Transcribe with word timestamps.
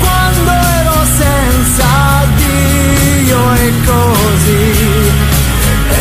quando 0.00 0.50
ero 0.50 0.94
senza 1.16 1.84
Dio 2.36 3.52
e 3.54 3.72
così, 3.84 5.10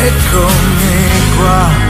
eccomi 0.06 0.96
qua. 1.38 1.90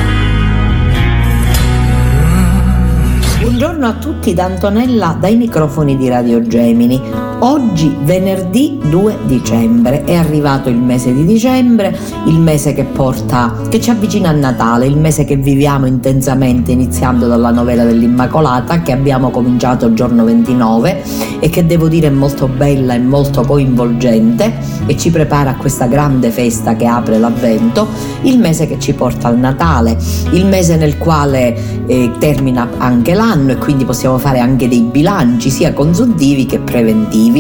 Buongiorno 3.42 3.88
a 3.88 3.94
tutti 3.94 4.34
da 4.34 4.46
Antonella 4.46 5.18
dai 5.20 5.36
microfoni 5.36 5.98
di 5.98 6.08
Radio 6.08 6.42
Gemini. 6.42 7.31
Oggi 7.44 7.98
venerdì 8.04 8.78
2 8.88 9.18
dicembre 9.26 10.04
è 10.04 10.14
arrivato 10.14 10.70
il 10.70 10.76
mese 10.76 11.12
di 11.12 11.26
dicembre, 11.26 11.98
il 12.26 12.38
mese 12.38 12.74
che 12.74 12.84
porta 12.84 13.56
che 13.68 13.82
ci 13.82 13.90
avvicina 13.90 14.30
a 14.30 14.32
Natale, 14.32 14.86
il 14.86 14.96
mese 14.96 15.26
che 15.26 15.38
viviamo 15.38 15.88
intensamente 15.88 16.72
iniziando 16.72 17.26
dalla 17.26 17.50
novella 17.50 17.84
dell'Immacolata 17.84 18.84
che 18.84 18.92
abbiamo 18.92 19.32
cominciato 19.32 19.88
il 19.88 19.96
giorno 19.96 20.24
29 20.24 21.04
e 21.40 21.50
che 21.50 21.66
devo 21.66 21.88
dire 21.88 22.08
è 22.08 22.12
molto 22.12 22.48
bella 22.48 22.94
e 22.94 23.00
molto 23.00 23.42
coinvolgente 23.42 24.54
e 24.86 24.96
ci 24.96 25.10
prepara 25.10 25.52
a 25.52 25.56
questa 25.56 25.88
grande 25.88 26.30
festa 26.30 26.76
che 26.76 26.86
apre 26.86 27.18
l'Avvento, 27.18 27.88
il 28.22 28.38
mese 28.38 28.68
che 28.68 28.78
ci 28.78 28.94
porta 28.94 29.30
al 29.30 29.40
Natale, 29.40 29.98
il 30.34 30.46
mese 30.46 30.76
nel 30.76 31.00
quale 31.00 31.86
eh, 31.88 32.12
termina 32.20 32.70
anche 32.78 33.16
l'anno 33.16 33.54
e 33.54 33.58
quindi 33.58 33.84
possiamo 33.84 34.20
fare 34.20 34.38
anche 34.38 34.68
dei 34.68 34.82
bilanci 34.82 35.50
sia 35.50 35.74
consuntivi 35.74 36.46
che 36.46 36.60
preventivi. 36.60 37.31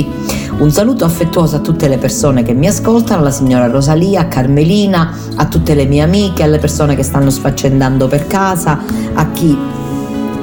Un 0.59 0.71
saluto 0.71 1.03
affettuoso 1.03 1.57
a 1.57 1.59
tutte 1.59 1.89
le 1.89 1.97
persone 1.97 2.43
che 2.43 2.53
mi 2.53 2.67
ascoltano, 2.67 3.19
alla 3.21 3.31
signora 3.31 3.67
Rosalia, 3.67 4.21
a 4.21 4.27
Carmelina, 4.27 5.13
a 5.35 5.45
tutte 5.47 5.73
le 5.73 5.85
mie 5.85 6.01
amiche, 6.01 6.43
alle 6.43 6.59
persone 6.59 6.95
che 6.95 7.03
stanno 7.03 7.29
sfaccendando 7.29 8.07
per 8.07 8.25
casa, 8.27 8.79
a 9.13 9.31
chi 9.31 9.57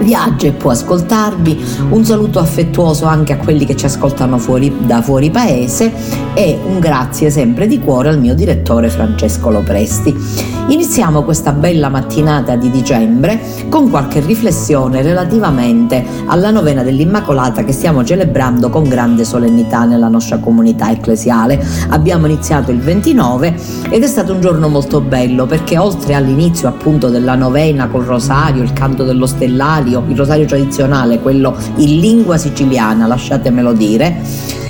viaggia 0.01 0.47
e 0.47 0.53
può 0.53 0.71
ascoltarvi. 0.71 1.65
Un 1.91 2.05
saluto 2.05 2.39
affettuoso 2.39 3.07
anche 3.07 3.33
a 3.33 3.37
quelli 3.37 3.65
che 3.65 3.77
ci 3.77 3.87
ascoltano 3.87 4.39
fuori, 4.39 4.75
da 4.81 5.01
fuori 5.03 5.31
paese 5.31 5.93
e 6.35 6.59
un 6.63 6.79
grazie 6.79 7.31
sempre 7.31 7.67
di 7.67 7.79
cuore 7.81 8.11
al 8.11 8.19
mio 8.19 8.35
direttore 8.35 8.91
Francesco 8.91 9.51
Lopresti. 9.51 10.48
Iniziamo 10.71 11.23
questa 11.23 11.53
bella 11.53 11.89
mattinata 11.89 12.55
di 12.55 12.71
dicembre 12.71 13.41
con 13.71 13.89
qualche 13.89 14.21
riflessione 14.21 15.01
relativamente 15.01 16.05
alla 16.27 16.51
novena 16.51 16.83
dell'Immacolata 16.83 17.65
che 17.65 17.73
stiamo 17.73 18.05
celebrando 18.05 18.69
con 18.69 18.83
grande 18.83 19.25
solennità 19.25 19.87
nella 19.87 20.09
nostra 20.09 20.37
comunità 20.37 20.91
ecclesiale. 20.91 21.65
Abbiamo 21.89 22.27
iniziato 22.27 22.71
il 22.71 22.81
29 22.81 23.59
ed 23.89 24.03
è 24.03 24.07
stato 24.07 24.35
un 24.35 24.43
giorno 24.43 24.69
molto 24.69 25.01
bello 25.01 25.47
perché 25.47 25.79
oltre 25.79 26.13
all'inizio 26.13 26.69
appunto 26.69 27.09
della 27.09 27.35
novena 27.35 27.89
col 27.89 28.05
rosario, 28.05 28.63
il 28.63 28.75
canto 28.75 29.05
dello 29.05 29.25
stellario, 29.25 30.05
il 30.07 30.17
rosario 30.19 30.45
tradizionale, 30.45 31.21
quello 31.21 31.57
in 31.77 31.99
lingua 31.99 32.37
siciliana, 32.37 33.07
lasciatemelo 33.07 33.73
dire, 33.73 34.21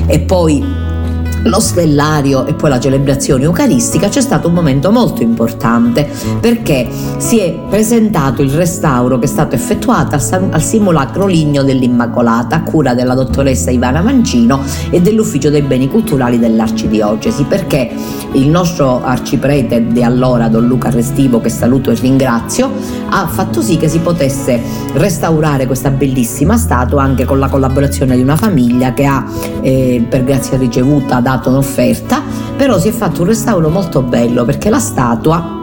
e 0.06 0.20
poi 0.20 0.86
lo 1.44 1.60
stellario 1.60 2.47
e 2.47 2.54
poi 2.54 2.71
la 2.71 2.81
celebrazione 2.81 3.44
eucaristica 3.44 4.09
c'è 4.09 4.21
stato 4.21 4.49
un 4.49 4.54
momento 4.54 4.91
molto 4.91 5.22
importante 5.22 6.09
perché 6.41 6.88
si 7.19 7.38
è 7.38 7.56
presentato 7.69 8.43
il 8.43 8.50
restauro 8.50 9.19
che 9.19 9.26
è 9.26 9.28
stato 9.28 9.54
effettuato 9.54 10.16
al, 10.16 10.62
simulacro 10.62 11.27
Ligno 11.27 11.62
dell'Immacolata 11.62 12.56
a 12.56 12.62
cura 12.62 12.94
della 12.94 13.15
dottoressa 13.15 13.71
Ivana 13.71 14.03
Mancino 14.03 14.62
e 14.91 15.00
dell'ufficio 15.00 15.50
dei 15.50 15.62
beni 15.62 15.88
culturali 15.88 16.38
dell'arcidiocesi 16.38 17.44
perché 17.44 17.91
il 18.32 18.48
nostro 18.48 19.03
arciprete 19.04 19.87
di 19.87 20.03
allora 20.03 20.48
Don 20.48 20.66
Luca 20.66 20.91
Restivo 20.91 21.41
che 21.41 21.48
saluto 21.48 21.91
e 21.91 21.94
ringrazio 21.94 22.71
ha 23.10 23.27
fatto 23.27 23.62
sì 23.62 23.77
che 23.77 23.88
si 23.88 24.00
potesse 24.00 24.60
restaurare 24.94 25.66
questa 25.66 25.91
bellissima 25.91 26.56
statua 26.56 27.03
anche 27.03 27.25
con 27.25 27.38
la 27.38 27.48
collaborazione 27.48 28.16
di 28.16 28.22
una 28.22 28.37
famiglia 28.37 28.93
che 28.93 29.04
ha 29.04 29.25
eh, 29.60 30.04
per 30.09 30.25
grazia 30.25 30.59
ricevuta 30.59 31.21
dato 31.28 31.50
un'offerta, 31.50 32.22
però 32.56 32.78
si 32.78 32.89
è 32.89 32.91
fatto 32.91 33.21
un 33.21 33.28
restauro 33.28 33.69
molto 33.69 34.00
bello 34.00 34.47
perché 34.47 34.71
la 34.71 34.78
statua 34.78 35.56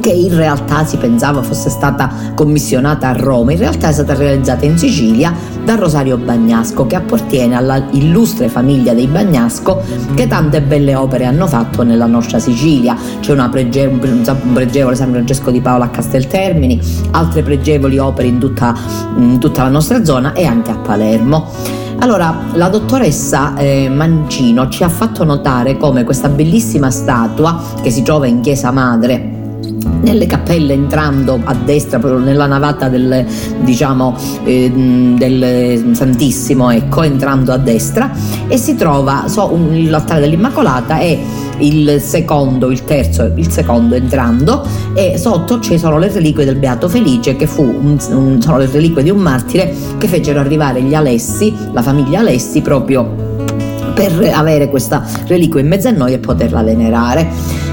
che 0.00 0.10
in 0.10 0.34
realtà 0.34 0.86
si 0.86 0.96
pensava 0.96 1.42
fosse 1.42 1.68
stata 1.68 2.08
commissionata 2.34 3.08
a 3.08 3.12
Roma, 3.12 3.52
in 3.52 3.58
realtà 3.58 3.88
è 3.88 3.92
stata 3.92 4.14
realizzata 4.14 4.64
in 4.64 4.78
Sicilia 4.78 5.34
da 5.64 5.74
Rosario 5.74 6.16
Bagnasco 6.16 6.86
che 6.86 6.94
appartiene 6.94 7.56
alla 7.56 7.84
illustre 7.90 8.48
famiglia 8.48 8.94
dei 8.94 9.06
Bagnasco 9.06 9.82
che 10.14 10.26
tante 10.28 10.62
belle 10.62 10.94
opere 10.94 11.24
hanno 11.24 11.46
fatto 11.46 11.82
nella 11.82 12.06
nostra 12.06 12.38
Sicilia. 12.38 12.96
C'è 13.20 13.32
una 13.32 13.48
prege- 13.48 13.86
un 13.86 14.52
pregevole 14.54 14.94
San 14.94 15.10
Francesco 15.10 15.50
di 15.50 15.60
Paola 15.60 15.86
a 15.86 15.88
Casteltermini, 15.88 16.80
altre 17.10 17.42
pregevoli 17.42 17.98
opere 17.98 18.28
in 18.28 18.38
tutta, 18.38 18.74
in 19.16 19.38
tutta 19.40 19.64
la 19.64 19.70
nostra 19.70 20.04
zona 20.04 20.32
e 20.32 20.46
anche 20.46 20.70
a 20.70 20.76
Palermo. 20.76 21.75
Allora, 21.98 22.34
la 22.52 22.68
dottoressa 22.68 23.56
eh, 23.56 23.88
Mancino 23.88 24.68
ci 24.68 24.84
ha 24.84 24.88
fatto 24.88 25.24
notare 25.24 25.76
come 25.76 26.04
questa 26.04 26.28
bellissima 26.28 26.90
statua 26.90 27.60
che 27.82 27.90
si 27.90 28.02
trova 28.02 28.26
in 28.26 28.40
Chiesa 28.40 28.70
Madre 28.70 29.34
nelle 30.02 30.26
cappelle 30.26 30.72
entrando 30.72 31.40
a 31.42 31.54
destra 31.54 31.98
proprio 31.98 32.22
nella 32.22 32.46
navata 32.46 32.88
del 32.88 33.24
diciamo 33.60 34.14
eh, 34.44 34.70
del 34.70 35.90
Santissimo 35.94 36.70
ecco 36.70 37.02
entrando 37.02 37.52
a 37.52 37.56
destra 37.56 38.10
e 38.46 38.56
si 38.56 38.76
trova 38.76 39.24
so, 39.26 39.58
l'altare 39.70 40.20
dell'Immacolata 40.20 40.98
e 40.98 41.20
il 41.58 42.00
secondo, 42.00 42.70
il 42.70 42.84
terzo, 42.84 43.32
il 43.34 43.50
secondo 43.50 43.94
entrando 43.94 44.66
e 44.94 45.16
sotto 45.18 45.60
ci 45.60 45.78
sono 45.78 45.98
le 45.98 46.10
reliquie 46.10 46.44
del 46.44 46.56
Beato 46.56 46.88
Felice 46.88 47.36
che 47.36 47.46
fu 47.46 47.62
un, 47.62 47.98
un, 48.10 48.40
sono 48.40 48.58
le 48.58 48.66
reliquie 48.66 49.02
di 49.02 49.10
un 49.10 49.18
martire 49.18 49.74
che 49.98 50.08
fecero 50.08 50.40
arrivare 50.40 50.82
gli 50.82 50.94
Alessi, 50.94 51.54
la 51.72 51.82
famiglia 51.82 52.20
Alessi 52.20 52.60
proprio 52.60 53.26
per 53.96 54.30
avere 54.30 54.68
questa 54.68 55.02
reliquia 55.26 55.58
in 55.60 55.68
mezzo 55.68 55.88
a 55.88 55.90
noi 55.90 56.12
e 56.12 56.18
poterla 56.18 56.62
venerare. 56.62 57.26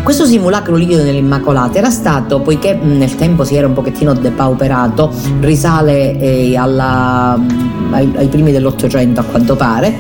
Questo 0.04 0.26
simulacro 0.26 0.76
liquido 0.76 1.04
dell'Immacolata 1.04 1.78
era 1.78 1.90
stato, 1.90 2.40
poiché 2.40 2.74
nel 2.76 3.16
tempo 3.16 3.44
si 3.44 3.56
era 3.56 3.68
un 3.68 3.74
pochettino 3.74 4.14
depauperato, 4.14 5.12
risale 5.42 6.18
eh, 6.20 6.56
alla, 6.56 7.38
ai, 7.92 8.14
ai 8.16 8.28
primi 8.28 8.54
dell'Ottocento 8.54 9.20
a 9.20 9.24
quanto 9.24 9.58
pare, 9.58 9.94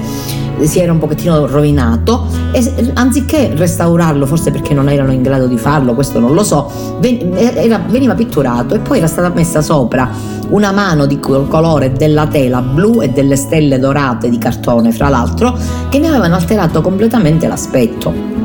si 0.61 0.79
era 0.79 0.91
un 0.91 0.99
pochettino 0.99 1.45
rovinato 1.47 2.25
e 2.51 2.91
anziché 2.93 3.51
restaurarlo, 3.55 4.25
forse 4.25 4.51
perché 4.51 4.73
non 4.73 4.89
erano 4.89 5.11
in 5.11 5.21
grado 5.21 5.47
di 5.47 5.57
farlo, 5.57 5.93
questo 5.93 6.19
non 6.19 6.33
lo 6.33 6.43
so, 6.43 6.71
veniva 6.99 8.13
pitturato 8.15 8.75
e 8.75 8.79
poi 8.79 8.99
era 8.99 9.07
stata 9.07 9.29
messa 9.33 9.61
sopra 9.61 10.09
una 10.49 10.71
mano 10.71 11.05
di 11.05 11.19
colore 11.19 11.93
della 11.93 12.27
tela 12.27 12.61
blu 12.61 13.01
e 13.01 13.09
delle 13.09 13.35
stelle 13.35 13.79
dorate 13.79 14.29
di 14.29 14.37
cartone, 14.37 14.91
fra 14.91 15.09
l'altro, 15.09 15.57
che 15.89 15.99
ne 15.99 16.07
avevano 16.07 16.35
alterato 16.35 16.81
completamente 16.81 17.47
l'aspetto 17.47 18.42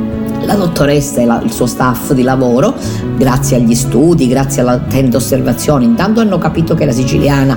la 0.49 0.55
dottoressa 0.55 1.21
e 1.21 1.27
la, 1.27 1.43
il 1.45 1.53
suo 1.53 1.67
staff 1.67 2.13
di 2.13 2.23
lavoro, 2.23 2.75
grazie 3.19 3.59
agli 3.59 3.75
studi, 3.75 4.27
grazie 4.29 4.63
alle 4.63 4.71
attente 4.71 5.19
osservazioni, 5.19 5.85
intanto 5.85 6.21
hanno 6.21 6.39
capito 6.39 6.75
che 6.75 6.85
era 6.85 6.93
siciliana. 6.93 7.55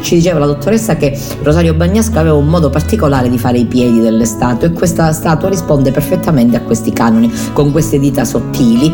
Ci 0.00 0.14
diceva 0.14 0.38
la 0.38 0.44
dottoressa 0.44 0.96
che 0.96 1.18
Rosario 1.42 1.72
Bagnasca 1.72 2.20
aveva 2.20 2.34
un 2.36 2.46
modo 2.46 2.68
particolare 2.68 3.30
di 3.30 3.38
fare 3.38 3.58
i 3.58 3.64
piedi 3.64 4.00
delle 4.00 4.26
statue 4.26 4.68
e 4.68 4.72
questa 4.72 5.10
statua 5.12 5.48
risponde 5.48 5.90
perfettamente 5.90 6.58
a 6.58 6.60
questi 6.60 6.92
canoni, 6.92 7.32
con 7.54 7.72
queste 7.72 7.98
dita 7.98 8.26
sottili. 8.26 8.92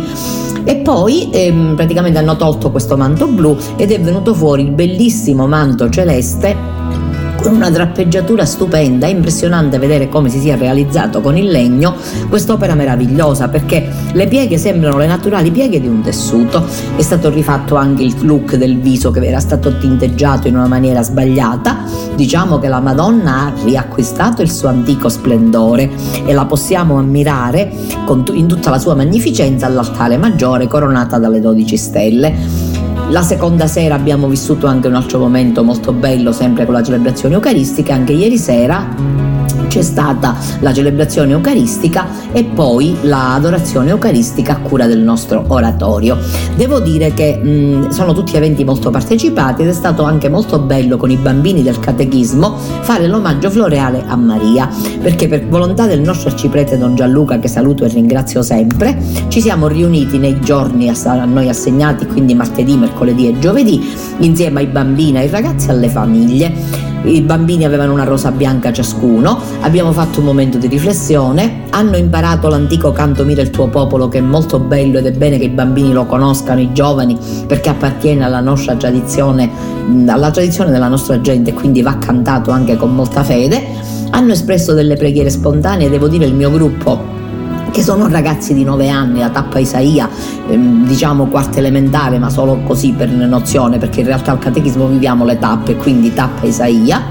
E 0.62 0.76
poi 0.76 1.28
ehm, 1.32 1.75
praticamente 1.75 2.19
hanno 2.19 2.36
tolto 2.36 2.70
questo 2.70 2.96
manto 2.96 3.26
blu 3.26 3.56
ed 3.76 3.90
è 3.90 4.00
venuto 4.00 4.32
fuori 4.32 4.62
il 4.62 4.70
bellissimo 4.70 5.46
manto 5.48 5.90
celeste 5.90 7.13
con 7.44 7.56
una 7.56 7.69
drappeggiatura 7.69 8.46
stupenda, 8.46 9.06
è 9.06 9.11
impressionante 9.11 9.76
vedere 9.76 10.08
come 10.08 10.31
si 10.31 10.38
sia 10.38 10.56
realizzato 10.56 11.20
con 11.20 11.37
il 11.37 11.50
legno 11.50 11.94
quest'opera 12.31 12.75
meravigliosa 12.75 13.49
perché 13.49 13.87
le 14.14 14.26
pieghe 14.29 14.56
sembrano 14.56 14.96
le 14.96 15.06
naturali 15.06 15.50
pieghe 15.50 15.79
di 15.79 15.87
un 15.87 16.00
tessuto, 16.00 16.64
è 16.96 17.02
stato 17.02 17.29
rifatto 17.29 17.76
anche 17.76 18.02
il 18.02 18.14
look 18.23 18.56
del 18.56 18.79
viso 18.79 19.11
che 19.11 19.23
era 19.26 19.41
stato 19.41 19.76
tinteggiato 19.76 20.49
in 20.49 20.56
una 20.56 20.69
maniera 20.69 21.02
sbagliata, 21.02 21.85
diciamo 22.14 22.58
che 22.58 22.69
la 22.69 22.81
Madonna 22.81 23.43
ha 23.43 23.52
riacquistato 23.62 24.41
il 24.41 24.50
suo 24.50 24.69
antico 24.69 25.11
splendore 25.11 25.91
e 26.25 26.32
la 26.32 26.46
possiamo 26.46 26.96
ammirare 26.96 27.70
in 28.32 28.46
tutta 28.46 28.70
la 28.70 28.79
sua 28.79 28.94
magnificenza 28.94 29.67
all'altare 29.67 30.17
maggiore 30.17 30.67
coronata 30.67 31.19
dalle 31.19 31.41
12 31.41 31.76
stelle. 31.76 32.63
La 33.10 33.22
seconda 33.22 33.66
sera 33.66 33.94
abbiamo 33.94 34.28
vissuto 34.28 34.66
anche 34.66 34.88
un 34.88 34.94
altro 34.94 35.18
momento 35.18 35.62
molto 35.62 35.92
bello, 35.92 36.32
sempre 36.32 36.64
con 36.64 36.74
la 36.74 36.82
celebrazione 36.82 37.34
eucaristica, 37.34 37.94
anche 37.94 38.12
ieri 38.12 38.38
sera 38.38 38.94
c'è 39.74 39.82
stata 39.82 40.36
la 40.60 40.72
celebrazione 40.72 41.32
eucaristica 41.32 42.06
e 42.30 42.44
poi 42.44 42.96
l'adorazione 43.02 43.90
eucaristica 43.90 44.52
a 44.52 44.58
cura 44.58 44.86
del 44.86 45.00
nostro 45.00 45.44
oratorio. 45.48 46.16
Devo 46.54 46.78
dire 46.78 47.12
che 47.12 47.34
mh, 47.36 47.88
sono 47.88 48.14
tutti 48.14 48.36
eventi 48.36 48.62
molto 48.62 48.90
partecipati 48.90 49.62
ed 49.62 49.68
è 49.68 49.72
stato 49.72 50.04
anche 50.04 50.28
molto 50.28 50.60
bello 50.60 50.96
con 50.96 51.10
i 51.10 51.16
bambini 51.16 51.64
del 51.64 51.80
catechismo 51.80 52.56
fare 52.82 53.08
l'omaggio 53.08 53.50
floreale 53.50 54.04
a 54.06 54.14
Maria, 54.14 54.70
perché 55.02 55.26
per 55.26 55.48
volontà 55.48 55.86
del 55.86 56.02
nostro 56.02 56.30
arciprete 56.30 56.78
Don 56.78 56.94
Gianluca, 56.94 57.40
che 57.40 57.48
saluto 57.48 57.84
e 57.84 57.88
ringrazio 57.88 58.42
sempre, 58.42 58.96
ci 59.26 59.40
siamo 59.40 59.66
riuniti 59.66 60.18
nei 60.18 60.38
giorni 60.40 60.88
a 60.88 61.24
noi 61.24 61.48
assegnati, 61.48 62.06
quindi 62.06 62.36
martedì, 62.36 62.76
mercoledì 62.76 63.26
e 63.26 63.38
giovedì, 63.40 63.92
insieme 64.18 64.60
ai 64.60 64.66
bambini, 64.66 65.18
ai 65.18 65.28
ragazzi 65.28 65.66
e 65.66 65.72
alle 65.72 65.88
famiglie 65.88 66.92
i 67.04 67.20
bambini 67.20 67.64
avevano 67.64 67.92
una 67.92 68.04
rosa 68.04 68.30
bianca 68.30 68.72
ciascuno, 68.72 69.38
abbiamo 69.60 69.92
fatto 69.92 70.20
un 70.20 70.26
momento 70.26 70.58
di 70.58 70.66
riflessione, 70.66 71.62
hanno 71.70 71.96
imparato 71.96 72.48
l'antico 72.48 72.92
canto 72.92 73.24
Mira 73.24 73.42
il 73.42 73.50
tuo 73.50 73.68
popolo 73.68 74.08
che 74.08 74.18
è 74.18 74.22
molto 74.22 74.58
bello 74.58 74.98
ed 74.98 75.06
è 75.06 75.12
bene 75.12 75.38
che 75.38 75.44
i 75.44 75.50
bambini 75.50 75.92
lo 75.92 76.06
conoscano, 76.06 76.60
i 76.60 76.72
giovani, 76.72 77.18
perché 77.46 77.68
appartiene 77.68 78.24
alla 78.24 78.40
nostra 78.40 78.74
tradizione, 78.74 79.50
alla 80.06 80.30
tradizione 80.30 80.70
della 80.70 80.88
nostra 80.88 81.20
gente 81.20 81.52
quindi 81.52 81.82
va 81.82 81.98
cantato 81.98 82.50
anche 82.50 82.76
con 82.76 82.94
molta 82.94 83.22
fede. 83.22 83.62
Hanno 84.10 84.32
espresso 84.32 84.74
delle 84.74 84.96
preghiere 84.96 85.28
spontanee, 85.28 85.90
devo 85.90 86.08
dire 86.08 86.24
il 86.24 86.34
mio 86.34 86.50
gruppo 86.50 87.22
che 87.74 87.82
sono 87.82 88.06
ragazzi 88.06 88.54
di 88.54 88.62
9 88.62 88.88
anni, 88.88 89.18
la 89.18 89.30
tappa 89.30 89.58
Isaia, 89.58 90.08
ehm, 90.48 90.86
diciamo 90.86 91.26
quarta 91.26 91.58
elementare, 91.58 92.20
ma 92.20 92.30
solo 92.30 92.60
così 92.64 92.92
per 92.92 93.10
nozione, 93.10 93.78
perché 93.78 93.98
in 93.98 94.06
realtà 94.06 94.30
al 94.30 94.38
catechismo 94.38 94.86
viviamo 94.86 95.24
le 95.24 95.40
tappe, 95.40 95.74
quindi 95.74 96.14
tappa 96.14 96.46
Isaia. 96.46 97.02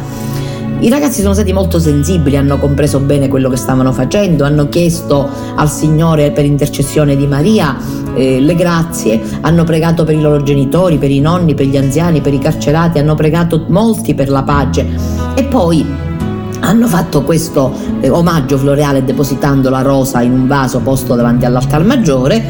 I 0.80 0.88
ragazzi 0.88 1.20
sono 1.20 1.34
stati 1.34 1.52
molto 1.52 1.80
sensibili, 1.80 2.38
hanno 2.38 2.60
compreso 2.60 3.00
bene 3.00 3.28
quello 3.28 3.50
che 3.50 3.58
stavano 3.58 3.92
facendo, 3.92 4.46
hanno 4.46 4.70
chiesto 4.70 5.30
al 5.54 5.70
Signore 5.70 6.32
per 6.32 6.46
intercessione 6.46 7.18
di 7.18 7.28
Maria 7.28 7.76
eh, 8.16 8.40
le 8.40 8.56
grazie, 8.56 9.22
hanno 9.42 9.66
pregato 9.66 10.06
per 10.06 10.16
i 10.16 10.22
loro 10.22 10.44
genitori, 10.44 10.98
per 10.98 11.12
i 11.12 11.20
nonni, 11.20 11.56
per 11.56 11.66
gli 11.66 11.76
anziani, 11.76 12.22
per 12.22 12.34
i 12.34 12.40
carcerati, 12.40 13.00
hanno 13.00 13.16
pregato 13.16 13.66
molti 13.68 14.14
per 14.14 14.30
la 14.30 14.44
pace 14.44 14.88
e 15.36 15.44
poi 15.44 16.13
hanno 16.64 16.88
fatto 16.88 17.24
questo 17.24 17.74
eh, 18.00 18.10
omaggio 18.10 18.58
floreale 18.58 19.04
depositando 19.04 19.70
la 19.70 19.82
rosa 19.82 20.22
in 20.22 20.32
un 20.32 20.48
vaso 20.48 20.80
posto 20.80 21.14
davanti 21.14 21.46
all'altar 21.46 21.84
maggiore 21.84 22.42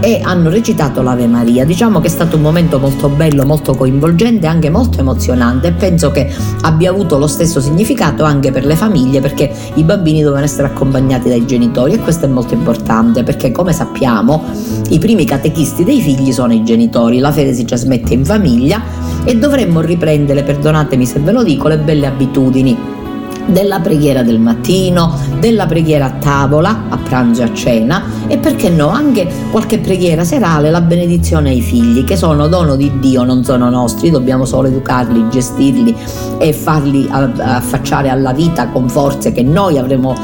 e 0.00 0.20
hanno 0.22 0.50
recitato 0.50 1.02
l'Ave 1.02 1.26
Maria. 1.26 1.64
Diciamo 1.64 2.00
che 2.00 2.08
è 2.08 2.10
stato 2.10 2.36
un 2.36 2.42
momento 2.42 2.78
molto 2.78 3.08
bello, 3.08 3.44
molto 3.44 3.74
coinvolgente, 3.74 4.46
anche 4.46 4.70
molto 4.70 5.00
emozionante. 5.00 5.68
E 5.68 5.72
penso 5.72 6.10
che 6.10 6.32
abbia 6.62 6.90
avuto 6.90 7.16
lo 7.16 7.26
stesso 7.26 7.60
significato 7.60 8.24
anche 8.24 8.50
per 8.50 8.64
le 8.64 8.74
famiglie 8.74 9.20
perché 9.20 9.50
i 9.74 9.84
bambini 9.84 10.20
dovevano 10.20 10.44
essere 10.44 10.66
accompagnati 10.66 11.28
dai 11.28 11.46
genitori 11.46 11.92
e 11.92 11.98
questo 11.98 12.26
è 12.26 12.28
molto 12.28 12.54
importante 12.54 13.22
perché 13.22 13.52
come 13.52 13.72
sappiamo 13.72 14.42
i 14.90 14.98
primi 14.98 15.24
catechisti 15.24 15.84
dei 15.84 16.00
figli 16.00 16.32
sono 16.32 16.52
i 16.52 16.64
genitori, 16.64 17.18
la 17.18 17.30
fede 17.30 17.54
si 17.54 17.64
trasmette 17.64 18.14
in 18.14 18.24
famiglia 18.24 18.82
e 19.24 19.36
dovremmo 19.36 19.80
riprendere, 19.80 20.42
perdonatemi 20.42 21.06
se 21.06 21.20
ve 21.20 21.32
lo 21.32 21.42
dico, 21.44 21.68
le 21.68 21.78
belle 21.78 22.06
abitudini 22.06 22.98
della 23.46 23.80
preghiera 23.80 24.22
del 24.22 24.38
mattino, 24.38 25.16
della 25.38 25.66
preghiera 25.66 26.06
a 26.06 26.10
tavola, 26.12 26.84
a 26.88 26.96
pranzo 26.96 27.42
e 27.42 27.44
a 27.44 27.54
cena 27.54 28.02
e 28.26 28.38
perché 28.38 28.68
no 28.68 28.88
anche 28.88 29.28
qualche 29.50 29.78
preghiera 29.78 30.24
serale, 30.24 30.70
la 30.70 30.80
benedizione 30.80 31.50
ai 31.50 31.60
figli 31.60 32.04
che 32.04 32.16
sono 32.16 32.48
dono 32.48 32.76
di 32.76 32.90
Dio, 33.00 33.24
non 33.24 33.44
sono 33.44 33.68
nostri, 33.70 34.10
dobbiamo 34.10 34.44
solo 34.44 34.68
educarli, 34.68 35.28
gestirli 35.28 35.94
e 36.38 36.52
farli 36.52 37.08
affacciare 37.10 38.08
alla 38.08 38.32
vita 38.32 38.68
con 38.68 38.88
forze 38.88 39.32
che 39.32 39.42
noi 39.42 39.78
avremo 39.78 40.14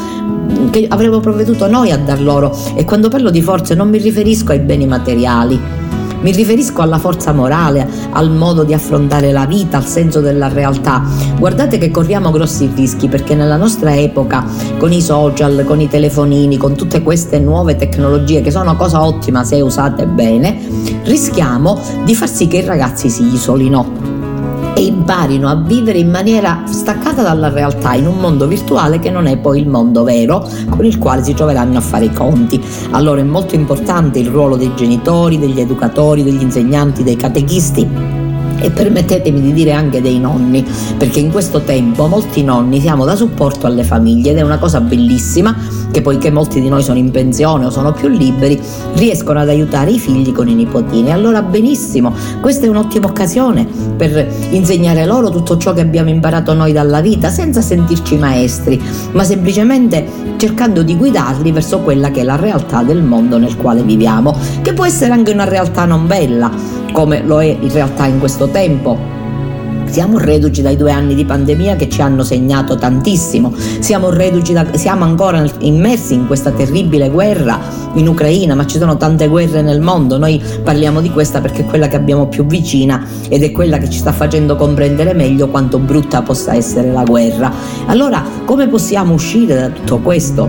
che 0.70 0.86
avremo 0.88 1.20
provveduto 1.20 1.68
noi 1.68 1.90
a 1.90 1.98
dar 1.98 2.20
loro. 2.20 2.56
E 2.74 2.84
quando 2.84 3.08
parlo 3.08 3.30
di 3.30 3.42
forze 3.42 3.74
non 3.74 3.88
mi 3.88 3.98
riferisco 3.98 4.52
ai 4.52 4.60
beni 4.60 4.86
materiali 4.86 5.60
mi 6.20 6.32
riferisco 6.32 6.82
alla 6.82 6.98
forza 6.98 7.32
morale, 7.32 7.88
al 8.10 8.30
modo 8.30 8.64
di 8.64 8.74
affrontare 8.74 9.32
la 9.32 9.46
vita, 9.46 9.76
al 9.76 9.86
senso 9.86 10.20
della 10.20 10.48
realtà. 10.48 11.02
Guardate 11.38 11.78
che 11.78 11.90
corriamo 11.90 12.30
grossi 12.30 12.70
rischi 12.74 13.08
perché 13.08 13.34
nella 13.34 13.56
nostra 13.56 13.94
epoca, 13.96 14.44
con 14.78 14.92
i 14.92 15.00
social, 15.00 15.64
con 15.66 15.80
i 15.80 15.88
telefonini, 15.88 16.56
con 16.56 16.74
tutte 16.74 17.02
queste 17.02 17.38
nuove 17.38 17.76
tecnologie 17.76 18.40
che 18.40 18.50
sono 18.50 18.76
cosa 18.76 19.04
ottima 19.04 19.44
se 19.44 19.60
usate 19.60 20.06
bene, 20.06 20.58
rischiamo 21.04 21.80
di 22.04 22.14
far 22.14 22.28
sì 22.28 22.48
che 22.48 22.58
i 22.58 22.64
ragazzi 22.64 23.08
si 23.08 23.32
isolino 23.32 24.15
e 24.76 24.84
imparino 24.84 25.48
a 25.48 25.54
vivere 25.54 25.96
in 25.96 26.10
maniera 26.10 26.64
staccata 26.66 27.22
dalla 27.22 27.48
realtà 27.48 27.94
in 27.94 28.06
un 28.06 28.18
mondo 28.18 28.46
virtuale 28.46 28.98
che 28.98 29.08
non 29.08 29.26
è 29.26 29.38
poi 29.38 29.60
il 29.60 29.68
mondo 29.68 30.04
vero 30.04 30.46
con 30.68 30.84
il 30.84 30.98
quale 30.98 31.24
si 31.24 31.32
troveranno 31.32 31.78
a 31.78 31.80
fare 31.80 32.04
i 32.04 32.12
conti. 32.12 32.62
Allora 32.90 33.22
è 33.22 33.24
molto 33.24 33.54
importante 33.54 34.18
il 34.18 34.28
ruolo 34.28 34.56
dei 34.56 34.74
genitori, 34.74 35.38
degli 35.38 35.60
educatori, 35.60 36.22
degli 36.22 36.42
insegnanti, 36.42 37.02
dei 37.02 37.16
catechisti 37.16 37.88
e 38.58 38.70
permettetemi 38.70 39.40
di 39.40 39.54
dire 39.54 39.72
anche 39.72 40.02
dei 40.02 40.18
nonni, 40.18 40.62
perché 40.98 41.20
in 41.20 41.30
questo 41.30 41.60
tempo 41.60 42.06
molti 42.06 42.42
nonni 42.42 42.78
siamo 42.78 43.06
da 43.06 43.14
supporto 43.14 43.66
alle 43.66 43.82
famiglie 43.82 44.32
ed 44.32 44.36
è 44.36 44.42
una 44.42 44.58
cosa 44.58 44.80
bellissima 44.82 45.56
che 45.96 46.02
poiché 46.02 46.30
molti 46.30 46.60
di 46.60 46.68
noi 46.68 46.82
sono 46.82 46.98
in 46.98 47.10
pensione 47.10 47.64
o 47.64 47.70
sono 47.70 47.90
più 47.90 48.08
liberi, 48.08 48.60
riescono 48.96 49.40
ad 49.40 49.48
aiutare 49.48 49.92
i 49.92 49.98
figli 49.98 50.30
con 50.30 50.46
i 50.46 50.52
nipotini. 50.52 51.10
Allora 51.10 51.40
benissimo, 51.40 52.12
questa 52.42 52.66
è 52.66 52.68
un'ottima 52.68 53.06
occasione 53.06 53.66
per 53.96 54.30
insegnare 54.50 55.06
loro 55.06 55.30
tutto 55.30 55.56
ciò 55.56 55.72
che 55.72 55.80
abbiamo 55.80 56.10
imparato 56.10 56.52
noi 56.52 56.72
dalla 56.72 57.00
vita 57.00 57.30
senza 57.30 57.62
sentirci 57.62 58.18
maestri, 58.18 58.78
ma 59.12 59.24
semplicemente 59.24 60.06
cercando 60.36 60.82
di 60.82 60.94
guidarli 60.96 61.50
verso 61.50 61.78
quella 61.78 62.10
che 62.10 62.20
è 62.20 62.24
la 62.24 62.36
realtà 62.36 62.82
del 62.82 63.02
mondo 63.02 63.38
nel 63.38 63.56
quale 63.56 63.82
viviamo, 63.82 64.36
che 64.60 64.74
può 64.74 64.84
essere 64.84 65.14
anche 65.14 65.32
una 65.32 65.44
realtà 65.44 65.86
non 65.86 66.06
bella, 66.06 66.50
come 66.92 67.22
lo 67.24 67.40
è 67.40 67.56
in 67.58 67.72
realtà 67.72 68.04
in 68.04 68.18
questo 68.18 68.48
tempo. 68.48 69.15
Siamo 69.96 70.18
reduci 70.18 70.60
dai 70.60 70.76
due 70.76 70.90
anni 70.90 71.14
di 71.14 71.24
pandemia 71.24 71.74
che 71.74 71.88
ci 71.88 72.02
hanno 72.02 72.22
segnato 72.22 72.76
tantissimo, 72.76 73.54
siamo, 73.78 74.10
da, 74.10 74.66
siamo 74.74 75.04
ancora 75.04 75.42
immersi 75.60 76.12
in 76.12 76.26
questa 76.26 76.50
terribile 76.50 77.08
guerra 77.08 77.58
in 77.94 78.06
Ucraina, 78.06 78.54
ma 78.54 78.66
ci 78.66 78.76
sono 78.76 78.98
tante 78.98 79.26
guerre 79.26 79.62
nel 79.62 79.80
mondo, 79.80 80.18
noi 80.18 80.38
parliamo 80.62 81.00
di 81.00 81.08
questa 81.08 81.40
perché 81.40 81.62
è 81.62 81.64
quella 81.64 81.88
che 81.88 81.96
abbiamo 81.96 82.26
più 82.26 82.44
vicina 82.44 83.06
ed 83.30 83.42
è 83.42 83.50
quella 83.52 83.78
che 83.78 83.88
ci 83.88 83.98
sta 83.98 84.12
facendo 84.12 84.54
comprendere 84.56 85.14
meglio 85.14 85.48
quanto 85.48 85.78
brutta 85.78 86.20
possa 86.20 86.54
essere 86.54 86.92
la 86.92 87.04
guerra. 87.04 87.50
Allora, 87.86 88.22
come 88.44 88.68
possiamo 88.68 89.14
uscire 89.14 89.54
da 89.54 89.68
tutto 89.70 90.00
questo? 90.00 90.46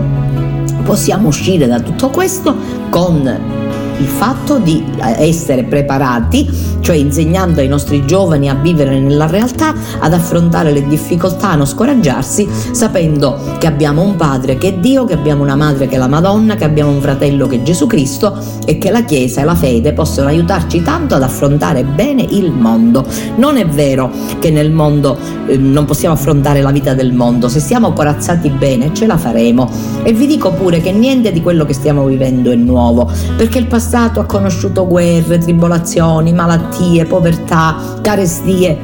Possiamo 0.84 1.28
uscire 1.28 1.66
da 1.66 1.80
tutto 1.80 2.10
questo 2.10 2.54
con 2.90 3.56
il 3.98 4.06
fatto 4.06 4.58
di 4.58 4.84
essere 4.98 5.64
preparati, 5.64 6.77
cioè 6.80 6.96
insegnando 6.96 7.60
ai 7.60 7.68
nostri 7.68 8.04
giovani 8.06 8.48
a 8.48 8.54
vivere 8.54 8.98
nella 8.98 9.26
realtà, 9.26 9.74
ad 9.98 10.12
affrontare 10.12 10.72
le 10.72 10.86
difficoltà, 10.86 11.50
a 11.50 11.54
non 11.56 11.66
scoraggiarsi, 11.66 12.48
sapendo 12.72 13.38
che 13.58 13.66
abbiamo 13.66 14.02
un 14.02 14.16
padre 14.16 14.56
che 14.56 14.68
è 14.68 14.74
Dio, 14.74 15.04
che 15.04 15.14
abbiamo 15.14 15.42
una 15.42 15.56
madre 15.56 15.86
che 15.86 15.96
è 15.96 15.98
la 15.98 16.08
Madonna, 16.08 16.54
che 16.54 16.64
abbiamo 16.64 16.90
un 16.90 17.00
fratello 17.00 17.46
che 17.46 17.56
è 17.56 17.62
Gesù 17.62 17.86
Cristo 17.86 18.38
e 18.64 18.78
che 18.78 18.90
la 18.90 19.04
Chiesa 19.04 19.40
e 19.40 19.44
la 19.44 19.54
fede 19.54 19.92
possono 19.92 20.28
aiutarci 20.28 20.82
tanto 20.82 21.14
ad 21.14 21.22
affrontare 21.22 21.84
bene 21.84 22.22
il 22.22 22.50
mondo. 22.52 23.04
Non 23.36 23.56
è 23.56 23.66
vero 23.66 24.10
che 24.38 24.50
nel 24.50 24.70
mondo 24.70 25.18
eh, 25.46 25.56
non 25.56 25.84
possiamo 25.84 26.14
affrontare 26.14 26.62
la 26.62 26.70
vita 26.70 26.94
del 26.94 27.12
mondo, 27.12 27.48
se 27.48 27.60
siamo 27.60 27.92
corazzati 27.92 28.48
bene 28.50 28.94
ce 28.94 29.06
la 29.06 29.16
faremo. 29.16 29.68
E 30.02 30.12
vi 30.12 30.26
dico 30.26 30.52
pure 30.52 30.80
che 30.80 30.92
niente 30.92 31.32
di 31.32 31.42
quello 31.42 31.64
che 31.64 31.72
stiamo 31.72 32.04
vivendo 32.06 32.50
è 32.50 32.56
nuovo, 32.56 33.10
perché 33.36 33.58
il 33.58 33.66
passato 33.66 34.20
ha 34.20 34.24
conosciuto 34.24 34.86
guerre, 34.86 35.38
tribolazioni, 35.38 36.32
malattie, 36.32 36.66
povertà, 37.06 37.76
carestie 38.02 38.78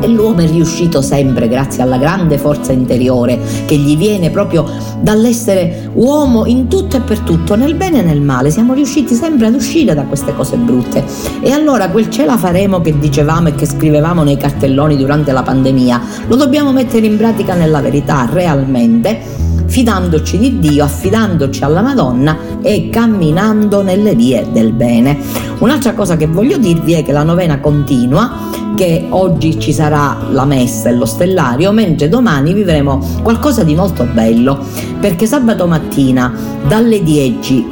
e 0.00 0.08
l'uomo 0.08 0.40
è 0.40 0.46
riuscito 0.46 1.00
sempre 1.00 1.48
grazie 1.48 1.82
alla 1.82 1.96
grande 1.96 2.38
forza 2.38 2.72
interiore 2.72 3.38
che 3.64 3.76
gli 3.76 3.96
viene 3.96 4.30
proprio 4.30 4.64
dall'essere 5.00 5.90
uomo 5.94 6.44
in 6.46 6.68
tutto 6.68 6.96
e 6.96 7.00
per 7.00 7.20
tutto, 7.20 7.56
nel 7.56 7.74
bene 7.74 8.00
e 8.00 8.02
nel 8.02 8.20
male. 8.20 8.50
Siamo 8.50 8.74
riusciti 8.74 9.14
sempre 9.14 9.46
ad 9.46 9.54
uscire 9.54 9.94
da 9.94 10.02
queste 10.02 10.34
cose 10.34 10.56
brutte. 10.56 11.04
E 11.40 11.50
allora 11.52 11.88
quel 11.90 12.10
ce 12.10 12.24
la 12.24 12.36
faremo 12.36 12.80
che 12.80 12.98
dicevamo 12.98 13.48
e 13.48 13.54
che 13.54 13.66
scrivevamo 13.66 14.22
nei 14.22 14.36
cartelloni 14.36 14.96
durante 14.96 15.32
la 15.32 15.42
pandemia, 15.42 16.00
lo 16.26 16.36
dobbiamo 16.36 16.72
mettere 16.72 17.06
in 17.06 17.16
pratica 17.16 17.54
nella 17.54 17.80
verità, 17.80 18.28
realmente 18.30 19.44
fidandoci 19.66 20.38
di 20.38 20.58
Dio, 20.58 20.84
affidandoci 20.84 21.64
alla 21.64 21.82
Madonna 21.82 22.36
e 22.62 22.88
camminando 22.90 23.82
nelle 23.82 24.14
vie 24.14 24.46
del 24.50 24.72
bene. 24.72 25.45
Un'altra 25.58 25.94
cosa 25.94 26.16
che 26.16 26.26
voglio 26.26 26.58
dirvi 26.58 26.92
è 26.92 27.02
che 27.02 27.12
la 27.12 27.22
novena 27.22 27.60
continua 27.60 28.64
che 28.74 29.06
oggi 29.08 29.58
ci 29.58 29.72
sarà 29.72 30.18
la 30.30 30.44
messa 30.44 30.90
e 30.90 30.92
lo 30.92 31.06
stellario, 31.06 31.72
mentre 31.72 32.10
domani 32.10 32.52
vivremo 32.52 33.00
qualcosa 33.22 33.64
di 33.64 33.74
molto 33.74 34.04
bello, 34.04 34.58
perché 35.00 35.24
sabato 35.26 35.66
mattina 35.66 36.32
dalle 36.68 37.02
10 37.02 37.66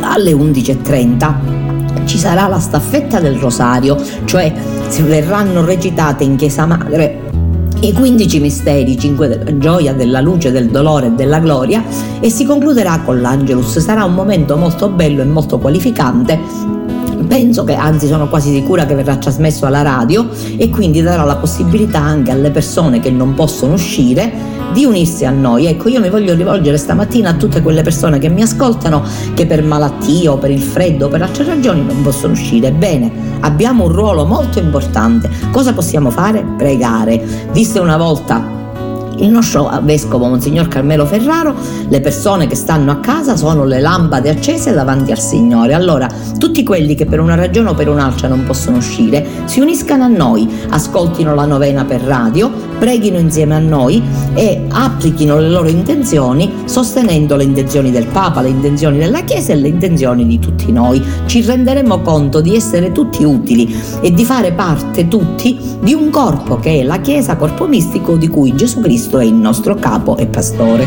alle 0.00 0.32
11.30 0.32 2.04
ci 2.06 2.18
sarà 2.18 2.48
la 2.48 2.58
staffetta 2.58 3.20
del 3.20 3.36
rosario, 3.36 3.96
cioè 4.24 4.52
si 4.88 5.02
verranno 5.02 5.64
recitate 5.64 6.24
in 6.24 6.34
chiesa 6.34 6.66
madre 6.66 7.22
i 7.80 7.92
15 7.92 8.40
misteri, 8.40 8.98
5 8.98 9.28
della 9.28 9.58
gioia, 9.58 9.92
della 9.92 10.20
luce, 10.20 10.50
del 10.50 10.70
dolore 10.70 11.06
e 11.06 11.10
della 11.10 11.38
gloria 11.38 11.84
e 12.18 12.30
si 12.30 12.44
concluderà 12.44 13.00
con 13.04 13.20
l'Angelus. 13.20 13.78
Sarà 13.78 14.04
un 14.04 14.14
momento 14.14 14.56
molto 14.56 14.88
bello 14.88 15.22
e 15.22 15.26
molto 15.26 15.58
qualificante 15.58 16.75
penso 17.26 17.64
che 17.64 17.74
anzi 17.74 18.06
sono 18.06 18.28
quasi 18.28 18.52
sicura 18.52 18.86
che 18.86 18.94
verrà 18.94 19.16
trasmesso 19.16 19.66
alla 19.66 19.82
radio 19.82 20.28
e 20.56 20.70
quindi 20.70 21.02
darà 21.02 21.24
la 21.24 21.36
possibilità 21.36 22.00
anche 22.00 22.30
alle 22.30 22.50
persone 22.50 23.00
che 23.00 23.10
non 23.10 23.34
possono 23.34 23.74
uscire 23.74 24.54
di 24.72 24.84
unirsi 24.84 25.24
a 25.24 25.30
noi. 25.30 25.66
Ecco, 25.66 25.88
io 25.88 26.00
mi 26.00 26.10
voglio 26.10 26.34
rivolgere 26.34 26.76
stamattina 26.76 27.30
a 27.30 27.34
tutte 27.34 27.62
quelle 27.62 27.82
persone 27.82 28.18
che 28.18 28.28
mi 28.28 28.42
ascoltano 28.42 29.02
che 29.34 29.46
per 29.46 29.62
malattia 29.62 30.32
o 30.32 30.38
per 30.38 30.50
il 30.50 30.60
freddo 30.60 31.06
o 31.06 31.08
per 31.08 31.22
altre 31.22 31.44
ragioni 31.44 31.84
non 31.84 32.02
possono 32.02 32.32
uscire. 32.32 32.72
Bene, 32.72 33.10
abbiamo 33.40 33.84
un 33.84 33.92
ruolo 33.92 34.24
molto 34.24 34.58
importante. 34.58 35.30
Cosa 35.50 35.72
possiamo 35.72 36.10
fare? 36.10 36.44
Pregare. 36.56 37.22
Disse 37.52 37.78
una 37.78 37.96
volta 37.96 38.56
il 39.18 39.28
nostro 39.28 39.70
vescovo 39.82 40.26
Monsignor 40.26 40.68
Carmelo 40.68 41.06
Ferraro, 41.06 41.54
le 41.88 42.00
persone 42.00 42.46
che 42.46 42.54
stanno 42.54 42.90
a 42.90 42.96
casa 42.96 43.36
sono 43.36 43.64
le 43.64 43.80
lampade 43.80 44.30
accese 44.30 44.72
davanti 44.72 45.12
al 45.12 45.18
Signore. 45.20 45.74
Allora, 45.74 46.08
tutti 46.38 46.62
quelli 46.62 46.94
che 46.94 47.06
per 47.06 47.20
una 47.20 47.34
ragione 47.34 47.70
o 47.70 47.74
per 47.74 47.88
un'altra 47.88 48.28
non 48.28 48.44
possono 48.44 48.78
uscire, 48.78 49.26
si 49.44 49.60
uniscano 49.60 50.04
a 50.04 50.08
noi, 50.08 50.48
ascoltino 50.68 51.34
la 51.34 51.44
novena 51.44 51.84
per 51.84 52.00
radio, 52.02 52.50
preghino 52.78 53.18
insieme 53.18 53.54
a 53.54 53.58
noi 53.58 54.02
e 54.34 54.64
applichino 54.68 55.38
le 55.38 55.48
loro 55.48 55.68
intenzioni 55.68 56.52
sostenendo 56.66 57.36
le 57.36 57.44
intenzioni 57.44 57.90
del 57.90 58.06
Papa, 58.06 58.42
le 58.42 58.48
intenzioni 58.48 58.98
della 58.98 59.22
Chiesa 59.22 59.52
e 59.52 59.56
le 59.56 59.68
intenzioni 59.68 60.26
di 60.26 60.38
tutti 60.38 60.70
noi. 60.72 61.02
Ci 61.26 61.42
renderemo 61.42 62.00
conto 62.00 62.40
di 62.40 62.54
essere 62.54 62.92
tutti 62.92 63.24
utili 63.24 63.74
e 64.00 64.12
di 64.12 64.24
fare 64.24 64.52
parte 64.52 65.08
tutti 65.08 65.58
di 65.80 65.94
un 65.94 66.10
corpo 66.10 66.58
che 66.58 66.80
è 66.80 66.82
la 66.82 67.00
Chiesa, 67.00 67.36
corpo 67.36 67.66
mistico 67.66 68.16
di 68.16 68.28
cui 68.28 68.54
Gesù 68.54 68.80
Cristo 68.80 69.05
Cristo 69.06 69.18
è 69.20 69.24
il 69.24 69.34
nostro 69.34 69.76
capo 69.76 70.16
e 70.16 70.26
pastore. 70.26 70.84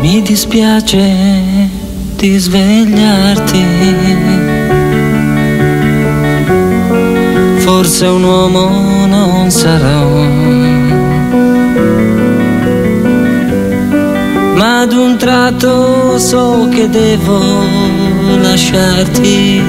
Mi 0.00 0.20
dispiace 0.20 1.70
di 2.16 2.36
svegliarti. 2.36 3.64
Forse 7.56 8.06
un 8.06 8.22
uomo 8.22 9.06
non 9.06 9.50
sarò 9.50 10.71
ma 14.62 14.82
ad 14.82 14.92
un 14.92 15.16
tratto 15.16 16.18
so 16.18 16.68
che 16.70 16.88
devo 16.88 17.40
lasciarti. 18.40 19.60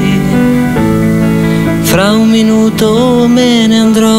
Fra 1.81 2.11
un 2.11 2.29
minuto 2.29 3.25
me 3.27 3.65
ne 3.65 3.79
andrò. 3.79 4.11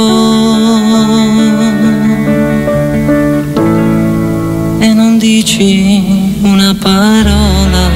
E 4.80 4.92
non 4.92 5.16
dici 5.16 6.02
una 6.42 6.74
parola. 6.80 7.88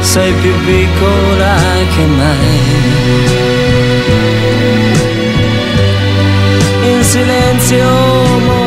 Sei 0.00 0.32
più 0.32 0.52
piccola 0.66 1.54
che 1.94 2.04
mai. 2.18 2.62
In 6.90 7.04
silenzio 7.04 8.63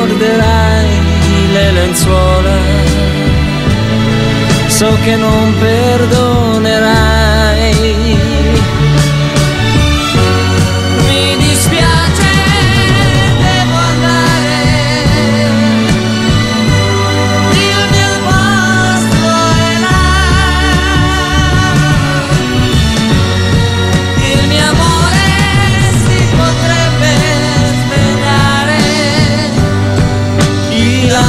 lenzuola, 1.78 2.56
so 4.68 4.98
che 5.04 5.16
non 5.16 5.54
perdonerai 5.60 6.98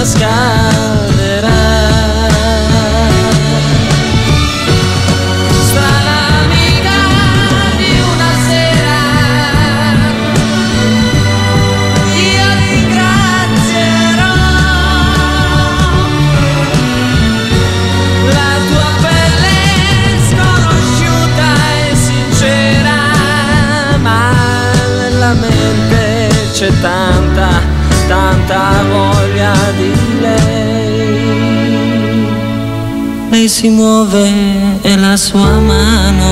sky. 0.09 0.88
Si 33.59 33.71
muove 33.71 34.79
è 34.83 34.95
la 34.95 35.17
sua 35.17 35.59
mano. 35.59 36.31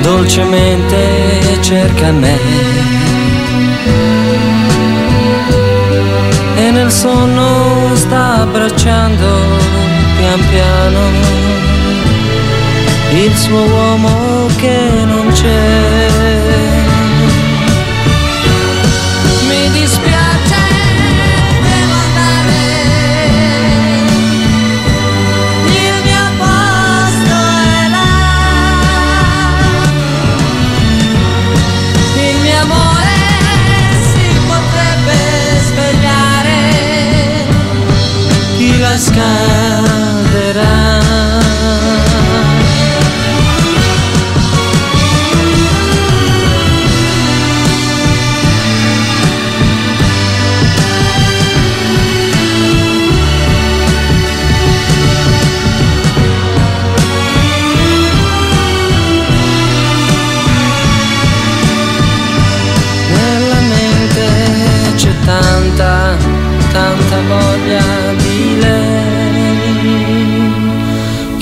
Dolcemente 0.00 1.58
cerca 1.60 2.10
me. 2.10 2.38
E 6.56 6.70
nel 6.70 6.90
sonno 6.90 7.94
sta 7.94 8.40
abbracciando 8.40 9.26
pian 10.16 10.48
piano 10.48 11.00
il 13.22 13.36
suo 13.36 13.60
uomo 13.60 14.46
che 14.56 15.04
non 15.04 15.30
c'è. 15.30 15.87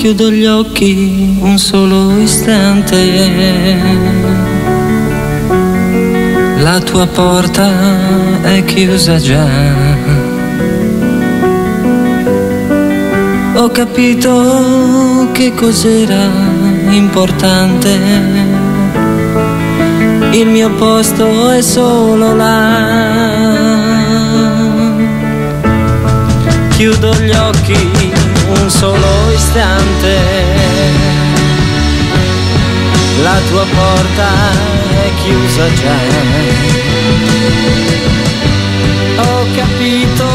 Chiudo 0.07 0.31
gli 0.31 0.45
occhi 0.45 1.37
un 1.41 1.57
solo 1.57 2.17
istante. 2.17 3.75
La 6.59 6.79
tua 6.79 7.05
porta 7.07 7.69
è 8.41 8.63
chiusa 8.63 9.17
già. 9.17 9.45
Ho 13.55 13.69
capito 13.69 15.27
che 15.33 15.53
cos'era 15.53 16.29
importante. 16.91 17.99
Il 20.31 20.47
mio 20.47 20.71
posto 20.75 21.49
è 21.49 21.61
solo 21.61 22.33
là. 22.33 23.35
Chiudo 26.77 27.13
gli 27.15 27.31
occhi 27.31 28.16
un 28.67 28.73
solo 28.73 29.31
istante. 29.33 30.17
La 33.23 33.39
tua 33.49 33.63
porta 33.63 34.29
è 35.05 35.11
chiusa 35.23 35.73
già. 35.73 35.99
Ho 39.23 39.45
capito 39.55 40.27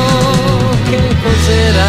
che 0.89 1.01
cos'era 1.23 1.89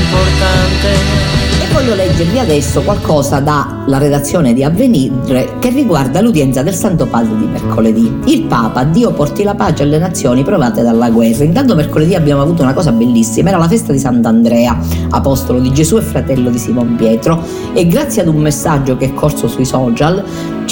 importante 0.00 1.41
voglio 1.82 1.94
leggervi 1.94 2.38
adesso 2.38 2.82
qualcosa 2.82 3.40
dalla 3.40 3.98
redazione 3.98 4.54
di 4.54 4.62
Avvenire 4.62 5.56
che 5.58 5.70
riguarda 5.70 6.20
l'udienza 6.20 6.62
del 6.62 6.74
Santo 6.74 7.06
Padre 7.06 7.36
di 7.36 7.46
mercoledì. 7.46 8.20
Il 8.26 8.44
Papa, 8.44 8.84
Dio 8.84 9.12
porti 9.12 9.42
la 9.42 9.54
pace 9.54 9.82
alle 9.82 9.98
nazioni 9.98 10.44
provate 10.44 10.82
dalla 10.82 11.10
guerra. 11.10 11.42
Intanto 11.42 11.74
mercoledì 11.74 12.14
abbiamo 12.14 12.42
avuto 12.42 12.62
una 12.62 12.74
cosa 12.74 12.92
bellissima, 12.92 13.48
era 13.48 13.58
la 13.58 13.68
festa 13.68 13.90
di 13.90 13.98
Sant'Andrea, 13.98 14.78
apostolo 15.10 15.58
di 15.58 15.72
Gesù 15.72 15.96
e 15.96 16.02
fratello 16.02 16.50
di 16.50 16.58
Simon 16.58 16.94
Pietro 16.94 17.44
e 17.72 17.86
grazie 17.86 18.22
ad 18.22 18.28
un 18.28 18.36
messaggio 18.36 18.96
che 18.96 19.06
è 19.06 19.14
corso 19.14 19.48
sui 19.48 19.64
social 19.64 20.22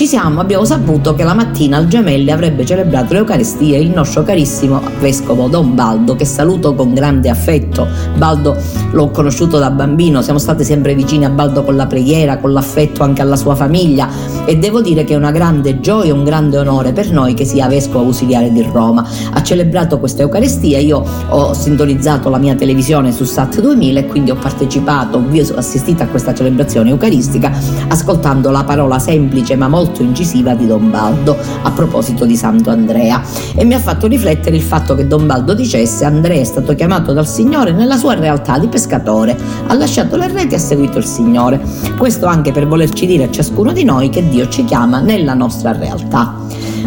ci 0.01 0.07
siamo, 0.07 0.41
abbiamo 0.41 0.65
saputo 0.65 1.15
che 1.15 1.25
la 1.25 1.35
mattina 1.35 1.77
al 1.77 1.87
Gemelli 1.87 2.31
avrebbe 2.31 2.65
celebrato 2.65 3.13
l'Eucaristia 3.13 3.77
il 3.77 3.91
nostro 3.91 4.23
carissimo 4.23 4.81
vescovo 4.99 5.47
Don 5.49 5.75
Baldo, 5.75 6.17
che 6.17 6.25
saluto 6.25 6.75
con 6.75 6.95
grande 6.95 7.29
affetto. 7.29 7.87
Baldo 8.17 8.57
l'ho 8.93 9.11
conosciuto 9.11 9.59
da 9.59 9.71
bambino, 9.71 10.23
siamo 10.23 10.39
state 10.39 10.65
sempre 10.65 10.95
vicini 10.95 11.25
a 11.25 11.31
Baldo 11.31 11.63
con 11.63 11.77
la 11.77 11.87
preghiera, 11.87 12.39
con 12.39 12.53
l'affetto 12.53 13.03
anche 13.03 13.23
alla 13.23 13.37
sua 13.37 13.55
famiglia 13.55 14.09
e 14.45 14.57
devo 14.59 14.81
dire 14.81 15.05
che 15.05 15.15
è 15.15 15.17
una 15.17 15.31
grande 15.31 15.81
gioia, 15.81 16.13
un 16.13 16.25
grande 16.25 16.59
onore 16.59 16.93
per 16.93 17.11
noi 17.11 17.35
che 17.35 17.45
sia 17.45 17.69
vescovo 17.69 18.07
ausiliare 18.07 18.53
di 18.53 18.63
Roma. 18.63 19.07
Ha 19.33 19.43
celebrato 19.43 19.99
questa 19.99 20.23
Eucaristia, 20.23 20.79
io 20.79 21.05
ho 21.29 21.53
sintonizzato 21.53 22.29
la 22.29 22.39
mia 22.39 22.55
televisione 22.55 23.13
su 23.13 23.25
SAT 23.25 23.61
2000 23.61 24.01
e 24.01 24.07
quindi 24.07 24.31
ho 24.31 24.37
partecipato, 24.37 25.19
ho 25.19 25.57
assistito 25.57 26.03
a 26.03 26.07
questa 26.07 26.35
celebrazione 26.35 26.91
eucaristica 26.91 27.53
ascoltando 27.89 28.51
la 28.51 28.65
parola 28.65 28.99
semplice 28.99 29.57
ma 29.57 29.69
molto 29.69 30.03
incisiva 30.03 30.55
di 30.55 30.67
Don 30.67 30.91
Baldo 30.91 31.37
a 31.63 31.71
proposito 31.71 32.25
di 32.25 32.37
Santo 32.37 32.71
Andrea 32.71 33.23
e 33.55 33.65
mi 33.65 33.75
ha 33.75 33.79
fatto 33.79 34.07
riflettere 34.07 34.57
il 34.57 34.63
fatto 34.63 34.95
che 34.95 35.07
Don 35.07 35.27
Baldo 35.27 35.55
dicesse 35.55 36.05
Andrea 36.05 36.41
è 36.41 36.45
stato 36.45 36.75
chiamato 36.75 37.13
dal 37.13 37.27
Signore 37.27 37.73
nella 37.73 37.97
sua 37.97 38.15
realtà 38.15 38.59
di 38.59 38.69
pescatore, 38.81 39.37
ha 39.67 39.75
lasciato 39.75 40.17
le 40.17 40.29
reti 40.29 40.55
e 40.55 40.57
ha 40.57 40.61
seguito 40.61 40.97
il 40.97 41.05
Signore. 41.05 41.61
Questo 41.99 42.25
anche 42.25 42.51
per 42.51 42.67
volerci 42.67 43.05
dire 43.05 43.25
a 43.25 43.31
ciascuno 43.31 43.73
di 43.73 43.85
noi 43.85 44.09
che 44.09 44.27
Dio 44.27 44.49
ci 44.49 44.65
chiama 44.65 45.01
nella 45.01 45.35
nostra 45.35 45.73
realtà. 45.73 46.35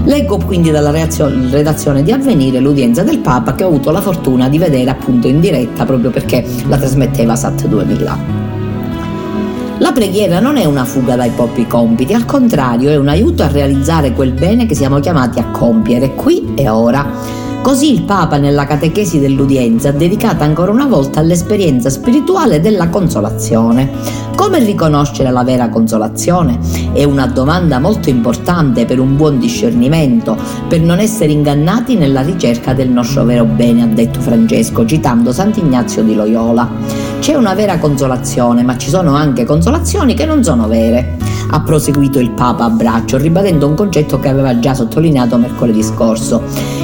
Leggo 0.05 0.37
quindi 0.37 0.71
dalla 0.71 0.91
redazione 0.91 2.03
di 2.03 2.11
Avvenire 2.11 2.59
l'udienza 2.59 3.03
del 3.03 3.19
Papa 3.19 3.53
che 3.53 3.63
ho 3.63 3.67
avuto 3.67 3.91
la 3.91 4.01
fortuna 4.01 4.49
di 4.49 4.57
vedere 4.57 4.89
appunto 4.89 5.27
in 5.27 5.39
diretta 5.39 5.85
proprio 5.85 6.09
perché 6.09 6.43
la 6.67 6.77
trasmetteva 6.77 7.35
SAT 7.35 7.67
2000. 7.67 8.41
La 9.77 9.91
preghiera 9.91 10.39
non 10.39 10.57
è 10.57 10.65
una 10.65 10.85
fuga 10.85 11.15
dai 11.15 11.29
propri 11.29 11.67
compiti, 11.67 12.13
al 12.13 12.25
contrario 12.25 12.89
è 12.89 12.95
un 12.95 13.07
aiuto 13.07 13.43
a 13.43 13.47
realizzare 13.47 14.13
quel 14.13 14.31
bene 14.31 14.65
che 14.65 14.75
siamo 14.75 14.99
chiamati 14.99 15.39
a 15.39 15.51
compiere 15.51 16.15
qui 16.15 16.53
e 16.55 16.69
ora. 16.69 17.05
Così 17.63 17.93
il 17.93 18.03
Papa 18.03 18.35
nella 18.35 18.65
catechesi 18.65 19.21
dell'udienza 19.21 19.87
ha 19.87 19.93
dedicato 19.93 20.43
ancora 20.43 20.69
una 20.69 20.85
volta 20.85 21.21
all'esperienza 21.21 21.89
spirituale 21.89 22.59
della 22.59 22.89
consolazione. 22.89 23.89
Come 24.35 24.59
riconoscere 24.59 25.31
la 25.31 25.45
vera 25.45 25.69
consolazione? 25.69 26.59
È 26.91 27.05
una 27.05 27.25
domanda 27.25 27.79
molto 27.79 28.09
importante 28.09 28.85
per 28.85 28.99
un 28.99 29.15
buon 29.15 29.39
discernimento, 29.39 30.35
per 30.67 30.81
non 30.81 30.99
essere 30.99 31.31
ingannati 31.31 31.95
nella 31.95 32.21
ricerca 32.21 32.73
del 32.73 32.89
nostro 32.89 33.23
vero 33.23 33.45
bene, 33.45 33.83
ha 33.83 33.87
detto 33.87 34.19
Francesco, 34.19 34.85
citando 34.85 35.31
Sant'Ignazio 35.31 36.03
di 36.03 36.15
Loyola. 36.15 36.69
C'è 37.23 37.35
una 37.35 37.53
vera 37.53 37.77
consolazione, 37.77 38.63
ma 38.63 38.77
ci 38.77 38.89
sono 38.89 39.15
anche 39.15 39.45
consolazioni 39.45 40.13
che 40.13 40.25
non 40.25 40.43
sono 40.43 40.67
vere 40.67 41.15
ha 41.51 41.61
proseguito 41.61 42.19
il 42.19 42.31
Papa 42.31 42.65
a 42.65 42.69
braccio, 42.69 43.17
ribadendo 43.17 43.65
un 43.65 43.75
concetto 43.75 44.19
che 44.19 44.27
aveva 44.27 44.59
già 44.59 44.73
sottolineato 44.73 45.37
mercoledì 45.37 45.83
scorso. 45.83 46.41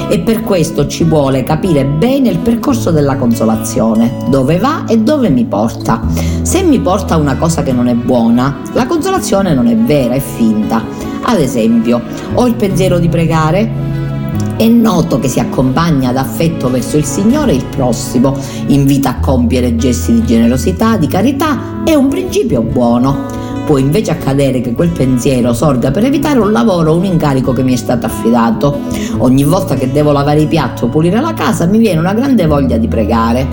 E 0.08 0.20
per 0.20 0.40
questo 0.40 0.86
ci 0.86 1.04
vuole 1.04 1.42
capire 1.42 1.84
bene 1.84 2.30
il 2.30 2.38
percorso 2.38 2.90
della 2.90 3.16
consolazione, 3.16 4.16
dove 4.28 4.56
va 4.56 4.86
e 4.86 4.98
dove 4.98 5.28
mi 5.28 5.44
porta. 5.44 6.00
Se 6.40 6.62
mi 6.62 6.80
porta 6.80 7.14
a 7.14 7.18
una 7.18 7.36
cosa 7.36 7.62
che 7.62 7.72
non 7.72 7.88
è 7.88 7.94
buona, 7.94 8.60
la 8.72 8.86
consolazione 8.86 9.52
non 9.52 9.66
è 9.66 9.76
vera, 9.76 10.14
è 10.14 10.20
finta. 10.20 10.82
Ad 11.22 11.38
esempio, 11.38 12.00
ho 12.32 12.46
il 12.46 12.54
pensiero 12.54 12.98
di 12.98 13.10
pregare, 13.10 13.99
è 14.60 14.68
noto 14.68 15.18
che 15.18 15.28
si 15.28 15.40
accompagna 15.40 16.10
ad 16.10 16.18
affetto 16.18 16.68
verso 16.68 16.98
il 16.98 17.06
Signore 17.06 17.54
il 17.54 17.64
prossimo, 17.64 18.36
invita 18.66 19.08
a 19.08 19.18
compiere 19.18 19.74
gesti 19.76 20.12
di 20.12 20.24
generosità, 20.26 20.98
di 20.98 21.06
carità, 21.06 21.82
è 21.82 21.94
un 21.94 22.08
principio 22.08 22.60
buono 22.60 23.38
può 23.64 23.78
invece 23.78 24.10
accadere 24.10 24.60
che 24.60 24.72
quel 24.72 24.90
pensiero 24.90 25.52
sorga 25.52 25.92
per 25.92 26.04
evitare 26.04 26.40
un 26.40 26.50
lavoro 26.50 26.90
o 26.90 26.96
un 26.96 27.04
incarico 27.04 27.52
che 27.52 27.62
mi 27.62 27.74
è 27.74 27.76
stato 27.76 28.04
affidato. 28.04 28.80
Ogni 29.18 29.44
volta 29.44 29.76
che 29.76 29.92
devo 29.92 30.10
lavare 30.10 30.40
i 30.40 30.46
piatti 30.46 30.82
o 30.82 30.88
pulire 30.88 31.20
la 31.20 31.34
casa 31.34 31.66
mi 31.66 31.78
viene 31.78 32.00
una 32.00 32.12
grande 32.12 32.46
voglia 32.46 32.76
di 32.78 32.88
pregare. 32.88 33.46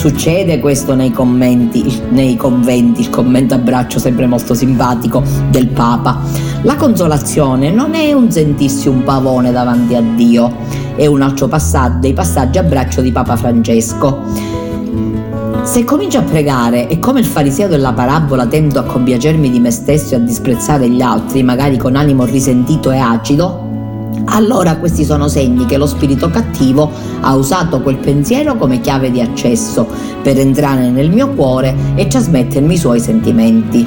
Succede 0.00 0.60
questo 0.60 0.94
nei 0.94 1.12
commenti, 1.12 2.00
nei 2.08 2.34
conventi, 2.34 3.02
il 3.02 3.10
commento 3.10 3.52
a 3.52 3.58
braccio 3.58 3.98
sempre 3.98 4.24
molto 4.24 4.54
simpatico 4.54 5.22
del 5.50 5.66
Papa. 5.66 6.22
La 6.62 6.76
consolazione 6.76 7.70
non 7.70 7.94
è 7.94 8.10
un 8.14 8.30
sentirsi 8.30 8.88
un 8.88 9.04
pavone 9.04 9.52
davanti 9.52 9.94
a 9.94 10.00
Dio, 10.00 10.56
è 10.96 11.04
un 11.04 11.20
altro 11.20 11.48
passaggio 11.48 11.98
dei 11.98 12.14
passaggi 12.14 12.56
a 12.56 12.62
braccio 12.62 13.02
di 13.02 13.12
Papa 13.12 13.36
Francesco. 13.36 14.22
Se 15.64 15.84
comincio 15.84 16.20
a 16.20 16.22
pregare 16.22 16.88
e 16.88 16.98
come 16.98 17.20
il 17.20 17.26
fariseo 17.26 17.68
della 17.68 17.92
parabola 17.92 18.46
tendo 18.46 18.80
a 18.80 18.84
compiacermi 18.84 19.50
di 19.50 19.60
me 19.60 19.70
stesso 19.70 20.14
e 20.14 20.16
a 20.16 20.20
disprezzare 20.20 20.88
gli 20.88 21.02
altri, 21.02 21.42
magari 21.42 21.76
con 21.76 21.94
animo 21.94 22.24
risentito 22.24 22.90
e 22.90 22.96
acido, 22.96 23.69
allora 24.26 24.76
questi 24.76 25.04
sono 25.04 25.28
segni 25.28 25.66
che 25.66 25.76
lo 25.76 25.86
spirito 25.86 26.30
cattivo 26.30 26.90
ha 27.20 27.34
usato 27.34 27.80
quel 27.80 27.98
pensiero 27.98 28.56
come 28.56 28.80
chiave 28.80 29.10
di 29.10 29.20
accesso 29.20 29.86
per 30.22 30.38
entrare 30.38 30.90
nel 30.90 31.10
mio 31.10 31.30
cuore 31.30 31.74
e 31.94 32.06
trasmettermi 32.06 32.74
i 32.74 32.78
suoi 32.78 33.00
sentimenti 33.00 33.86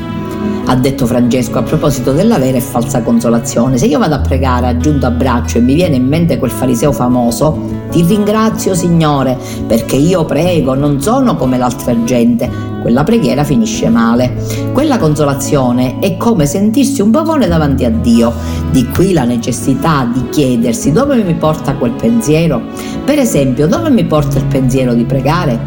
ha 0.65 0.75
detto 0.75 1.05
Francesco 1.05 1.57
a 1.57 1.63
proposito 1.63 2.13
della 2.13 2.37
vera 2.37 2.57
e 2.57 2.61
falsa 2.61 3.01
consolazione. 3.01 3.77
Se 3.77 3.85
io 3.85 3.99
vado 3.99 4.15
a 4.15 4.19
pregare 4.19 4.67
aggiunto 4.67 5.05
a 5.05 5.11
braccio 5.11 5.57
e 5.57 5.61
mi 5.61 5.73
viene 5.73 5.97
in 5.97 6.07
mente 6.07 6.37
quel 6.37 6.51
fariseo 6.51 6.93
famoso, 6.93 7.82
ti 7.93 8.01
ringrazio 8.01 8.73
Signore 8.73 9.37
perché 9.67 9.95
io 9.95 10.25
prego, 10.25 10.73
non 10.73 10.99
sono 10.99 11.35
come 11.35 11.59
l'altra 11.59 12.03
gente. 12.03 12.49
Quella 12.81 13.03
preghiera 13.03 13.43
finisce 13.43 13.87
male. 13.87 14.33
Quella 14.73 14.97
consolazione 14.97 15.99
è 15.99 16.17
come 16.17 16.47
sentirsi 16.47 17.01
un 17.01 17.11
pavone 17.11 17.47
davanti 17.47 17.85
a 17.85 17.91
Dio. 17.91 18.33
Di 18.71 18.87
qui 18.87 19.13
la 19.13 19.25
necessità 19.25 20.09
di 20.11 20.27
chiedersi 20.29 20.91
dove 20.91 21.23
mi 21.23 21.35
porta 21.35 21.75
quel 21.75 21.91
pensiero. 21.91 22.61
Per 23.05 23.19
esempio, 23.19 23.67
dove 23.67 23.91
mi 23.91 24.03
porta 24.05 24.39
il 24.39 24.45
pensiero 24.45 24.95
di 24.95 25.05
pregare? 25.05 25.59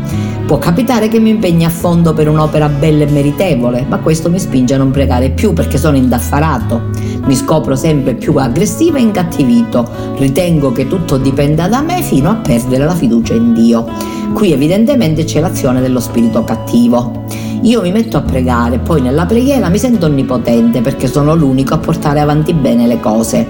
Può 0.46 0.58
capitare 0.58 1.08
che 1.08 1.20
mi 1.20 1.30
impegni 1.30 1.64
a 1.64 1.70
fondo 1.70 2.12
per 2.12 2.28
un'opera 2.28 2.68
bella 2.68 3.04
e 3.04 3.10
meritevole, 3.10 3.86
ma 3.88 3.98
questo 3.98 4.28
mi 4.28 4.40
spinge 4.40 4.74
a 4.74 4.78
non 4.78 4.90
pregare 4.90 5.30
più 5.30 5.52
perché 5.52 5.78
sono 5.78 5.96
indaffarato. 5.96 6.95
Mi 7.24 7.34
scopro 7.34 7.76
sempre 7.76 8.14
più 8.14 8.36
aggressivo 8.36 8.96
e 8.96 9.00
incattivito. 9.00 9.88
Ritengo 10.16 10.72
che 10.72 10.86
tutto 10.86 11.16
dipenda 11.16 11.68
da 11.68 11.80
me 11.80 12.02
fino 12.02 12.30
a 12.30 12.34
perdere 12.34 12.84
la 12.84 12.94
fiducia 12.94 13.34
in 13.34 13.52
Dio. 13.52 13.86
Qui 14.32 14.52
evidentemente 14.52 15.24
c'è 15.24 15.40
l'azione 15.40 15.80
dello 15.80 16.00
spirito 16.00 16.44
cattivo. 16.44 17.24
Io 17.62 17.80
mi 17.82 17.90
metto 17.90 18.16
a 18.16 18.22
pregare, 18.22 18.78
poi 18.78 19.00
nella 19.00 19.26
preghiera 19.26 19.68
mi 19.68 19.78
sento 19.78 20.06
onnipotente 20.06 20.82
perché 20.82 21.08
sono 21.08 21.34
l'unico 21.34 21.74
a 21.74 21.78
portare 21.78 22.20
avanti 22.20 22.52
bene 22.52 22.86
le 22.86 23.00
cose 23.00 23.46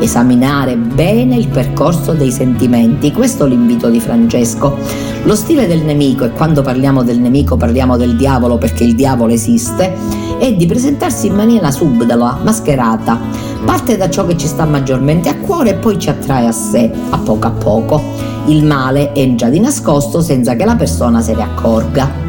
esaminare 0.00 0.76
bene 0.76 1.36
il 1.36 1.48
percorso 1.48 2.12
dei 2.12 2.30
sentimenti. 2.30 3.12
Questo 3.12 3.44
è 3.44 3.48
l'invito 3.48 3.88
di 3.88 4.00
Francesco. 4.00 4.76
Lo 5.24 5.34
stile 5.34 5.66
del 5.66 5.82
nemico, 5.82 6.24
e 6.24 6.30
quando 6.30 6.62
parliamo 6.62 7.02
del 7.02 7.18
nemico 7.18 7.56
parliamo 7.56 7.96
del 7.96 8.16
diavolo 8.16 8.58
perché 8.58 8.84
il 8.84 8.94
diavolo 8.94 9.32
esiste, 9.32 9.94
è 10.38 10.52
di 10.52 10.66
presentarsi 10.66 11.28
in 11.28 11.34
maniera 11.34 11.70
subdola, 11.70 12.38
mascherata. 12.42 13.18
Parte 13.64 13.96
da 13.96 14.10
ciò 14.10 14.26
che 14.26 14.36
ci 14.36 14.46
sta 14.46 14.64
maggiormente 14.64 15.28
a 15.28 15.36
cuore 15.36 15.70
e 15.70 15.74
poi 15.74 15.98
ci 15.98 16.10
attrae 16.10 16.46
a 16.46 16.52
sé, 16.52 16.90
a 17.10 17.18
poco 17.18 17.46
a 17.46 17.50
poco. 17.50 18.02
Il 18.46 18.64
male 18.64 19.14
entra 19.14 19.48
di 19.48 19.58
nascosto 19.60 20.20
senza 20.20 20.54
che 20.54 20.66
la 20.66 20.76
persona 20.76 21.22
se 21.22 21.34
ne 21.34 21.42
accorga. 21.42 22.22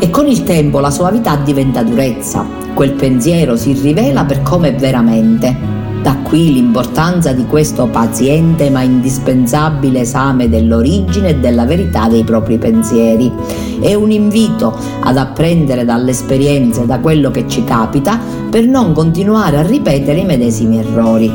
e 0.00 0.10
con 0.10 0.26
il 0.28 0.44
tempo 0.44 0.78
la 0.78 0.90
suavità 0.90 1.36
diventa 1.36 1.82
durezza, 1.82 2.46
quel 2.74 2.92
pensiero 2.92 3.56
si 3.56 3.72
rivela 3.72 4.24
per 4.24 4.42
come 4.42 4.68
è 4.68 4.74
veramente. 4.74 5.77
Da 6.08 6.16
qui 6.22 6.54
l'importanza 6.54 7.34
di 7.34 7.44
questo 7.44 7.86
paziente 7.88 8.70
ma 8.70 8.80
indispensabile 8.80 10.00
esame 10.00 10.48
dell'origine 10.48 11.28
e 11.28 11.36
della 11.36 11.66
verità 11.66 12.08
dei 12.08 12.24
propri 12.24 12.56
pensieri. 12.56 13.30
È 13.78 13.92
un 13.92 14.10
invito 14.10 14.74
ad 15.02 15.18
apprendere 15.18 15.84
dalle 15.84 16.12
esperienze, 16.12 16.86
da 16.86 16.98
quello 17.00 17.30
che 17.30 17.46
ci 17.46 17.62
capita, 17.62 18.18
per 18.48 18.64
non 18.64 18.94
continuare 18.94 19.58
a 19.58 19.62
ripetere 19.62 20.20
i 20.20 20.24
medesimi 20.24 20.78
errori. 20.78 21.30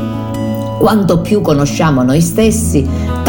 Quanto 0.80 1.20
più 1.20 1.40
conosciamo 1.40 2.02
noi 2.02 2.20
stessi, 2.20 2.84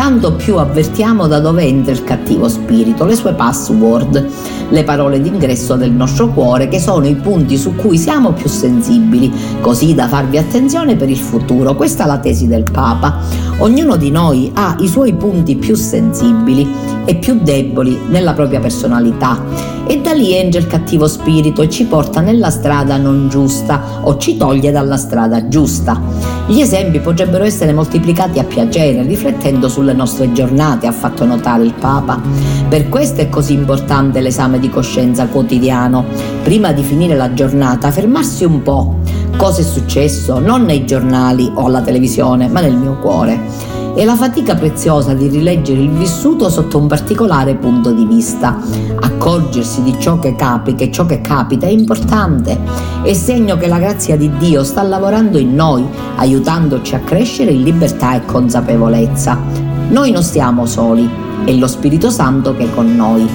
tanto 0.06 0.34
più 0.34 0.58
avvertiamo 0.58 1.26
da 1.26 1.40
dove 1.40 1.64
entra 1.64 1.92
il 1.92 2.04
cattivo 2.04 2.48
spirito, 2.48 3.06
le 3.06 3.16
sue 3.16 3.34
password, 3.34 4.24
le 4.70 4.84
parole 4.84 5.20
d'ingresso 5.20 5.74
del 5.78 5.90
nostro 5.90 6.28
cuore, 6.28 6.68
che 6.68 6.80
sono 6.80 7.08
i 7.08 7.16
punti 7.16 7.58
su 7.58 7.74
cui 7.74 7.98
siamo 7.98 8.32
più 8.32 8.48
sensibili, 8.48 9.34
così 9.62 9.96
da 9.96 10.08
farvi 10.08 10.38
attenzione 10.38 10.96
per 10.96 11.10
il 11.10 11.18
futuro. 11.18 11.74
Questa 11.74 12.04
è 12.04 12.06
la 12.06 12.20
tesi 12.20 12.46
del 12.46 12.66
Papa. 12.72 13.18
Ognuno 13.58 13.96
di 13.96 14.12
noi 14.12 14.52
ha 14.54 14.76
i 14.80 14.88
suoi 14.88 15.16
punti 15.16 15.56
più 15.56 15.74
sensibili 15.74 16.72
e 17.04 17.16
più 17.16 17.40
deboli 17.42 18.02
nella 18.08 18.34
propria 18.34 18.60
personalità 18.60 19.42
e 19.88 20.02
da 20.02 20.14
lì 20.14 20.36
entra 20.36 20.60
il 20.60 20.68
cattivo 20.68 21.08
spirito 21.08 21.64
e 21.64 21.70
ci 21.70 21.86
porta 21.86 22.22
nella 22.22 22.52
strada 22.52 22.98
non 22.98 23.28
giusta 23.28 24.02
o 24.04 24.18
ci 24.18 24.38
toglie 24.38 24.72
dalla 24.72 24.98
strada 24.98 25.48
giusta. 25.48 26.35
Gli 26.48 26.60
esempi 26.60 27.00
potrebbero 27.00 27.44
essere 27.44 27.74
moltiplicati 27.74 28.38
a 28.38 28.44
piacere, 28.44 29.02
riflettendo 29.02 29.68
sulle 29.68 29.94
nostre 29.94 30.32
giornate, 30.32 30.86
ha 30.86 30.92
fatto 30.92 31.26
notare 31.26 31.64
il 31.64 31.74
Papa. 31.74 32.22
Per 32.70 32.88
questo 32.88 33.22
è 33.22 33.30
così 33.30 33.54
importante 33.54 34.22
l'esame 34.22 34.60
di 34.60 34.70
coscienza 34.70 35.26
quotidiano. 35.26 36.06
Prima 36.44 36.72
di 36.72 36.84
finire 36.84 37.16
la 37.16 37.34
giornata, 37.34 37.90
fermarsi 37.90 38.44
un 38.44 38.62
po'. 38.62 39.00
Cosa 39.38 39.62
è 39.62 39.64
successo? 39.64 40.38
Non 40.38 40.66
nei 40.66 40.86
giornali 40.86 41.52
o 41.52 41.66
alla 41.66 41.82
televisione, 41.82 42.48
ma 42.48 42.62
nel 42.62 42.76
mio 42.76 43.00
cuore 43.00 43.84
e 43.96 44.04
la 44.04 44.16
fatica 44.16 44.56
preziosa 44.56 45.14
di 45.14 45.30
rileggere 45.30 45.80
il 45.80 45.90
vissuto 45.90 46.50
sotto 46.50 46.78
un 46.78 46.88
particolare 46.88 47.56
punto 47.56 47.92
di 47.92 48.06
vista. 48.06 48.60
Accorgersi 49.00 49.82
di 49.84 49.96
ciò 49.98 50.20
che 50.20 50.36
capi, 50.36 50.76
che 50.76 50.92
ciò 50.92 51.06
che 51.06 51.22
capita 51.22 51.66
è 51.66 51.70
importante, 51.70 52.60
è 53.04 53.14
segno 53.14 53.56
che 53.56 53.68
la 53.68 53.80
grazia 53.80 54.18
di 54.18 54.30
Dio 54.38 54.64
sta 54.66 54.84
lavorando 54.84 55.38
in 55.38 55.56
noi, 55.56 55.86
aiutandoci 56.18 56.94
a 56.94 57.00
crescere 57.00 57.52
in 57.52 57.64
libertà 57.64 58.16
e 58.16 58.26
consapevolezza. 58.26 59.38
Noi 59.90 60.12
non 60.12 60.24
stiamo 60.24 60.66
soli, 60.66 61.10
è 61.46 61.54
lo 61.54 61.68
Spirito 61.68 62.10
Santo 62.10 62.56
che 62.56 62.66
è 62.66 62.74
con 62.74 62.94
noi. 62.94 63.28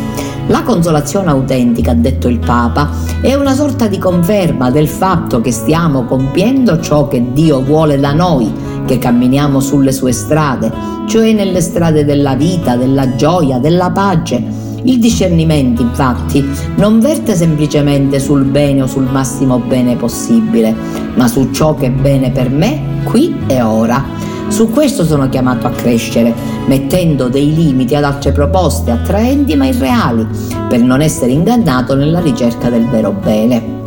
La 0.48 0.62
consolazione 0.62 1.30
autentica, 1.30 1.92
ha 1.92 1.94
detto 1.94 2.28
il 2.28 2.40
Papa, 2.40 2.90
è 3.20 3.34
una 3.34 3.54
sorta 3.54 3.86
di 3.86 3.98
conferma 3.98 4.70
del 4.70 4.88
fatto 4.88 5.40
che 5.40 5.52
stiamo 5.52 6.04
compiendo 6.04 6.80
ciò 6.80 7.06
che 7.06 7.32
Dio 7.32 7.62
vuole 7.62 8.00
da 8.00 8.12
noi 8.12 8.52
che 8.90 8.98
camminiamo 8.98 9.60
sulle 9.60 9.92
sue 9.92 10.10
strade, 10.10 10.72
cioè 11.06 11.32
nelle 11.32 11.60
strade 11.60 12.04
della 12.04 12.34
vita, 12.34 12.74
della 12.74 13.14
gioia, 13.14 13.58
della 13.58 13.92
pace. 13.92 14.42
Il 14.82 14.98
discernimento, 14.98 15.80
infatti, 15.80 16.44
non 16.74 16.98
verte 16.98 17.36
semplicemente 17.36 18.18
sul 18.18 18.42
bene 18.42 18.82
o 18.82 18.88
sul 18.88 19.04
massimo 19.08 19.60
bene 19.60 19.94
possibile, 19.94 20.74
ma 21.14 21.28
su 21.28 21.52
ciò 21.52 21.76
che 21.76 21.86
è 21.86 21.90
bene 21.90 22.32
per 22.32 22.50
me 22.50 23.02
qui 23.04 23.32
e 23.46 23.62
ora. 23.62 24.02
Su 24.48 24.70
questo 24.70 25.04
sono 25.04 25.28
chiamato 25.28 25.68
a 25.68 25.70
crescere, 25.70 26.34
mettendo 26.66 27.28
dei 27.28 27.54
limiti 27.54 27.94
ad 27.94 28.02
altre 28.02 28.32
proposte 28.32 28.90
attraenti 28.90 29.54
ma 29.54 29.66
irreali, 29.66 30.26
per 30.68 30.80
non 30.80 31.00
essere 31.00 31.30
ingannato 31.30 31.94
nella 31.94 32.18
ricerca 32.18 32.68
del 32.68 32.88
vero 32.88 33.12
bene. 33.12 33.79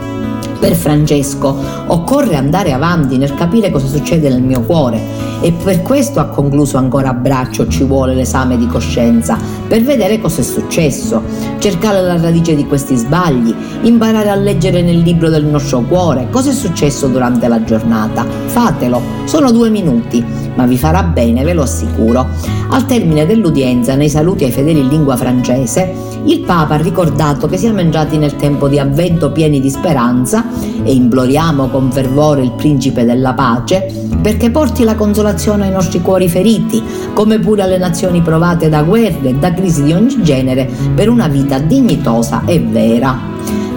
Per 0.64 0.76
Francesco. 0.76 1.54
Occorre 1.88 2.38
andare 2.38 2.72
avanti 2.72 3.18
nel 3.18 3.34
capire 3.34 3.70
cosa 3.70 3.86
succede 3.86 4.30
nel 4.30 4.42
mio 4.42 4.62
cuore. 4.62 4.98
E 5.42 5.52
per 5.52 5.82
questo 5.82 6.22
ha 6.22 6.28
concluso 6.28 6.78
ancora 6.78 7.10
a 7.10 7.14
braccio 7.14 7.68
ci 7.68 7.84
vuole 7.84 8.16
l'esame 8.16 8.58
di 8.58 8.66
coscienza 8.66 9.38
per 9.68 9.82
vedere 9.84 10.22
cosa 10.22 10.40
è 10.40 10.44
successo, 10.44 11.22
cercare 11.60 12.02
la 12.02 12.16
radice 12.16 12.56
di 12.56 12.66
questi 12.66 12.96
sbagli, 12.96 13.54
imparare 13.82 14.30
a 14.30 14.36
leggere 14.36 14.82
nel 14.82 15.00
libro 15.00 15.30
del 15.30 15.44
nostro 15.44 15.82
cuore 15.82 16.28
cosa 16.32 16.52
è 16.52 16.54
successo 16.54 17.08
durante 17.08 17.50
la 17.50 17.62
giornata. 17.66 18.26
Fatelo, 18.46 19.02
sono 19.26 19.52
due 19.52 19.70
minuti, 19.70 20.24
ma 20.56 20.66
vi 20.66 20.78
farà 20.78 21.04
bene, 21.04 21.44
ve 21.44 21.54
lo 21.54 21.64
assicuro. 21.64 22.28
Al 22.70 22.86
termine 22.86 23.26
dell'udienza, 23.26 23.96
nei 23.96 24.10
saluti 24.10 24.44
ai 24.44 24.52
fedeli 24.52 24.80
in 24.80 24.88
lingua 24.88 25.16
francese, 25.16 25.94
il 26.26 26.40
Papa 26.42 26.76
ha 26.76 26.78
ricordato 26.78 27.48
che 27.48 27.58
siamo 27.58 27.80
entrati 27.80 28.18
nel 28.18 28.36
tempo 28.36 28.68
di 28.68 28.80
avvento 28.80 29.32
pieni 29.32 29.60
di 29.60 29.70
speranza 29.70 30.46
e 30.84 30.94
imploriamo 30.94 31.68
con 31.68 31.92
fervore 31.92 32.44
il 32.44 32.54
Principe 32.54 33.04
della 33.04 33.34
Pace 33.34 34.04
perché 34.22 34.50
porti 34.50 34.86
la 34.86 34.96
consolazione 34.96 35.66
ai 35.66 35.72
nostri 35.72 36.02
cuori 36.02 36.30
feriti, 36.30 36.82
come 37.14 37.40
pure 37.40 37.62
alle 37.62 37.78
nazioni 37.78 38.22
provate 38.22 38.70
da 38.70 38.82
guerre 38.84 39.30
e 39.30 39.34
da 39.34 39.54
crisi 39.54 39.84
di 39.84 39.92
ogni 39.92 40.24
genere, 40.24 40.70
per 40.96 41.10
una 41.10 41.28
vita 41.28 41.60
dignitosa 41.60 42.44
e 42.46 42.60
vera. 42.60 43.20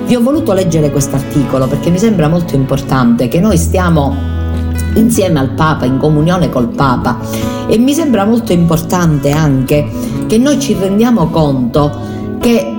Vi 0.06 0.14
ho 0.14 0.20
voluto 0.20 0.52
leggere 0.52 0.92
questo 0.92 1.16
articolo 1.16 1.66
perché 1.66 1.90
mi 1.90 1.98
sembra 1.98 2.28
molto 2.28 2.54
importante 2.54 3.26
che 3.26 3.40
noi 3.40 3.56
stiamo 3.56 4.35
insieme 4.96 5.38
al 5.38 5.50
Papa, 5.50 5.84
in 5.84 5.98
comunione 5.98 6.50
col 6.50 6.68
Papa. 6.68 7.18
E 7.66 7.78
mi 7.78 7.94
sembra 7.94 8.24
molto 8.24 8.52
importante 8.52 9.30
anche 9.30 9.88
che 10.26 10.38
noi 10.38 10.60
ci 10.60 10.76
rendiamo 10.78 11.28
conto 11.28 12.04
che 12.40 12.74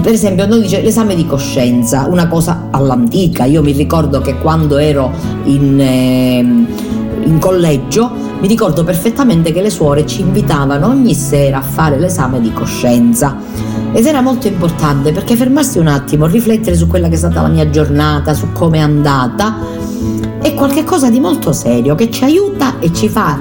per 0.00 0.12
esempio 0.12 0.46
noi 0.46 0.62
dice 0.62 0.80
l'esame 0.80 1.14
di 1.14 1.26
coscienza, 1.26 2.06
una 2.08 2.26
cosa 2.26 2.68
all'antica, 2.70 3.44
io 3.44 3.62
mi 3.62 3.72
ricordo 3.72 4.20
che 4.20 4.38
quando 4.38 4.78
ero 4.78 5.12
in, 5.44 5.78
eh, 5.78 6.38
in 6.38 7.38
collegio 7.38 8.10
mi 8.40 8.48
ricordo 8.48 8.82
perfettamente 8.82 9.52
che 9.52 9.60
le 9.60 9.70
suore 9.70 10.04
ci 10.04 10.22
invitavano 10.22 10.88
ogni 10.88 11.14
sera 11.14 11.58
a 11.58 11.62
fare 11.62 11.98
l'esame 11.98 12.40
di 12.40 12.52
coscienza. 12.52 13.36
Ed 13.92 14.06
era 14.06 14.20
molto 14.20 14.48
importante 14.48 15.12
perché 15.12 15.36
fermarsi 15.36 15.78
un 15.78 15.86
attimo, 15.86 16.26
riflettere 16.26 16.74
su 16.74 16.88
quella 16.88 17.08
che 17.08 17.14
è 17.14 17.18
stata 17.18 17.42
la 17.42 17.48
mia 17.48 17.70
giornata, 17.70 18.34
su 18.34 18.50
come 18.52 18.78
è 18.78 18.80
andata, 18.80 19.54
è 20.42 20.54
qualcosa 20.54 21.08
di 21.08 21.20
molto 21.20 21.52
serio 21.52 21.94
che 21.94 22.10
ci 22.10 22.24
aiuta 22.24 22.80
e 22.80 22.92
ci 22.92 23.08
fa 23.08 23.38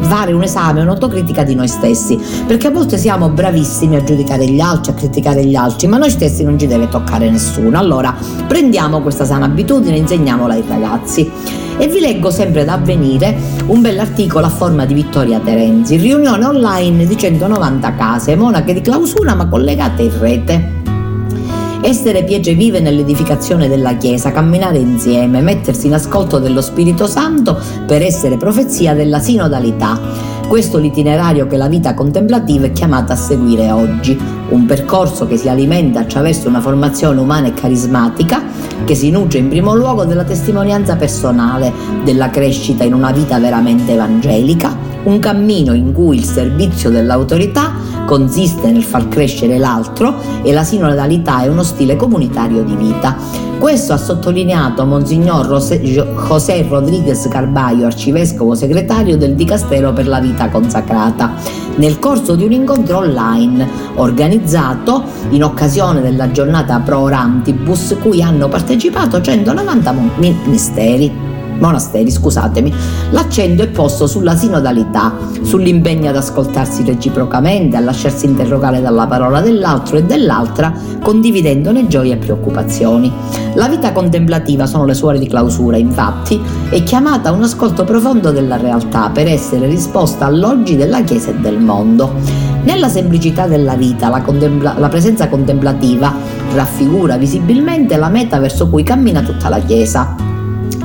fare 0.00 0.32
un 0.32 0.42
esame, 0.42 0.82
un'autocritica 0.82 1.44
di 1.44 1.54
noi 1.54 1.68
stessi, 1.68 2.18
perché 2.44 2.66
a 2.66 2.70
volte 2.70 2.98
siamo 2.98 3.28
bravissimi 3.28 3.94
a 3.94 4.02
giudicare 4.02 4.44
gli 4.46 4.58
altri, 4.58 4.90
a 4.90 4.94
criticare 4.94 5.44
gli 5.44 5.54
altri, 5.54 5.86
ma 5.86 5.96
noi 5.96 6.10
stessi 6.10 6.42
non 6.42 6.58
ci 6.58 6.66
deve 6.66 6.88
toccare 6.88 7.30
nessuno. 7.30 7.78
Allora 7.78 8.12
prendiamo 8.48 9.00
questa 9.00 9.24
sana 9.24 9.44
abitudine 9.44 9.94
e 9.94 9.98
insegniamola 9.98 10.54
ai 10.54 10.64
ragazzi. 10.66 11.30
E 11.78 11.86
vi 11.86 12.00
leggo 12.00 12.30
sempre 12.30 12.64
da 12.64 12.74
avvenire 12.74 13.34
un 13.66 13.80
bell'articolo 13.80 14.44
a 14.44 14.50
forma 14.50 14.84
di 14.84 14.94
Vittoria 14.94 15.38
Terenzi, 15.38 15.96
riunione 15.96 16.44
online 16.44 17.06
di 17.06 17.16
190 17.16 17.94
case, 17.94 18.34
monache 18.34 18.74
di 18.74 18.80
clausura 18.80 19.34
ma 19.34 19.46
collegate 19.46 20.02
in 20.02 20.18
rete. 20.18 20.79
Essere 21.82 22.24
piegge 22.24 22.52
vive 22.52 22.78
nell'edificazione 22.78 23.66
della 23.66 23.96
Chiesa, 23.96 24.32
camminare 24.32 24.76
insieme, 24.76 25.40
mettersi 25.40 25.86
in 25.86 25.94
ascolto 25.94 26.38
dello 26.38 26.60
Spirito 26.60 27.06
Santo 27.06 27.58
per 27.86 28.02
essere 28.02 28.36
profezia 28.36 28.92
della 28.92 29.18
sinodalità. 29.18 29.98
Questo 30.46 30.76
l'itinerario 30.76 31.46
che 31.46 31.56
la 31.56 31.68
vita 31.68 31.94
contemplativa 31.94 32.66
è 32.66 32.72
chiamata 32.72 33.14
a 33.14 33.16
seguire 33.16 33.70
oggi, 33.70 34.18
un 34.50 34.66
percorso 34.66 35.26
che 35.26 35.38
si 35.38 35.48
alimenta 35.48 36.00
attraverso 36.00 36.48
una 36.48 36.60
formazione 36.60 37.18
umana 37.18 37.46
e 37.46 37.54
carismatica 37.54 38.42
che 38.84 38.94
si 38.94 39.10
nutre 39.10 39.38
in 39.38 39.48
primo 39.48 39.74
luogo 39.74 40.04
della 40.04 40.24
testimonianza 40.24 40.96
personale, 40.96 41.72
della 42.04 42.28
crescita 42.28 42.84
in 42.84 42.92
una 42.92 43.10
vita 43.10 43.38
veramente 43.38 43.92
evangelica, 43.92 44.76
un 45.04 45.18
cammino 45.18 45.72
in 45.72 45.92
cui 45.92 46.16
il 46.16 46.24
servizio 46.24 46.90
dell'autorità 46.90 47.72
consiste 48.06 48.70
nel 48.70 48.82
far 48.82 49.08
crescere 49.08 49.56
l'altro 49.56 50.16
e 50.42 50.52
la 50.52 50.64
sinodalità 50.64 51.42
è 51.42 51.48
uno 51.48 51.62
stile 51.62 51.96
comunitario 51.96 52.62
di 52.64 52.74
vita. 52.74 53.16
Questo 53.58 53.92
ha 53.92 53.98
sottolineato 53.98 54.84
Monsignor 54.84 55.46
José 55.46 56.66
Rodríguez 56.68 57.28
Carballo, 57.28 57.86
arcivescovo 57.86 58.54
segretario 58.54 59.16
del 59.16 59.34
Dicastero 59.34 59.92
per 59.92 60.08
la 60.08 60.18
vita 60.18 60.48
consacrata, 60.48 61.34
nel 61.76 61.98
corso 61.98 62.34
di 62.34 62.44
un 62.44 62.52
incontro 62.52 62.98
online 62.98 63.68
organizzato 63.96 65.04
in 65.30 65.44
occasione 65.44 66.00
della 66.00 66.30
giornata 66.30 66.80
Pro 66.80 67.00
Orantibus 67.00 67.96
cui 68.00 68.22
hanno 68.22 68.48
partecipato 68.48 69.20
190 69.20 69.94
ministeri. 70.16 71.29
Monasteri, 71.60 72.10
scusatemi. 72.10 72.72
L'accento 73.10 73.62
è 73.62 73.68
posto 73.68 74.06
sulla 74.06 74.36
sinodalità, 74.36 75.14
sull'impegno 75.42 76.08
ad 76.08 76.16
ascoltarsi 76.16 76.84
reciprocamente, 76.84 77.76
a 77.76 77.80
lasciarsi 77.80 78.26
interrogare 78.26 78.80
dalla 78.80 79.06
parola 79.06 79.40
dell'altro 79.40 79.98
e 79.98 80.04
dell'altra, 80.04 80.72
condividendone 81.02 81.86
gioie 81.86 82.14
e 82.14 82.16
preoccupazioni. 82.16 83.12
La 83.54 83.68
vita 83.68 83.92
contemplativa 83.92 84.66
sono 84.66 84.84
le 84.84 84.94
suore 84.94 85.18
di 85.18 85.28
clausura, 85.28 85.76
infatti, 85.76 86.40
è 86.68 86.82
chiamata 86.82 87.28
a 87.28 87.32
un 87.32 87.42
ascolto 87.42 87.84
profondo 87.84 88.30
della 88.32 88.56
realtà 88.56 89.10
per 89.10 89.28
essere 89.28 89.66
risposta 89.66 90.26
all'oggi 90.26 90.76
della 90.76 91.02
Chiesa 91.02 91.30
e 91.30 91.34
del 91.34 91.58
mondo. 91.58 92.12
Nella 92.62 92.88
semplicità 92.88 93.46
della 93.46 93.74
vita, 93.74 94.08
la, 94.08 94.20
contempla- 94.20 94.74
la 94.78 94.88
presenza 94.88 95.28
contemplativa 95.28 96.12
raffigura 96.52 97.16
visibilmente 97.16 97.96
la 97.96 98.08
meta 98.08 98.38
verso 98.38 98.68
cui 98.68 98.82
cammina 98.82 99.22
tutta 99.22 99.48
la 99.48 99.58
Chiesa. 99.60 100.39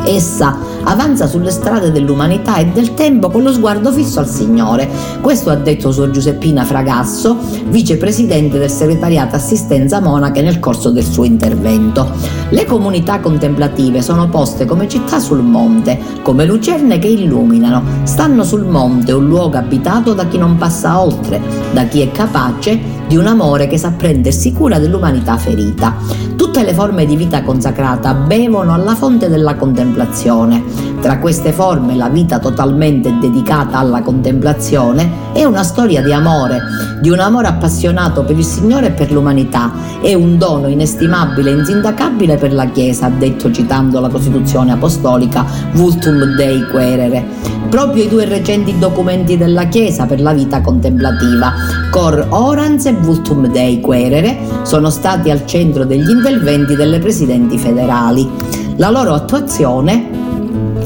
Essa 0.08 0.56
avanza 0.86 1.28
sulle 1.28 1.52
strade 1.52 1.92
dell'umanità 1.92 2.58
e 2.58 2.68
del 2.68 2.94
tempo 2.94 3.30
con 3.30 3.44
lo 3.44 3.52
sguardo 3.54 3.92
fisso 3.92 4.20
al 4.20 4.28
Signore. 4.28 4.90
Questo 5.22 5.50
ha 5.50 5.56
detto 5.56 5.92
Suor 5.92 6.10
Giuseppina 6.10 6.64
Fragasso, 6.64 7.38
vicepresidente 7.68 8.58
del 8.58 8.70
segretariato 8.70 9.36
assistenza 9.36 10.00
monache 10.00 10.42
nel 10.42 10.60
corso 10.60 10.90
del 10.90 11.06
suo 11.06 11.24
intervento. 11.24 12.10
Le 12.50 12.66
comunità 12.66 13.20
contemplative 13.20 14.02
sono 14.02 14.30
poste 14.30 14.66
come 14.66 14.88
città 14.88 15.20
sul 15.20 15.42
monte, 15.42 16.00
come 16.22 16.46
lucerne 16.46 17.00
che 17.00 17.08
illuminano. 17.08 17.84
Stanno 18.04 18.44
sul 18.44 18.66
monte, 18.66 19.12
un 19.12 19.28
luogo 19.28 19.58
abitato 19.58 20.14
da 20.14 20.26
chi 20.28 20.38
non 20.38 20.58
passa 20.58 21.02
oltre, 21.02 21.42
da 21.72 21.84
chi 21.86 22.02
è 22.02 22.12
capace 22.12 23.04
di 23.08 23.18
un 23.18 23.28
amore 23.28 23.68
che 23.68 23.78
sa 23.78 23.92
prendersi 23.92 24.52
cura 24.52 24.80
dell'umanità 24.80 25.38
ferita. 25.38 25.96
Tutte 26.36 26.64
le 26.64 26.74
forme 26.74 27.06
di 27.06 27.16
vita 27.16 27.44
consacrata 27.44 28.14
bevono 28.14 28.74
alla 28.74 28.96
fonte 28.96 29.30
della 29.30 29.56
contemplazione. 29.56 30.64
Tra 31.02 31.20
queste 31.20 31.52
forme 31.52 31.96
la 31.96 32.10
vita 32.10 32.40
totalmente 32.40 33.16
dedicata 33.20 33.78
alla 33.78 34.02
contemplazione 34.02 35.34
è 35.34 35.44
una 35.44 35.64
storia 35.64 36.02
di 36.02 36.12
amore, 36.12 36.60
di 37.02 37.10
un 37.10 37.20
amore 37.20 37.48
appassionato 37.48 38.24
per 38.24 38.38
il 38.38 38.46
Signore 38.46 38.88
e 38.88 38.92
per 38.92 39.12
l'umanità. 39.12 39.72
È 40.02 40.14
un 40.14 40.38
dono 40.38 40.68
inestimabile 40.68 41.52
e 41.52 41.54
insindacabile 41.54 42.38
per 42.38 42.54
la 42.54 42.66
Chiesa, 42.66 43.06
ha 43.06 43.10
detto 43.10 43.52
citando 43.52 44.00
la 44.00 44.10
Costituzione 44.10 44.72
Apostolica 44.72 45.46
Vultum 45.74 46.36
Dei 46.36 46.66
Querere 46.70 47.56
proprio 47.70 48.04
i 48.04 48.08
due 48.08 48.24
recenti 48.24 48.78
documenti 48.78 49.38
della 49.38 49.68
Chiesa 49.68 50.06
per 50.06 50.22
la 50.22 50.32
vita 50.32 50.62
contemplativa, 50.62 51.52
Cor 51.92 52.26
Orans 52.30 52.86
e 52.86 52.94
Vultum 52.94 53.48
Dei 53.48 53.82
Querere, 53.82 54.38
sono 54.64 54.90
stati 54.90 55.30
al 55.30 55.46
centro 55.46 55.84
degli 55.84 56.10
interventi 56.10 56.76
delle 56.76 57.00
presidenti 57.00 57.58
federali. 57.58 58.30
La 58.78 58.90
loro 58.90 59.14
attuazione 59.14 60.15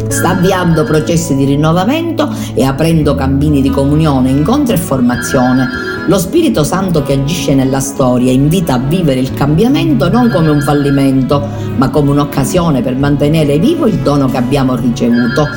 sta 0.10 0.32
avviando 0.32 0.84
processi 0.84 1.36
di 1.36 1.46
rinnovamento 1.46 2.30
e 2.54 2.64
aprendo 2.64 3.16
cammini 3.16 3.62
di 3.62 3.70
comunione, 3.70 4.30
incontro 4.30 4.76
e 4.76 4.78
formazione. 4.78 5.68
Lo 6.08 6.18
Spirito 6.18 6.64
Santo 6.64 7.04
che 7.04 7.14
agisce 7.14 7.54
nella 7.54 7.80
storia 7.80 8.32
invita 8.32 8.74
a 8.74 8.80
vivere 8.80 9.20
il 9.20 9.34
cambiamento 9.34 10.10
non 10.10 10.32
come 10.32 10.50
un 10.50 10.60
fallimento, 10.60 11.48
ma 11.78 11.90
come 11.90 12.10
un'occasione 12.10 12.82
per 12.82 12.96
mantenere 12.96 13.60
vivo 13.60 13.86
il 13.86 13.98
dono 14.00 14.28
che 14.28 14.38
abbiamo 14.38 14.76
ricevuto. 14.76 15.48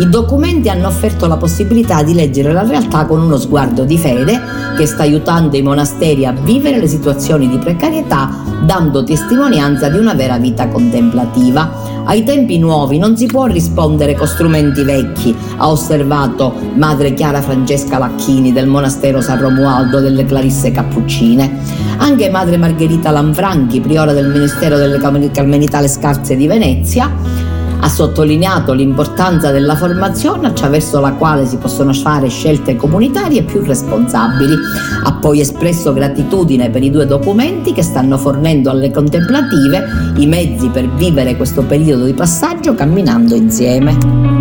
I 0.00 0.08
documenti 0.08 0.68
hanno 0.68 0.88
offerto 0.88 1.26
la 1.26 1.38
possibilità 1.38 2.02
di 2.02 2.12
leggere 2.12 2.52
la 2.52 2.62
realtà 2.62 3.06
con 3.06 3.20
uno 3.20 3.38
sguardo 3.38 3.84
di 3.84 3.96
fede 3.96 4.38
che 4.76 4.86
sta 4.86 5.02
aiutando 5.02 5.56
i 5.56 5.62
monasteri 5.62 6.26
a 6.26 6.32
vivere 6.32 6.78
le 6.78 6.88
situazioni 6.88 7.48
di 7.48 7.58
precarietà 7.58 8.30
dando 8.64 9.04
testimonianza 9.04 9.88
di 9.88 9.98
una 9.98 10.14
vera 10.14 10.38
vita 10.38 10.68
contemplativa. 10.68 11.90
Ai 12.04 12.24
tempi 12.24 12.58
nuovi 12.58 12.98
non 12.98 13.16
si 13.16 13.26
può 13.26 13.46
rispondere 13.46 14.01
con 14.16 14.26
strumenti 14.26 14.82
vecchi, 14.82 15.34
ha 15.56 15.70
osservato 15.70 16.54
Madre 16.74 17.14
Chiara 17.14 17.40
Francesca 17.40 17.98
Lacchini 17.98 18.52
del 18.52 18.66
monastero 18.66 19.20
San 19.20 19.40
Romualdo 19.40 20.00
delle 20.00 20.24
Clarisse 20.24 20.72
Cappuccine. 20.72 21.58
Anche 21.98 22.28
Madre 22.28 22.56
Margherita 22.56 23.10
Lanfranchi, 23.10 23.80
priora 23.80 24.12
del 24.12 24.26
Ministero 24.26 24.76
delle 24.76 24.98
Carmelitale 24.98 25.86
Scarse 25.86 26.36
di 26.36 26.48
Venezia, 26.48 27.10
ha 27.82 27.88
sottolineato 27.88 28.72
l'importanza 28.72 29.50
della 29.50 29.74
formazione 29.74 30.46
attraverso 30.46 31.00
la 31.00 31.12
quale 31.14 31.46
si 31.46 31.56
possono 31.56 31.92
fare 31.92 32.28
scelte 32.28 32.76
comunitarie 32.76 33.42
più 33.42 33.62
responsabili. 33.62 34.54
Ha 35.02 35.12
poi 35.14 35.40
espresso 35.40 35.92
gratitudine 35.92 36.70
per 36.70 36.84
i 36.84 36.90
due 36.90 37.06
documenti 37.06 37.72
che 37.72 37.82
stanno 37.82 38.18
fornendo 38.18 38.70
alle 38.70 38.92
contemplative 38.92 40.14
i 40.16 40.26
mezzi 40.26 40.68
per 40.68 40.88
vivere 40.94 41.36
questo 41.36 41.62
periodo 41.62 42.04
di 42.04 42.14
passaggio 42.14 42.74
camminando 42.74 43.34
insieme. 43.34 44.31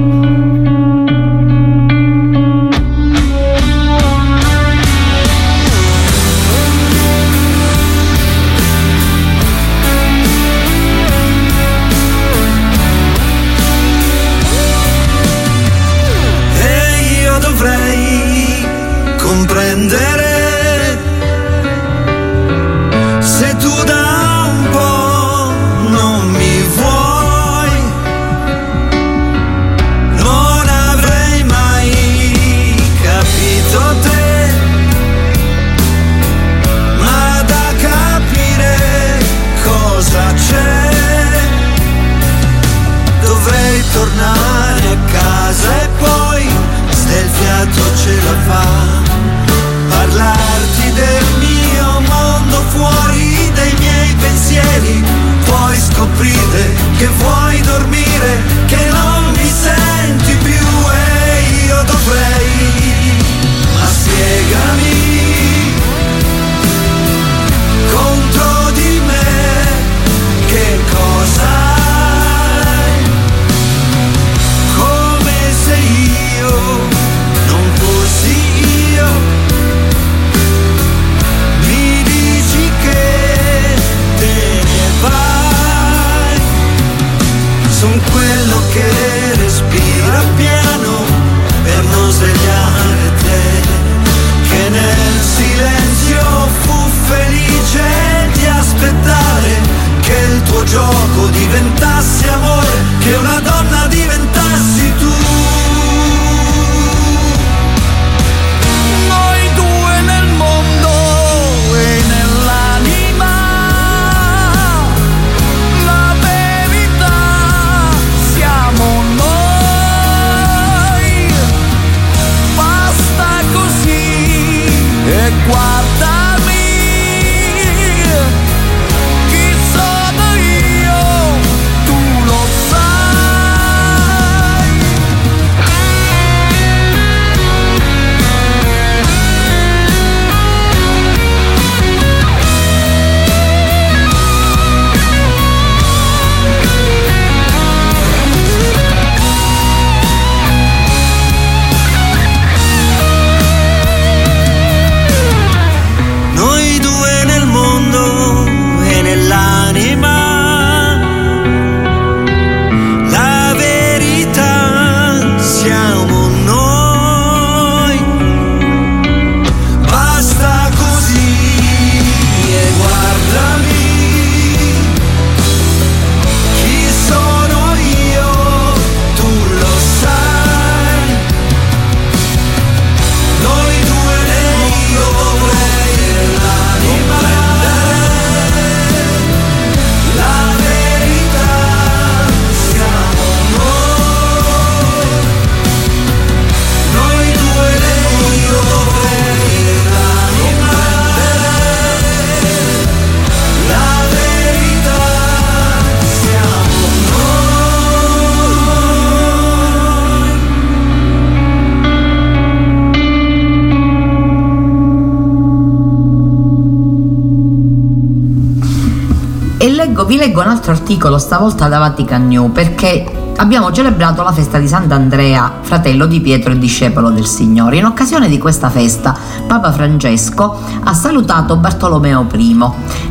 Leggo, 220.21 220.41
un 220.41 220.49
altro 220.49 220.71
articolo, 220.71 221.17
stavolta 221.17 221.67
da 221.67 221.79
Vatican 221.79 222.27
New, 222.27 222.51
perché 222.51 223.20
abbiamo 223.41 223.71
celebrato 223.71 224.21
la 224.21 224.31
festa 224.31 224.59
di 224.59 224.67
Sant'Andrea, 224.67 225.51
fratello 225.61 226.05
di 226.05 226.21
Pietro 226.21 226.51
e 226.51 226.59
discepolo 226.59 227.09
del 227.09 227.25
Signore. 227.25 227.77
In 227.77 227.85
occasione 227.85 228.29
di 228.29 228.37
questa 228.37 228.69
festa, 228.69 229.17
Papa 229.47 229.71
Francesco 229.71 230.59
ha 230.83 230.93
salutato 230.93 231.55
Bartolomeo 231.55 232.27
I. 232.31 232.59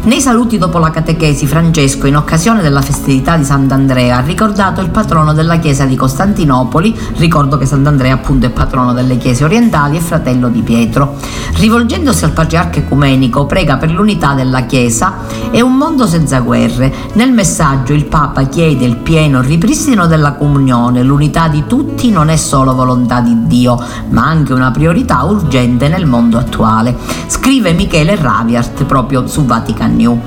Nei 0.05 0.21
saluti 0.21 0.57
dopo 0.57 0.79
la 0.79 0.91
catechesi, 0.91 1.49
Francesco, 1.49 2.07
in 2.07 2.17
occasione 2.17 2.63
della 2.63 2.81
festività 2.81 3.37
di 3.37 3.43
Sant'Andrea, 3.45 4.19
ha 4.19 4.21
ricordato 4.21 4.81
il 4.81 4.91
patrono 4.91 5.33
della 5.33 5.59
chiesa 5.59 5.85
di 5.85 5.97
Costantinopoli, 5.97 6.97
ricordo 7.17 7.59
che 7.59 7.67
Sant'Andrea 7.67 8.15
appunto 8.15 8.47
è 8.47 8.51
patrono 8.51 8.93
delle 8.93 9.17
chiese 9.17 9.43
orientali 9.43 9.97
e 9.97 10.01
fratello 10.01 10.49
di 10.49 10.63
Pietro. 10.63 11.17
Rivolgendosi 11.57 12.25
al 12.25 12.31
patriarca 12.31 12.79
ecumenico, 12.79 13.47
prega 13.47 13.79
per 13.79 13.91
l'unità 13.91 14.35
della 14.35 14.61
chiesa 14.63 15.15
e 15.51 15.61
un 15.61 15.77
mondo 15.77 16.07
senza 16.07 16.39
guerre. 16.39 16.95
Nel 17.15 17.33
messaggio 17.33 17.93
il 17.93 18.05
Papa 18.05 18.45
chiede 18.45 18.85
il 18.85 18.97
pieno 18.97 19.41
ripristino 19.41 20.07
della 20.07 20.19
comunione, 20.33 21.03
l'unità 21.03 21.49
di 21.49 21.65
tutti 21.67 22.11
non 22.11 22.29
è 22.29 22.37
solo 22.37 22.75
volontà 22.75 23.21
di 23.21 23.47
Dio, 23.47 23.83
ma 24.11 24.27
anche 24.27 24.53
una 24.53 24.71
priorità 24.71 25.23
urgente 25.25 25.89
nel 25.89 26.07
mondo 26.07 26.39
attuale. 26.39 26.97
Scrive 27.27 27.73
Michele 27.73 28.17
Raviart 28.17 28.85
proprio 28.85 29.27
su 29.27 29.45
Vatican 29.45 29.97
New. 29.97 30.19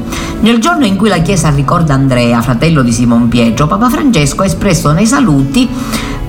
Nel 0.42 0.60
giorno 0.60 0.86
in 0.86 0.98
cui 0.98 1.10
la 1.10 1.20
Chiesa 1.20 1.50
ricorda 1.50 1.94
Andrea, 1.94 2.42
fratello 2.42 2.82
di 2.82 2.92
Simon 2.92 3.30
Pietro, 3.30 3.68
Papa 3.68 3.90
Francesco 3.90 4.42
ha 4.42 4.46
espresso 4.46 4.92
nei 4.92 5.06
saluti 5.06 5.70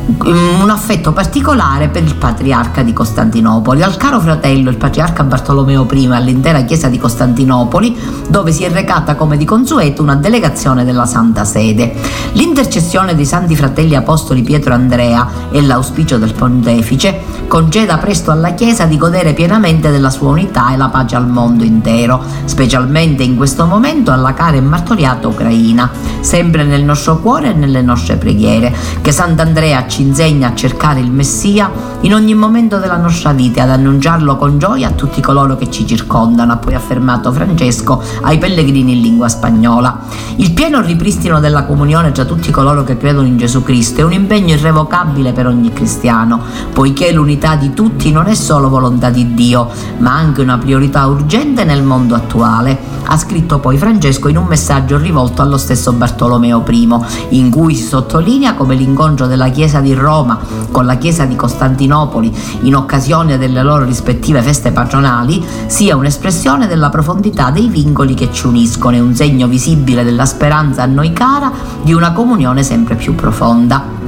un 0.06 0.68
affetto 0.68 1.12
particolare 1.12 1.88
per 1.88 2.02
il 2.02 2.14
patriarca 2.14 2.82
di 2.82 2.92
Costantinopoli, 2.92 3.82
al 3.82 3.96
caro 3.96 4.20
fratello 4.20 4.68
il 4.68 4.76
patriarca 4.76 5.24
Bartolomeo 5.24 5.86
I 5.90 6.08
all'intera 6.10 6.62
chiesa 6.62 6.88
di 6.88 6.98
Costantinopoli, 6.98 7.96
dove 8.28 8.52
si 8.52 8.64
è 8.64 8.70
recata 8.70 9.14
come 9.14 9.36
di 9.36 9.44
consueto 9.44 10.02
una 10.02 10.16
delegazione 10.16 10.84
della 10.84 11.06
Santa 11.06 11.44
Sede. 11.44 11.94
L'intercessione 12.32 13.14
dei 13.14 13.24
santi 13.24 13.56
fratelli 13.56 13.94
apostoli 13.94 14.42
Pietro 14.42 14.72
e 14.72 14.74
Andrea 14.74 15.28
e 15.50 15.62
l'auspicio 15.62 16.18
del 16.18 16.34
pontefice 16.34 17.42
conceda 17.48 17.98
presto 17.98 18.30
alla 18.30 18.54
Chiesa 18.54 18.84
di 18.84 18.98
godere 18.98 19.32
pienamente 19.32 19.90
della 19.90 20.10
sua 20.10 20.30
unità 20.30 20.72
e 20.72 20.76
la 20.76 20.88
pace 20.88 21.16
al 21.16 21.28
mondo 21.28 21.64
intero, 21.64 22.22
specialmente 22.44 23.22
in 23.22 23.36
questo 23.36 23.66
momento 23.66 24.10
alla 24.10 24.34
cara 24.34 24.56
e 24.56 24.60
martoriata 24.60 25.28
Ucraina, 25.28 25.90
sempre 26.20 26.64
nel 26.64 26.84
nostro 26.84 27.18
cuore 27.20 27.50
e 27.50 27.54
nelle 27.54 27.82
nostre 27.82 28.16
preghiere. 28.16 28.74
Che 29.00 29.12
Sant'Andrea 29.12 29.86
ci 29.94 30.02
insegna 30.02 30.48
a 30.48 30.54
cercare 30.56 30.98
il 30.98 31.12
Messia 31.12 31.70
in 32.00 32.14
ogni 32.14 32.34
momento 32.34 32.78
della 32.78 32.96
nostra 32.96 33.32
vita 33.32 33.60
e 33.60 33.62
ad 33.62 33.70
annunciarlo 33.70 34.36
con 34.36 34.58
gioia 34.58 34.88
a 34.88 34.90
tutti 34.90 35.20
coloro 35.20 35.56
che 35.56 35.70
ci 35.70 35.86
circondano, 35.86 36.50
ha 36.50 36.56
poi 36.56 36.74
affermato 36.74 37.30
Francesco 37.30 38.02
ai 38.22 38.38
pellegrini 38.38 38.94
in 38.94 39.00
lingua 39.00 39.28
spagnola. 39.28 40.00
Il 40.34 40.52
pieno 40.52 40.80
ripristino 40.80 41.38
della 41.38 41.62
comunione 41.62 42.10
tra 42.10 42.24
tutti 42.24 42.50
coloro 42.50 42.82
che 42.82 42.96
credono 42.96 43.28
in 43.28 43.36
Gesù 43.36 43.62
Cristo 43.62 44.00
è 44.00 44.02
un 44.02 44.12
impegno 44.12 44.54
irrevocabile 44.54 45.32
per 45.32 45.46
ogni 45.46 45.72
cristiano, 45.72 46.40
poiché 46.72 47.12
l'unità 47.12 47.54
di 47.54 47.72
tutti 47.72 48.10
non 48.10 48.26
è 48.26 48.34
solo 48.34 48.68
volontà 48.68 49.10
di 49.10 49.32
Dio, 49.32 49.70
ma 49.98 50.12
anche 50.12 50.42
una 50.42 50.58
priorità 50.58 51.06
urgente 51.06 51.62
nel 51.62 51.84
mondo 51.84 52.16
attuale, 52.16 52.76
ha 53.06 53.16
scritto 53.16 53.58
poi 53.58 53.76
Francesco 53.76 54.28
in 54.28 54.36
un 54.36 54.46
messaggio 54.46 54.98
rivolto 54.98 55.42
allo 55.42 55.58
stesso 55.58 55.92
Bartolomeo 55.92 56.64
I, 56.68 56.88
in 57.30 57.50
cui 57.50 57.74
si 57.74 57.84
sottolinea 57.84 58.54
come 58.54 58.74
l'incontro 58.74 59.26
della 59.26 59.48
Chiesa 59.48 59.80
di 59.80 59.94
Roma 59.94 60.38
con 60.70 60.86
la 60.86 60.96
Chiesa 60.96 61.24
di 61.24 61.36
Costantinopoli 61.36 62.32
in 62.62 62.74
occasione 62.74 63.38
delle 63.38 63.62
loro 63.62 63.84
rispettive 63.84 64.42
feste 64.42 64.72
patronali 64.72 65.44
sia 65.66 65.96
un'espressione 65.96 66.66
della 66.66 66.88
profondità 66.88 67.50
dei 67.50 67.68
vincoli 67.68 68.14
che 68.14 68.30
ci 68.32 68.46
uniscono 68.46 68.96
e 68.96 69.00
un 69.00 69.14
segno 69.14 69.46
visibile 69.46 70.04
della 70.04 70.26
speranza 70.26 70.82
a 70.82 70.86
noi 70.86 71.12
cara 71.12 71.52
di 71.82 71.92
una 71.92 72.12
comunione 72.12 72.62
sempre 72.62 72.94
più 72.94 73.14
profonda. 73.14 74.03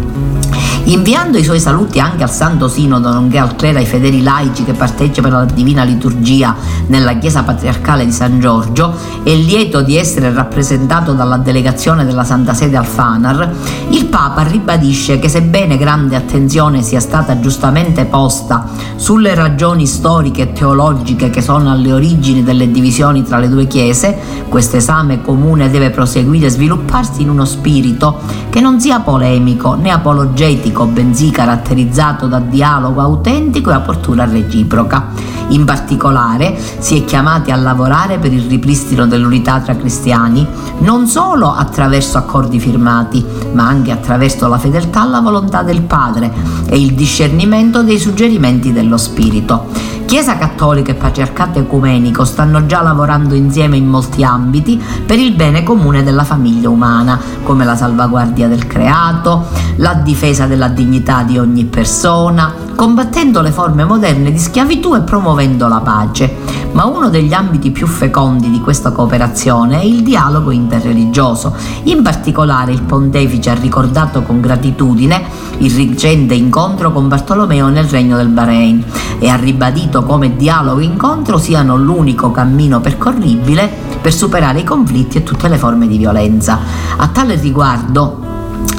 Inviando 0.88 1.36
i 1.36 1.42
suoi 1.42 1.58
saluti 1.58 1.98
anche 1.98 2.22
al 2.22 2.30
Santo 2.30 2.68
Sinodo, 2.68 3.12
nonché 3.12 3.38
al 3.38 3.56
clero 3.56 3.78
ai 3.78 3.86
fedeli 3.86 4.22
laici 4.22 4.62
che 4.62 4.72
partecipano 4.72 5.34
alla 5.38 5.44
Divina 5.44 5.82
Liturgia 5.82 6.54
nella 6.86 7.18
Chiesa 7.18 7.42
Patriarcale 7.42 8.04
di 8.04 8.12
San 8.12 8.38
Giorgio, 8.38 8.94
è 9.24 9.34
lieto 9.34 9.82
di 9.82 9.96
essere 9.96 10.32
rappresentato 10.32 11.12
dalla 11.12 11.38
delegazione 11.38 12.04
della 12.04 12.22
Santa 12.22 12.54
Sede 12.54 12.76
al 12.76 12.86
Fanar, 12.86 13.52
il 13.90 14.06
Papa 14.06 14.42
ribadisce 14.42 15.18
che 15.18 15.28
sebbene 15.28 15.76
grande 15.76 16.14
attenzione 16.14 16.82
sia 16.82 17.00
stata 17.00 17.40
giustamente 17.40 18.04
posta 18.04 18.68
sulle 18.94 19.34
ragioni 19.34 19.86
storiche 19.86 20.42
e 20.42 20.52
teologiche 20.52 21.30
che 21.30 21.42
sono 21.42 21.72
alle 21.72 21.92
origini 21.92 22.44
delle 22.44 22.70
divisioni 22.70 23.24
tra 23.24 23.38
le 23.38 23.48
due 23.48 23.66
chiese, 23.66 24.16
questo 24.48 24.76
esame 24.76 25.20
comune 25.20 25.68
deve 25.68 25.90
proseguire 25.90 26.46
e 26.46 26.50
svilupparsi 26.50 27.22
in 27.22 27.30
uno 27.30 27.44
spirito 27.44 28.20
che 28.50 28.60
non 28.60 28.80
sia 28.80 29.00
polemico 29.00 29.74
né 29.74 29.90
apologetico 29.90 30.74
politico, 30.76 30.84
bensì 30.84 31.30
caratterizzato 31.30 32.26
da 32.26 32.38
dialogo 32.38 33.00
autentico 33.00 33.70
e 33.70 33.74
apertura 33.74 34.26
reciproca. 34.26 35.08
In 35.48 35.64
particolare 35.64 36.58
si 36.78 36.98
è 36.98 37.04
chiamati 37.04 37.50
a 37.50 37.56
lavorare 37.56 38.18
per 38.18 38.32
il 38.32 38.42
ripristino 38.42 39.06
dell'unità 39.06 39.60
tra 39.60 39.74
cristiani, 39.76 40.46
non 40.80 41.06
solo 41.06 41.50
attraverso 41.52 42.18
accordi 42.18 42.60
firmati, 42.60 43.24
ma 43.52 43.66
anche 43.66 43.92
attraverso 43.92 44.48
la 44.48 44.58
fedeltà 44.58 45.02
alla 45.02 45.20
volontà 45.20 45.62
del 45.62 45.82
Padre 45.82 46.30
e 46.66 46.78
il 46.78 46.94
discernimento 46.94 47.82
dei 47.82 47.98
suggerimenti 47.98 48.72
dello 48.72 48.98
Spirito. 48.98 49.94
Chiesa 50.06 50.38
Cattolica 50.38 50.92
e 50.92 50.94
Patriarcato 50.94 51.58
Ecumenico 51.58 52.24
stanno 52.24 52.64
già 52.66 52.80
lavorando 52.80 53.34
insieme 53.34 53.76
in 53.76 53.88
molti 53.88 54.22
ambiti 54.22 54.80
per 55.04 55.18
il 55.18 55.32
bene 55.32 55.64
comune 55.64 56.04
della 56.04 56.22
famiglia 56.22 56.70
umana, 56.70 57.20
come 57.42 57.64
la 57.64 57.74
salvaguardia 57.74 58.46
del 58.46 58.68
creato, 58.68 59.46
la 59.76 59.94
difesa 59.94 60.46
della 60.46 60.68
dignità 60.68 61.24
di 61.24 61.38
ogni 61.38 61.64
persona, 61.64 62.54
combattendo 62.76 63.40
le 63.40 63.50
forme 63.50 63.84
moderne 63.84 64.30
di 64.30 64.38
schiavitù 64.38 64.94
e 64.94 65.00
promuovendo 65.00 65.66
la 65.66 65.80
pace. 65.80 66.36
Ma 66.70 66.84
uno 66.84 67.08
degli 67.08 67.32
ambiti 67.32 67.72
più 67.72 67.86
fecondi 67.86 68.48
di 68.50 68.60
questa 68.60 68.92
cooperazione 68.92 69.80
è 69.80 69.84
il 69.84 70.02
dialogo 70.02 70.52
interreligioso. 70.52 71.56
In 71.84 72.02
particolare 72.02 72.70
il 72.70 72.82
pontefice 72.82 73.50
ha 73.50 73.54
ricordato 73.54 74.22
con 74.22 74.40
gratitudine 74.40 75.46
il 75.58 75.74
recente 75.74 76.34
incontro 76.34 76.92
con 76.92 77.08
Bartolomeo 77.08 77.68
nel 77.68 77.86
regno 77.86 78.16
del 78.18 78.28
Bahrain 78.28 78.84
e 79.18 79.28
ha 79.28 79.36
ribadito 79.36 79.95
come 80.02 80.36
dialogo 80.36 80.80
e 80.80 80.84
incontro 80.84 81.38
siano 81.38 81.76
l'unico 81.76 82.30
cammino 82.30 82.80
percorribile 82.80 83.70
per 84.00 84.12
superare 84.12 84.60
i 84.60 84.64
conflitti 84.64 85.18
e 85.18 85.22
tutte 85.22 85.48
le 85.48 85.58
forme 85.58 85.86
di 85.86 85.98
violenza. 85.98 86.58
A 86.96 87.08
tale 87.08 87.36
riguardo 87.36 88.25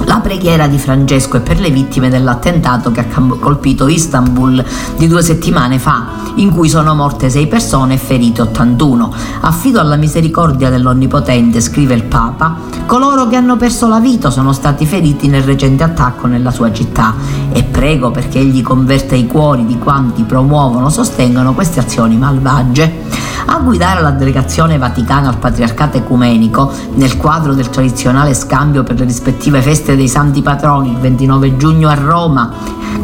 la 0.06 0.20
preghiera 0.20 0.68
di 0.68 0.78
Francesco 0.78 1.38
è 1.38 1.42
per 1.42 1.60
le 1.60 1.70
vittime 1.70 2.10
dell'attentato 2.10 2.92
che 2.92 3.02
ha 3.02 3.22
colpito 3.40 3.88
Istanbul 3.88 4.64
di 4.96 5.08
due 5.08 5.22
settimane 5.22 5.80
fa, 5.80 6.06
in 6.36 6.50
cui 6.52 6.70
sono 6.70 6.96
morte 6.96 7.30
sei 7.30 7.48
persone 7.48 7.96
e 7.96 7.98
ferite 7.98 8.42
81. 8.42 9.14
Affido 9.42 9.80
alla 9.80 9.98
misericordia 9.98 10.70
dell'Onnipotente, 10.70 11.60
scrive 11.60 11.94
il 11.94 12.04
Papa, 12.04 12.56
coloro 12.86 13.28
che 13.28 13.36
hanno 13.36 13.58
perso 13.58 13.88
la 13.88 14.00
vita 14.00 14.30
sono 14.30 14.54
stati 14.54 14.86
feriti 14.86 15.28
nel 15.28 15.44
recente 15.44 15.84
attacco 15.84 16.28
nella 16.28 16.52
sua 16.52 16.72
città 16.72 17.14
e 17.52 17.64
prego 17.64 18.10
perché 18.10 18.40
egli 18.40 18.62
converta 18.62 19.16
i 19.16 19.28
cuori 19.28 19.66
di 19.66 19.78
quanti 19.78 20.24
promuovono, 20.24 20.90
sostengono 20.90 21.54
queste 21.54 21.80
azioni 21.80 22.18
malvagie. 22.18 23.36
A 23.50 23.60
guidare 23.60 24.02
la 24.02 24.12
delegazione 24.12 24.78
vaticana 24.78 25.30
al 25.30 25.38
Patriarcato 25.38 25.96
Ecumenico 25.96 26.70
nel 26.96 27.16
quadro 27.16 27.54
del 27.54 27.70
tradizionale 27.70 28.34
scambio 28.34 28.84
per 28.84 29.00
le 29.00 29.06
rispettive 29.06 29.62
feste 29.62 29.96
dei 29.96 30.10
santi 30.10 30.42
patroni 30.42 30.92
il 30.92 30.98
29 30.98 31.56
giugno 31.56 31.88
a 31.88 31.94
Roma, 31.94 32.52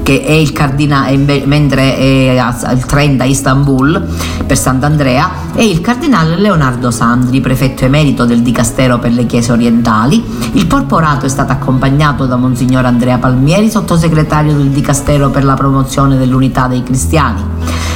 che 0.01 0.23
è 0.23 0.31
il 0.31 0.51
cardinale, 0.51 1.15
mentre 1.45 1.97
è 1.97 2.53
il 2.71 2.85
30 2.85 3.23
a 3.23 3.27
Istanbul 3.27 4.07
per 4.45 4.57
Sant'Andrea, 4.57 5.29
è 5.53 5.61
il 5.61 5.81
cardinale 5.81 6.35
Leonardo 6.35 6.91
Sandri, 6.91 7.39
prefetto 7.39 7.85
emerito 7.85 8.25
del 8.25 8.41
Dicastero 8.41 8.99
per 8.99 9.11
le 9.11 9.25
Chiese 9.25 9.51
Orientali. 9.51 10.23
Il 10.53 10.65
porporato 10.65 11.25
è 11.25 11.29
stato 11.29 11.51
accompagnato 11.51 12.25
da 12.25 12.35
Monsignor 12.35 12.85
Andrea 12.85 13.17
Palmieri, 13.17 13.69
sottosegretario 13.69 14.53
del 14.55 14.69
Dicastero 14.69 15.29
per 15.29 15.43
la 15.43 15.53
promozione 15.53 16.17
dell'unità 16.17 16.67
dei 16.67 16.83
cristiani. 16.83 17.41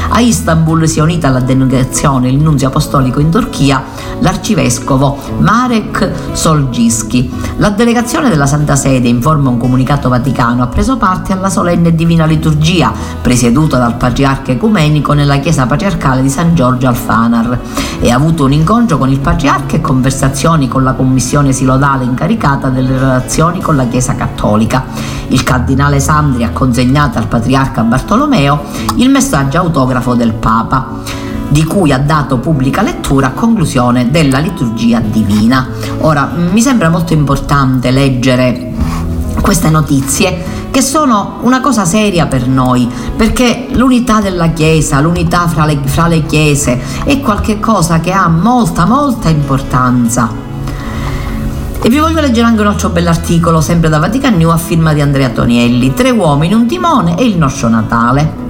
A 0.10 0.22
Istanbul 0.22 0.88
si 0.88 1.00
è 1.00 1.02
unita 1.02 1.28
alla 1.28 1.42
delegazione 1.42 2.30
il 2.30 2.42
nunzio 2.42 2.70
apostolico 2.70 3.20
in 3.20 3.30
Turchia, 3.30 3.84
l'arcivescovo 4.20 5.18
Marek 5.40 6.12
Solgiski. 6.32 7.30
La 7.58 7.70
delegazione 7.72 8.30
della 8.30 8.46
Santa 8.46 8.78
Sede, 8.78 9.10
informa 9.10 9.50
un 9.50 9.58
comunicato 9.58 10.08
vaticano, 10.08 10.64
ha 10.64 10.68
preso 10.68 10.96
parte 10.96 11.34
alla 11.34 11.50
solenne 11.50 11.87
divina 11.96 12.26
liturgia, 12.26 12.92
presieduta 13.22 13.78
dal 13.78 13.96
patriarca 13.96 14.52
ecumenico 14.52 15.14
nella 15.14 15.40
chiesa 15.40 15.66
patriarcale 15.66 16.22
di 16.22 16.30
San 16.30 16.56
Giorgio 16.56 16.88
al 16.88 16.96
Fanar, 16.96 17.60
e 18.00 18.12
ha 18.12 18.16
avuto 18.16 18.46
un 18.46 18.54
incontro 18.54 18.98
con 18.98 19.10
il 19.10 19.20
patriarca 19.20 19.76
e 19.76 19.82
conversazioni 19.82 20.68
con 20.68 20.84
la 20.84 20.94
commissione 20.94 21.52
silodale 21.52 22.04
incaricata 22.04 22.70
delle 22.70 22.98
relazioni 22.98 23.60
con 23.60 23.76
la 23.76 23.88
Chiesa 23.88 24.16
cattolica. 24.16 24.86
Il 25.30 25.44
cardinale 25.44 26.00
Sandri 26.00 26.44
ha 26.44 26.52
consegnato 26.52 27.18
al 27.18 27.28
patriarca 27.28 27.82
Bartolomeo 27.82 28.62
il 28.96 29.10
messaggio 29.10 29.58
autografo 29.58 30.14
del 30.14 30.34
Papa. 30.34 31.26
di 31.50 31.64
cui 31.64 31.92
ha 31.92 31.98
dato 31.98 32.40
pubblica 32.40 32.82
lettura 32.82 33.28
a 33.28 33.32
conclusione 33.32 34.12
della 34.12 34.40
liturgia 34.40 35.00
divina. 35.00 35.68
Ora, 36.02 36.30
mi 36.52 36.62
sembra 36.62 36.90
molto 36.90 37.14
importante 37.14 37.92
leggere 37.92 38.74
queste 39.42 39.70
notizie 39.70 40.68
che 40.72 40.82
sono 40.82 41.40
una 41.42 41.60
cosa 41.60 41.86
seria 41.86 42.28
per 42.28 42.48
noi, 42.48 42.90
perché 43.16 43.68
l'unità 43.72 44.22
della 44.22 44.50
Chiesa, 44.50 45.00
l'unità 45.00 45.48
fra 45.48 45.66
le, 45.66 45.80
fra 45.86 46.08
le 46.08 46.26
chiese 46.26 46.80
è 47.04 47.20
qualcosa 47.20 48.00
che 48.00 48.12
ha 48.12 48.28
molta, 48.28 48.86
molta 48.86 49.30
importanza. 49.30 50.46
E 51.82 51.90
vi 51.90 52.00
voglio 52.00 52.20
leggere 52.20 52.48
anche 52.48 52.62
un 52.62 52.68
altro 52.68 52.90
bell'articolo, 52.90 53.62
sempre 53.62 53.90
da 53.90 54.00
Vatican 54.00 54.36
New, 54.36 54.50
a 54.50 54.58
firma 54.58 54.94
di 54.94 55.02
Andrea 55.02 55.30
Tonielli, 55.30 55.94
Tre 55.94 56.10
uomini, 56.10 56.54
un 56.54 56.68
timone 56.68 57.18
e 57.18 57.26
il 57.26 57.38
nostro 57.38 57.70
Natale. 57.70 58.47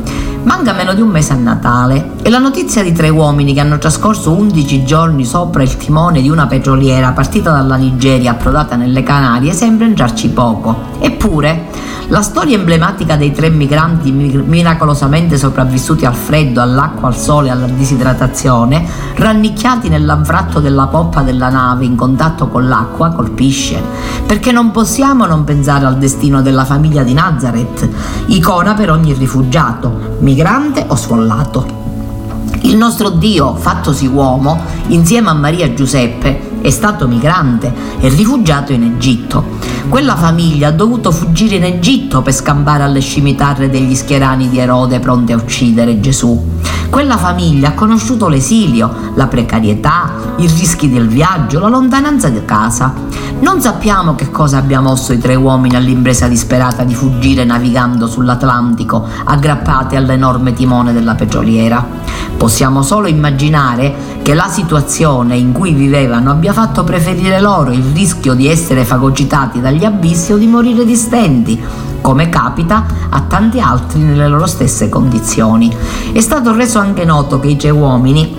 Manca 0.48 0.72
meno 0.72 0.94
di 0.94 1.02
un 1.02 1.10
mese 1.10 1.34
a 1.34 1.36
Natale. 1.36 2.12
E 2.22 2.30
la 2.30 2.38
notizia 2.38 2.82
di 2.82 2.94
tre 2.94 3.10
uomini 3.10 3.54
che 3.54 3.60
hanno 3.60 3.78
trascorso 3.78 4.32
11 4.32 4.86
giorni 4.86 5.26
sopra 5.26 5.62
il 5.62 5.76
timone 5.76 6.22
di 6.22 6.30
una 6.30 6.48
petroliera 6.48 7.12
partita 7.12 7.52
dalla 7.52 7.76
Nigeria 7.76 8.32
approdata 8.32 8.78
nelle 8.78 9.04
Canarie 9.04 9.52
sembra 9.52 9.86
entrarci 9.86 10.30
poco. 10.30 10.96
Eppure, 11.00 11.66
la 12.10 12.22
storia 12.22 12.58
emblematica 12.58 13.18
dei 13.18 13.34
tre 13.34 13.50
migranti 13.50 14.14
miracolosamente 14.14 15.38
sopravvissuti 15.38 16.06
al 16.06 16.16
freddo, 16.16 16.62
all'acqua, 16.62 17.10
al 17.10 17.18
sole 17.18 17.50
e 17.50 17.52
alla 17.52 17.68
disidratazione, 17.68 18.88
rannicchiati 19.16 19.90
nell'avratto 19.90 20.62
della 20.62 20.88
poppa 20.88 21.22
della 21.24 21.50
nave 21.50 21.84
in 21.84 21.98
contatto 21.98 22.48
con 22.48 22.70
l'acqua, 22.70 23.10
colpisce, 23.10 23.84
perché 24.26 24.54
non 24.54 24.72
possiamo 24.72 25.26
non 25.26 25.44
pensare 25.44 25.86
al 25.86 25.98
destino 25.98 26.42
della 26.42 26.64
famiglia 26.64 27.04
di 27.04 27.12
Nazareth, 27.14 27.90
icona 28.28 28.74
per 28.74 28.90
ogni 28.90 29.12
rifugiato, 29.12 30.16
migrante 30.20 30.86
o 30.88 30.96
sfollato. 30.96 31.86
Il 32.62 32.76
nostro 32.76 33.10
Dio, 33.10 33.56
fattosi 33.56 34.08
uomo, 34.08 34.60
insieme 34.88 35.30
a 35.30 35.34
Maria 35.34 35.74
Giuseppe, 35.74 36.60
è 36.62 36.70
stato 36.70 37.08
migrante 37.08 37.72
e 38.00 38.10
rifugiato 38.10 38.74
in 38.74 38.84
Egitto. 38.84 39.44
Quella 39.90 40.16
famiglia 40.16 40.70
ha 40.70 40.72
dovuto 40.72 41.12
fuggire 41.12 41.56
in 41.56 41.64
Egitto 41.64 42.22
per 42.22 42.34
scampare 42.34 42.84
alle 42.84 43.00
scimitarre 43.00 43.70
degli 43.70 43.96
schierani 43.96 44.50
di 44.50 44.60
Erode 44.60 45.00
pronti 45.00 45.32
a 45.32 45.38
uccidere 45.38 46.00
Gesù. 46.00 46.57
Quella 46.90 47.18
famiglia 47.18 47.70
ha 47.70 47.74
conosciuto 47.74 48.28
l'esilio, 48.28 49.12
la 49.16 49.28
precarietà, 49.28 50.12
i 50.38 50.48
rischi 50.48 50.90
del 50.90 51.08
viaggio, 51.08 51.60
la 51.60 51.68
lontananza 51.68 52.30
di 52.30 52.44
casa. 52.46 52.94
Non 53.40 53.62
sappiamo 53.62 54.16
che 54.16 54.32
cosa 54.32 54.58
abbia 54.58 54.80
mosso 54.80 55.14
i 55.14 55.20
tre 55.20 55.36
uomini 55.36 55.76
all'impresa 55.76 56.28
disperata 56.28 56.84
di 56.84 56.96
fuggire 56.96 57.44
navigando 57.44 58.08
sull'Atlantico, 58.08 59.06
aggrappati 59.26 59.96
all'enorme 59.96 60.54
timone 60.54 60.92
della 60.94 61.14
petroliera. 61.14 61.86
Possiamo 62.36 62.82
solo 62.82 63.08
immaginare 63.08 64.18
che 64.24 64.34
la 64.34 64.48
situazione 64.48 65.38
in 65.38 65.52
cui 65.52 65.74
vivevano 65.74 66.32
abbia 66.32 66.54
fatto 66.54 66.84
preferire 66.84 67.40
loro 67.40 67.72
il 67.72 67.84
rischio 67.94 68.34
di 68.34 68.48
essere 68.48 68.86
fagocitati 68.86 69.62
dagli 69.62 69.86
abissi 69.86 70.34
o 70.34 70.38
di 70.38 70.48
morire 70.48 70.86
di 70.86 70.96
stenti, 70.96 71.62
come 72.08 72.30
capita 72.30 72.86
a 73.10 73.24
tanti 73.24 73.60
altri 73.60 74.00
nelle 74.00 74.30
loro 74.30 74.46
stesse 74.46 74.88
condizioni. 74.88 75.76
È 76.14 76.22
stato 76.22 76.54
reso 76.54 76.80
anche 76.80 77.04
noto 77.04 77.38
che 77.38 77.50
i 77.50 77.58
tre 77.58 77.70
uomini 77.70 78.34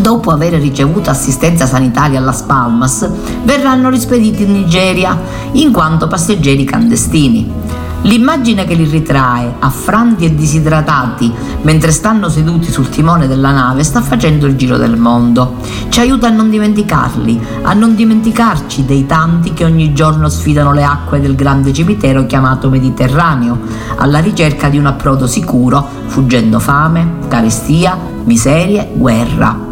dopo 0.00 0.32
aver 0.32 0.54
ricevuto 0.54 1.08
assistenza 1.08 1.66
sanitaria 1.66 2.18
a 2.18 2.22
Las 2.22 2.42
Palmas, 2.42 3.08
verranno 3.44 3.90
rispediti 3.90 4.42
in 4.42 4.50
Nigeria 4.50 5.16
in 5.52 5.70
quanto 5.70 6.08
passeggeri 6.08 6.64
clandestini. 6.64 7.85
L'immagine 8.06 8.64
che 8.66 8.74
li 8.74 8.84
ritrae, 8.84 9.56
affranti 9.58 10.26
e 10.26 10.34
disidratati, 10.36 11.32
mentre 11.62 11.90
stanno 11.90 12.28
seduti 12.28 12.70
sul 12.70 12.88
timone 12.88 13.26
della 13.26 13.50
nave, 13.50 13.82
sta 13.82 14.00
facendo 14.00 14.46
il 14.46 14.54
giro 14.54 14.76
del 14.76 14.96
mondo. 14.96 15.56
Ci 15.88 15.98
aiuta 15.98 16.28
a 16.28 16.30
non 16.30 16.48
dimenticarli, 16.48 17.40
a 17.62 17.72
non 17.72 17.96
dimenticarci 17.96 18.84
dei 18.84 19.06
tanti 19.06 19.52
che 19.54 19.64
ogni 19.64 19.92
giorno 19.92 20.28
sfidano 20.28 20.72
le 20.72 20.84
acque 20.84 21.20
del 21.20 21.34
grande 21.34 21.72
cimitero 21.72 22.26
chiamato 22.26 22.70
Mediterraneo, 22.70 23.58
alla 23.96 24.20
ricerca 24.20 24.68
di 24.68 24.78
un 24.78 24.86
approdo 24.86 25.26
sicuro, 25.26 25.84
fuggendo 26.06 26.60
fame, 26.60 27.14
carestia, 27.26 27.98
miserie, 28.22 28.88
guerra. 28.94 29.64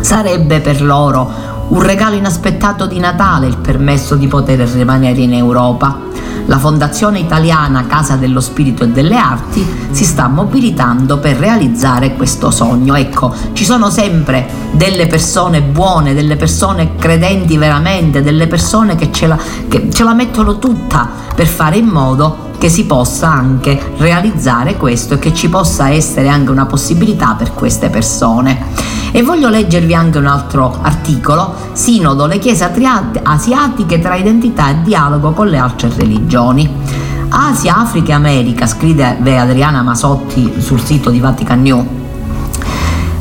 Sarebbe 0.00 0.60
per 0.60 0.82
loro 0.82 1.49
un 1.70 1.82
regalo 1.82 2.16
inaspettato 2.16 2.86
di 2.86 2.98
Natale 2.98 3.46
il 3.46 3.58
permesso 3.58 4.16
di 4.16 4.26
poter 4.26 4.58
rimanere 4.58 5.20
in 5.20 5.34
Europa. 5.34 6.08
La 6.46 6.58
Fondazione 6.58 7.20
Italiana 7.20 7.86
Casa 7.86 8.16
dello 8.16 8.40
Spirito 8.40 8.82
e 8.82 8.88
delle 8.88 9.16
Arti 9.16 9.64
si 9.92 10.04
sta 10.04 10.26
mobilitando 10.26 11.18
per 11.18 11.36
realizzare 11.36 12.16
questo 12.16 12.50
sogno. 12.50 12.96
Ecco, 12.96 13.32
ci 13.52 13.64
sono 13.64 13.88
sempre 13.88 14.48
delle 14.72 15.06
persone 15.06 15.62
buone, 15.62 16.12
delle 16.12 16.36
persone 16.36 16.96
credenti 16.96 17.56
veramente, 17.56 18.22
delle 18.22 18.48
persone 18.48 18.96
che 18.96 19.12
ce 19.12 19.28
la, 19.28 19.38
che 19.68 19.90
ce 19.92 20.02
la 20.02 20.14
mettono 20.14 20.58
tutta 20.58 21.08
per 21.34 21.46
fare 21.46 21.76
in 21.76 21.86
modo 21.86 22.48
che 22.58 22.68
si 22.68 22.84
possa 22.84 23.30
anche 23.30 23.94
realizzare 23.98 24.76
questo 24.76 25.14
e 25.14 25.18
che 25.18 25.32
ci 25.32 25.48
possa 25.48 25.90
essere 25.90 26.28
anche 26.28 26.50
una 26.50 26.66
possibilità 26.66 27.34
per 27.34 27.54
queste 27.54 27.90
persone. 27.90 28.99
E 29.12 29.22
voglio 29.22 29.48
leggervi 29.48 29.92
anche 29.92 30.18
un 30.18 30.26
altro 30.26 30.78
articolo, 30.80 31.54
Sinodo, 31.72 32.26
le 32.26 32.38
chiese 32.38 32.70
asiatiche 33.22 33.98
tra 33.98 34.14
identità 34.14 34.70
e 34.70 34.82
dialogo 34.82 35.32
con 35.32 35.48
le 35.48 35.58
altre 35.58 35.90
religioni. 35.96 36.68
Asia, 37.28 37.78
Africa 37.78 38.12
e 38.12 38.14
America, 38.14 38.66
scrive 38.66 39.18
Adriana 39.36 39.82
Masotti 39.82 40.54
sul 40.58 40.80
sito 40.80 41.10
di 41.10 41.20
Vatican 41.20 41.62
New 41.62 41.99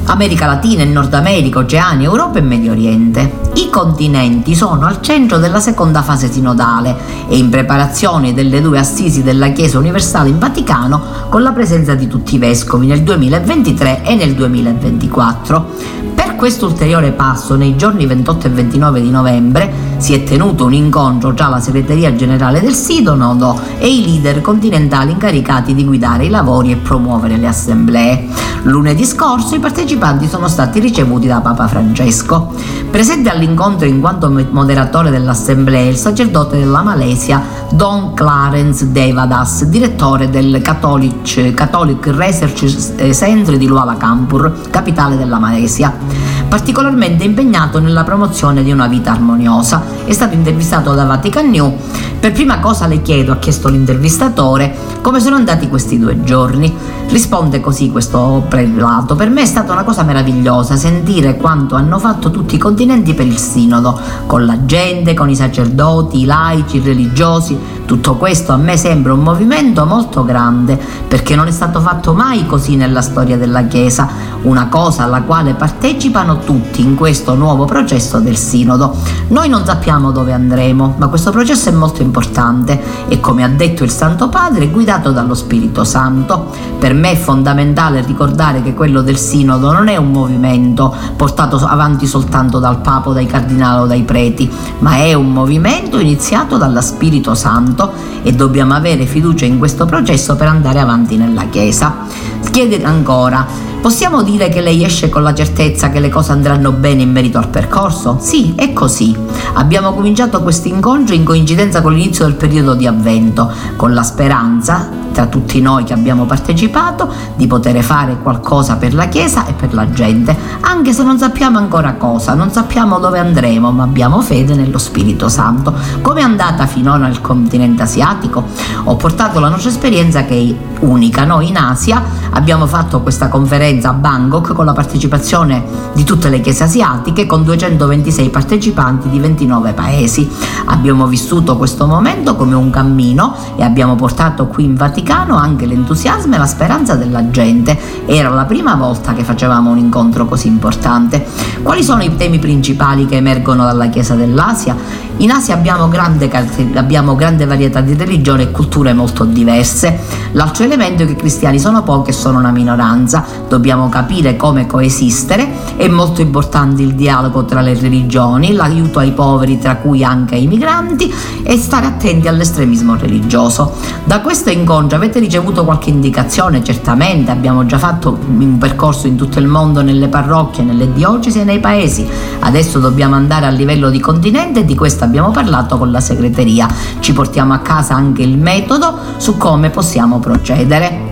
America 0.10 0.48
Latina 0.48 0.82
e 0.82 0.86
Nord 0.86 1.14
America, 1.14 1.60
Oceania, 1.60 2.08
Europa 2.08 2.40
e 2.40 2.42
Medio 2.42 2.72
Oriente. 2.72 3.42
I 3.54 3.70
continenti 3.70 4.56
sono 4.56 4.88
al 4.88 5.02
centro 5.02 5.38
della 5.38 5.60
seconda 5.60 6.02
fase 6.02 6.32
sinodale 6.32 6.96
e 7.30 7.38
in 7.38 7.50
preparazione 7.50 8.34
delle 8.34 8.60
due 8.60 8.80
assisi 8.80 9.22
della 9.22 9.52
Chiesa 9.52 9.78
Universale 9.78 10.30
in 10.30 10.40
Vaticano 10.40 11.28
con 11.30 11.44
la 11.44 11.52
presenza 11.52 11.94
di 11.94 12.08
tutti 12.08 12.36
i 12.36 12.38
vescovi 12.40 12.88
nel 12.88 13.04
2023 13.04 14.02
e 14.04 14.16
nel 14.16 14.34
2024. 14.34 15.68
Per 16.16 16.36
questo 16.36 16.66
ulteriore 16.66 17.12
passo, 17.12 17.56
nei 17.56 17.76
giorni 17.76 18.08
28 18.08 18.48
e 18.48 18.50
29 18.50 19.02
di 19.02 19.10
novembre, 19.12 19.72
si 20.00 20.14
è 20.14 20.24
tenuto 20.24 20.66
un 20.66 20.74
incontro 20.74 21.34
tra 21.34 21.48
la 21.48 21.60
segreteria 21.60 22.16
generale 22.16 22.62
del 22.62 22.74
Sidonodo 22.74 23.60
e 23.78 23.88
i 23.88 24.06
leader 24.06 24.42
continentali 24.42 25.12
incaricati 25.12 25.76
di 25.76 25.86
guidare 25.86 26.26
i 26.26 26.30
lavori 26.30 26.72
e 26.72 26.78
promuovere 26.78 27.38
le 27.38 27.48
assemblee. 27.48 28.28
Lunedì 28.64 29.06
scorso 29.06 29.56
i 29.56 29.60
partecipanti 29.60 30.28
sono 30.28 30.48
stati 30.48 30.80
ricevuti 30.80 31.28
da 31.28 31.42
Papa 31.42 31.68
Francesco. 31.68 32.54
Presente 32.90 33.30
all'incontro 33.30 33.88
in 33.88 34.00
quanto 34.00 34.30
moderatore 34.30 35.12
dell'assemblea 35.12 35.90
il 35.90 35.98
sacerdote 35.98 36.58
della 36.58 36.82
Malesia 36.82 37.42
Don 37.72 38.14
Clarence 38.14 38.92
Devadas, 38.92 39.66
direttore 39.66 40.30
del 40.30 40.62
Catholic, 40.62 41.54
Catholic 41.54 42.08
Research 42.08 43.14
Center 43.14 43.58
di 43.58 43.68
Luala 43.68 43.96
Kampur, 43.96 44.70
capitale 44.70 45.18
della 45.18 45.40
Malesia 45.40 46.40
particolarmente 46.50 47.24
impegnato 47.24 47.80
nella 47.80 48.04
promozione 48.04 48.64
di 48.64 48.72
una 48.72 48.88
vita 48.88 49.12
armoniosa. 49.12 49.89
È 50.06 50.12
stato 50.12 50.36
intervistato 50.36 50.94
da 50.94 51.06
Vatican 51.06 51.50
New. 51.50 51.76
Per 52.20 52.32
prima 52.32 52.60
cosa 52.60 52.86
le 52.88 53.02
chiedo, 53.02 53.32
ha 53.32 53.38
chiesto 53.38 53.70
l'intervistatore, 53.70 54.76
come 55.02 55.20
sono 55.20 55.36
andati 55.36 55.70
questi 55.70 55.98
due 55.98 56.22
giorni. 56.24 56.76
Risponde 57.08 57.60
così 57.60 57.90
questo 57.90 58.46
prelato. 58.48 59.16
Per 59.16 59.30
me 59.30 59.42
è 59.42 59.46
stata 59.46 59.72
una 59.72 59.84
cosa 59.84 60.04
meravigliosa 60.04 60.76
sentire 60.76 61.38
quanto 61.38 61.76
hanno 61.76 61.98
fatto 61.98 62.30
tutti 62.30 62.56
i 62.56 62.60
continenti 62.60 63.14
per 63.14 63.26
il 63.26 63.38
sinodo, 63.38 64.00
con 64.26 64.46
la 64.46 64.66
gente, 64.66 65.14
con 65.16 65.30
i 65.30 65.36
sacerdoti, 65.36 66.22
i 66.22 66.26
laici, 66.26 66.78
i 66.78 66.82
religiosi. 66.82 67.58
Tutto 67.86 68.16
questo 68.18 68.52
a 68.52 68.58
me 68.58 68.78
sembra 68.78 69.14
un 69.14 69.22
movimento 69.22 69.86
molto 69.86 70.24
grande, 70.24 70.80
perché 71.08 71.36
non 71.36 71.48
è 71.48 71.52
stato 71.52 71.80
fatto 71.80 72.14
mai 72.14 72.46
così 72.46 72.76
nella 72.76 73.02
storia 73.02 73.38
della 73.38 73.64
Chiesa, 73.64 74.08
una 74.44 74.68
cosa 74.68 75.04
alla 75.04 75.24
quale 75.24 75.56
partecipano 75.56 76.40
tutti 76.40 76.82
in 76.82 76.94
questo 76.96 77.34
nuovo 77.34 77.66
processo 77.66 78.20
del 78.20 78.38
Sinodo. 78.38 78.96
Noi 79.30 79.50
non 79.50 79.66
sappiamo 79.66 79.79
dove 80.12 80.34
andremo, 80.34 80.96
ma 80.98 81.08
questo 81.08 81.32
processo 81.32 81.70
è 81.70 81.72
molto 81.72 82.02
importante 82.02 83.08
e 83.08 83.20
come 83.22 83.44
ha 83.44 83.48
detto 83.48 83.86
il 83.86 83.90
Santo 83.90 84.28
Padre 84.28 84.66
è 84.66 84.70
guidato 84.70 85.12
dallo 85.12 85.34
Spirito 85.34 85.86
Santo. 85.86 86.52
Per 86.78 86.94
me 86.94 87.12
è 87.12 87.16
fondamentale 87.16 88.04
ricordare 88.06 88.62
che 88.62 88.74
quello 88.74 89.02
del 89.02 89.18
Sinodo 89.18 89.72
non 89.72 89.88
è 89.88 89.96
un 89.96 90.12
movimento 90.12 90.94
portato 91.16 91.56
avanti 91.56 92.08
soltanto 92.08 92.60
dal 92.60 92.82
Papa, 92.82 93.14
dai 93.14 93.26
cardinali 93.26 93.84
o 93.84 93.86
dai 93.86 94.04
preti, 94.04 94.52
ma 94.80 94.98
è 94.98 95.14
un 95.14 95.32
movimento 95.32 95.98
iniziato 95.98 96.58
dallo 96.58 96.82
Spirito 96.82 97.34
Santo 97.34 97.92
e 98.22 98.34
dobbiamo 98.34 98.74
avere 98.74 99.06
fiducia 99.06 99.46
in 99.46 99.58
questo 99.58 99.86
processo 99.86 100.36
per 100.36 100.48
andare 100.48 100.80
avanti 100.80 101.16
nella 101.16 101.46
Chiesa. 101.50 102.06
Chiede 102.52 102.84
ancora, 102.84 103.68
Possiamo 103.82 104.24
dire 104.24 104.50
che 104.50 104.60
lei 104.60 104.84
esce 104.84 105.08
con 105.08 105.24
la 105.24 105.34
certezza 105.34 105.90
che 105.90 106.02
le 106.02 106.10
cose 106.10 106.34
andranno 106.34 106.74
bene 106.74 107.04
in 107.04 107.12
merito 107.12 107.38
al 107.38 107.48
percorso? 107.48 108.18
Sì, 108.20 108.54
è 108.58 108.74
così. 108.74 109.16
Abbiamo 109.54 109.69
cominciato 109.94 110.42
questo 110.42 110.68
incontro 110.68 111.14
in 111.14 111.24
coincidenza 111.24 111.82
con 111.82 111.94
l'inizio 111.94 112.26
del 112.26 112.34
periodo 112.34 112.74
di 112.74 112.88
avvento, 112.88 113.54
con 113.76 113.94
la 113.94 114.02
speranza 114.02 114.90
tra 115.20 115.28
tutti 115.28 115.60
noi 115.60 115.84
che 115.84 115.92
abbiamo 115.92 116.24
partecipato 116.24 117.12
di 117.36 117.46
poter 117.46 117.84
fare 117.84 118.20
qualcosa 118.24 118.78
per 118.78 118.94
la 118.94 119.10
Chiesa 119.10 119.46
e 119.48 119.54
per 119.54 119.74
la 119.74 119.90
gente, 119.90 120.34
anche 120.62 120.94
se 120.94 121.04
non 121.04 121.18
sappiamo 121.18 121.58
ancora 121.58 121.96
cosa, 121.96 122.34
non 122.36 122.52
sappiamo 122.52 123.00
dove 123.00 123.20
andremo, 123.20 123.70
ma 123.70 123.84
abbiamo 123.84 124.22
fede 124.22 124.56
nello 124.56 124.78
Spirito 124.78 125.28
Santo. 125.28 125.74
Come 126.02 126.22
è 126.22 126.24
andata 126.24 126.68
finora 126.68 127.00
nel 127.00 127.20
continente 127.20 127.84
asiatico? 127.84 128.46
Ho 128.86 128.96
portato 128.96 129.42
la 129.42 129.50
nostra 129.50 129.70
esperienza 129.70 130.24
che 130.24 130.36
è 130.36 130.86
unica. 130.86 131.26
Noi 131.26 131.50
in 131.50 131.58
Asia 131.58 132.02
abbiamo 132.32 132.66
fatto 132.66 133.02
questa 133.02 133.28
conferenza 133.28 133.90
a 133.90 133.94
Bangkok 133.94 134.54
con 134.54 134.64
la 134.64 134.74
partecipazione 134.74 135.66
di 135.94 136.06
tutte 136.06 136.30
le 136.30 136.40
chiese 136.40 136.64
asiatiche 136.64 137.26
con 137.26 137.44
226 137.44 138.30
partecipanti 138.30 139.10
di 139.10 139.20
29 139.20 139.74
paesi. 139.74 140.30
Abbiamo 140.66 141.08
vissuto 141.08 141.58
questo 141.58 141.88
momento 141.88 142.38
come 142.38 142.56
un 142.56 142.70
cammino 142.70 143.36
e 143.58 143.64
abbiamo 143.64 143.96
portato 143.96 144.48
qui 144.48 144.64
in 144.64 144.76
Vaticano 144.76 145.08
anche 145.14 145.66
l'entusiasmo 145.66 146.36
e 146.36 146.38
la 146.38 146.46
speranza 146.46 146.96
della 146.96 147.30
gente. 147.30 147.78
Era 148.06 148.30
la 148.30 148.46
prima 148.46 148.76
volta 148.76 149.14
che 149.14 149.24
facevamo 149.24 149.72
un 149.72 149.78
incontro 149.78 150.26
così 150.26 150.48
importante. 150.48 151.26
Quali 151.62 151.84
sono 151.84 152.04
i 152.04 152.16
temi 152.16 152.40
principali 152.40 153.06
che 153.06 153.16
emergono 153.16 153.66
dalla 153.66 153.88
Chiesa 153.88 154.16
dell'Asia? 154.16 154.76
In 155.22 155.32
Asia 155.32 155.54
abbiamo 155.54 155.90
grande, 155.90 156.32
abbiamo 156.76 157.14
grande 157.14 157.46
varietà 157.46 157.82
di 157.82 157.94
religioni 157.94 158.44
e 158.44 158.52
culture 158.52 158.94
molto 158.94 159.26
diverse. 159.26 160.00
L'altro 160.32 160.64
elemento 160.64 161.04
è 161.04 161.06
che 161.06 161.12
i 161.12 161.16
cristiani 161.18 161.60
sono 161.60 161.84
pochi 161.84 162.12
e 162.12 162.14
sono 162.14 162.38
una 162.38 162.52
minoranza. 162.52 163.26
Dobbiamo 163.50 163.90
capire 163.90 164.38
come 164.38 164.66
coesistere. 164.66 165.76
È 165.76 165.90
molto 165.90 166.22
importante 166.22 166.84
il 166.84 166.96
dialogo 166.96 167.44
tra 167.44 167.60
le 167.60 167.78
religioni, 167.78 168.54
l'aiuto 168.54 169.00
ai 169.00 169.12
poveri, 169.12 169.58
tra 169.60 169.76
cui 169.76 170.06
anche 170.06 170.36
ai 170.36 170.48
migranti, 170.48 171.14
e 171.44 171.58
stare 171.58 171.88
attenti 171.88 172.30
all'estremismo 172.30 172.96
religioso. 172.96 173.74
Da 174.06 174.22
questo 174.22 174.50
incontro 174.50 174.96
avete 174.96 175.20
ricevuto 175.20 175.66
qualche 175.66 175.90
indicazione? 175.90 176.64
Certamente 176.64 177.30
abbiamo 177.30 177.66
già 177.66 177.78
fatto 177.78 178.18
un 178.26 178.58
percorso 178.58 179.08
in 179.08 179.18
tutto 179.18 179.40
il 179.40 179.48
mondo, 179.48 179.82
nelle 179.82 180.08
parrocchie, 180.08 180.64
nelle 180.64 180.94
diocesi 180.94 181.42
e 181.42 181.44
nei 181.44 181.60
paesi. 181.60 182.08
Adesso 182.40 182.80
dobbiamo 182.80 183.16
andare 183.16 183.48
a 183.48 183.50
livello 183.50 183.90
di 183.90 184.00
continente 184.00 184.62
e 184.62 184.66
di 184.66 184.76
questa 184.76 185.08
abbiamo 185.10 185.32
parlato 185.32 185.78
con 185.78 185.92
la 185.92 186.00
segreteria. 186.00 186.68
Ci 187.00 187.14
portiamo 187.14 187.54
a 187.54 187.60
casa 187.60 187.96
anche 187.96 188.22
il 188.22 188.38
metodo 188.38 188.98
su 189.18 189.38
come 189.38 189.72
possiamo 189.72 190.20
procedere. 190.20 191.08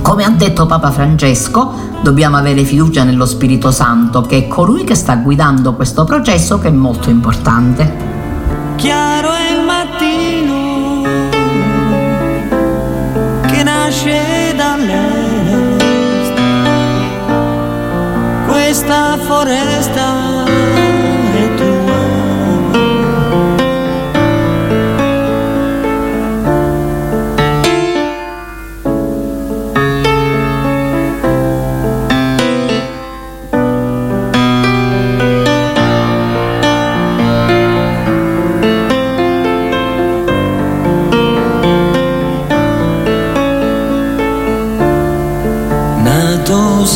Come 0.00 0.24
ha 0.24 0.30
detto 0.30 0.66
Papa 0.66 0.90
Francesco, 0.90 1.72
dobbiamo 2.02 2.36
avere 2.36 2.64
fiducia 2.64 3.02
nello 3.04 3.26
Spirito 3.26 3.70
Santo, 3.72 4.22
che 4.22 4.38
è 4.38 4.48
colui 4.48 4.84
che 4.84 4.94
sta 4.94 5.16
guidando 5.16 5.74
questo 5.74 6.04
processo 6.04 6.58
che 6.58 6.68
è 6.68 6.72
molto 6.72 7.10
importante. 7.10 8.10
Chiaro 8.76 9.32
è 9.32 9.52
il 9.52 9.64
mattino 9.64 11.02
che 13.46 13.62
nasce 13.62 14.54
dall'est, 14.56 16.40
questa 18.46 19.18
foresta 19.18 20.31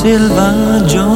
Silva 0.07 0.87
Jones. 0.87 1.16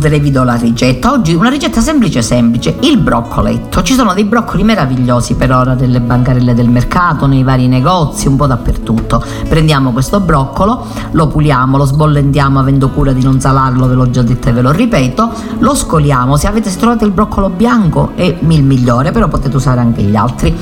Concludere 0.00 0.18
vi 0.18 0.30
do 0.30 0.44
la 0.44 0.54
ricetta. 0.54 1.12
Oggi 1.12 1.34
una 1.34 1.50
ricetta 1.50 1.82
semplice 1.82 2.22
semplice, 2.22 2.76
il 2.80 2.96
broccoletto. 2.96 3.82
Ci 3.82 3.92
sono 3.92 4.14
dei 4.14 4.24
broccoli 4.24 4.62
meravigliosi 4.62 5.34
per 5.34 5.52
ora 5.52 5.74
nelle 5.74 6.00
bancarelle 6.00 6.54
del 6.54 6.70
mercato, 6.70 7.26
nei 7.26 7.42
vari 7.42 7.68
negozi, 7.68 8.26
un 8.26 8.36
po' 8.36 8.46
dappertutto. 8.46 9.22
Prendiamo 9.46 9.92
questo 9.92 10.20
broccolo, 10.20 10.86
lo 11.10 11.26
puliamo, 11.26 11.76
lo 11.76 11.84
sbollentiamo 11.84 12.58
avendo 12.58 12.88
cura 12.88 13.12
di 13.12 13.22
non 13.22 13.40
salarlo, 13.40 13.86
ve 13.86 13.94
l'ho 13.94 14.10
già 14.10 14.22
detto 14.22 14.48
e 14.48 14.52
ve 14.52 14.62
lo 14.62 14.70
ripeto, 14.70 15.30
lo 15.58 15.74
scoliamo, 15.74 16.36
se 16.36 16.46
avete 16.46 16.70
se 16.70 16.78
trovate 16.78 17.04
il 17.04 17.10
broccolo 17.10 17.50
bianco 17.50 18.12
è 18.14 18.22
il 18.40 18.64
migliore, 18.64 19.10
però 19.12 19.28
potete 19.28 19.54
usare 19.54 19.80
anche 19.80 20.02
gli 20.02 20.16
altri. 20.16 20.56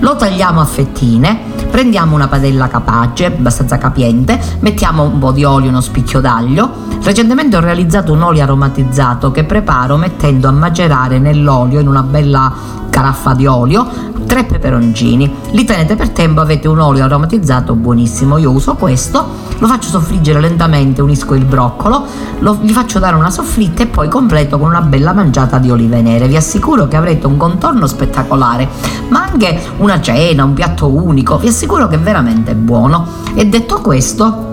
Lo 0.00 0.16
tagliamo 0.16 0.60
a 0.60 0.64
fettine, 0.64 1.51
prendiamo 1.72 2.14
una 2.14 2.28
padella 2.28 2.68
capace, 2.68 3.24
abbastanza 3.24 3.78
capiente, 3.78 4.38
mettiamo 4.60 5.04
un 5.04 5.18
po' 5.18 5.32
di 5.32 5.42
olio, 5.42 5.70
uno 5.70 5.80
spicchio 5.80 6.20
d'aglio. 6.20 6.70
Recentemente 7.02 7.56
ho 7.56 7.60
realizzato 7.60 8.12
un 8.12 8.20
olio 8.20 8.42
aromatizzato 8.42 9.32
che 9.32 9.44
preparo 9.44 9.96
mettendo 9.96 10.48
a 10.48 10.52
macerare 10.52 11.18
nell'olio 11.18 11.80
in 11.80 11.88
una 11.88 12.02
bella 12.02 12.52
caraffa 12.90 13.32
di 13.32 13.46
olio 13.46 14.11
tre 14.32 14.44
peperoncini. 14.44 15.30
Li 15.50 15.64
tenete 15.64 15.94
per 15.94 16.08
tempo, 16.08 16.40
avete 16.40 16.66
un 16.66 16.78
olio 16.78 17.04
aromatizzato 17.04 17.74
buonissimo. 17.74 18.38
Io 18.38 18.50
uso 18.50 18.76
questo, 18.76 19.22
lo 19.58 19.66
faccio 19.66 19.90
soffriggere 19.90 20.40
lentamente, 20.40 21.02
unisco 21.02 21.34
il 21.34 21.44
broccolo, 21.44 22.06
lo, 22.38 22.58
gli 22.62 22.72
faccio 22.72 22.98
dare 22.98 23.14
una 23.14 23.28
soffritta 23.28 23.82
e 23.82 23.88
poi 23.88 24.08
completo 24.08 24.58
con 24.58 24.68
una 24.68 24.80
bella 24.80 25.12
mangiata 25.12 25.58
di 25.58 25.70
olive 25.70 26.00
nere. 26.00 26.28
Vi 26.28 26.36
assicuro 26.36 26.88
che 26.88 26.96
avrete 26.96 27.26
un 27.26 27.36
contorno 27.36 27.86
spettacolare, 27.86 28.66
ma 29.08 29.22
anche 29.22 29.60
una 29.76 30.00
cena, 30.00 30.44
un 30.44 30.54
piatto 30.54 30.88
unico. 30.88 31.36
Vi 31.36 31.48
assicuro 31.48 31.86
che 31.86 31.96
è 31.96 32.00
veramente 32.00 32.54
buono. 32.54 33.06
E 33.34 33.44
detto 33.44 33.82
questo, 33.82 34.51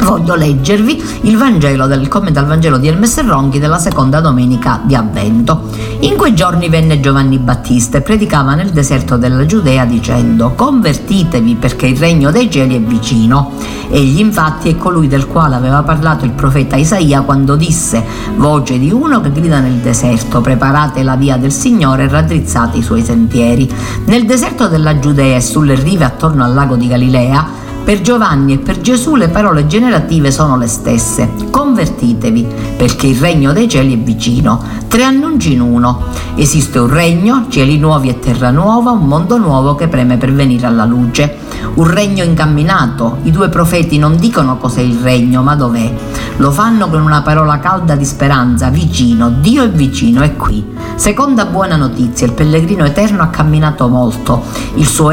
voglio 0.00 0.34
leggervi 0.34 1.02
il 1.22 1.36
Vangelo 1.36 1.86
del 1.86 2.08
commento 2.08 2.38
al 2.38 2.46
Vangelo 2.46 2.78
di 2.78 2.88
Hermes 2.88 3.24
Ronchi 3.24 3.58
della 3.58 3.78
seconda 3.78 4.20
domenica 4.20 4.80
di 4.84 4.94
Avvento. 4.94 5.68
In 6.00 6.16
quei 6.16 6.34
giorni 6.34 6.68
venne 6.68 7.00
Giovanni 7.00 7.38
Battista 7.38 7.98
e 7.98 8.02
predicava 8.02 8.54
nel 8.54 8.70
deserto 8.70 9.16
della 9.16 9.46
Giudea 9.46 9.84
dicendo 9.84 10.52
convertitevi 10.54 11.54
perché 11.56 11.86
il 11.86 11.96
regno 11.96 12.30
dei 12.30 12.50
cieli 12.50 12.76
è 12.76 12.80
vicino. 12.80 13.52
Egli 13.88 14.18
infatti 14.18 14.68
è 14.68 14.76
colui 14.76 15.06
del 15.06 15.26
quale 15.26 15.54
aveva 15.54 15.82
parlato 15.82 16.24
il 16.24 16.32
profeta 16.32 16.76
Isaia 16.76 17.22
quando 17.22 17.56
disse 17.56 18.04
voce 18.36 18.78
di 18.78 18.90
uno 18.90 19.20
che 19.20 19.32
grida 19.32 19.60
nel 19.60 19.76
deserto 19.76 20.40
preparate 20.40 21.02
la 21.02 21.16
via 21.16 21.36
del 21.36 21.52
Signore 21.52 22.04
e 22.04 22.08
raddrizzate 22.08 22.78
i 22.78 22.82
suoi 22.82 23.02
sentieri. 23.02 23.72
Nel 24.06 24.26
deserto 24.26 24.68
della 24.68 24.98
Giudea 24.98 25.36
e 25.36 25.40
sulle 25.40 25.74
rive 25.74 26.04
attorno 26.04 26.44
al 26.44 26.52
lago 26.52 26.76
di 26.76 26.88
Galilea 26.88 27.64
per 27.86 28.00
Giovanni 28.00 28.54
e 28.54 28.58
per 28.58 28.80
Gesù 28.80 29.14
le 29.14 29.28
parole 29.28 29.68
generative 29.68 30.32
sono 30.32 30.56
le 30.56 30.66
stesse. 30.66 31.30
Convertitevi, 31.50 32.44
perché 32.76 33.06
il 33.06 33.16
regno 33.16 33.52
dei 33.52 33.68
cieli 33.68 33.94
è 33.94 33.96
vicino. 33.96 34.60
Tre 34.88 35.04
annunci 35.04 35.52
in 35.52 35.60
uno. 35.60 36.02
Esiste 36.34 36.80
un 36.80 36.88
regno, 36.88 37.46
cieli 37.48 37.78
nuovi 37.78 38.08
e 38.08 38.18
terra 38.18 38.50
nuova, 38.50 38.90
un 38.90 39.06
mondo 39.06 39.38
nuovo 39.38 39.76
che 39.76 39.86
preme 39.86 40.16
per 40.16 40.32
venire 40.32 40.66
alla 40.66 40.84
luce. 40.84 41.44
Un 41.74 41.88
regno 41.88 42.24
incamminato. 42.24 43.18
I 43.22 43.30
due 43.30 43.48
profeti 43.50 43.98
non 43.98 44.16
dicono 44.16 44.56
cos'è 44.56 44.80
il 44.80 44.98
regno, 44.98 45.42
ma 45.42 45.54
dov'è. 45.54 45.94
Lo 46.38 46.50
fanno 46.50 46.88
con 46.88 47.02
una 47.02 47.22
parola 47.22 47.60
calda 47.60 47.94
di 47.94 48.04
speranza, 48.04 48.68
vicino. 48.68 49.30
Dio 49.30 49.62
è 49.62 49.70
vicino, 49.70 50.22
è 50.22 50.34
qui. 50.34 50.74
Seconda 50.96 51.44
buona 51.44 51.76
notizia, 51.76 52.26
il 52.26 52.32
pellegrino 52.32 52.84
eterno 52.84 53.22
ha 53.22 53.26
camminato 53.26 53.86
molto. 53.86 54.42
Il 54.74 54.86
suo, 54.86 55.12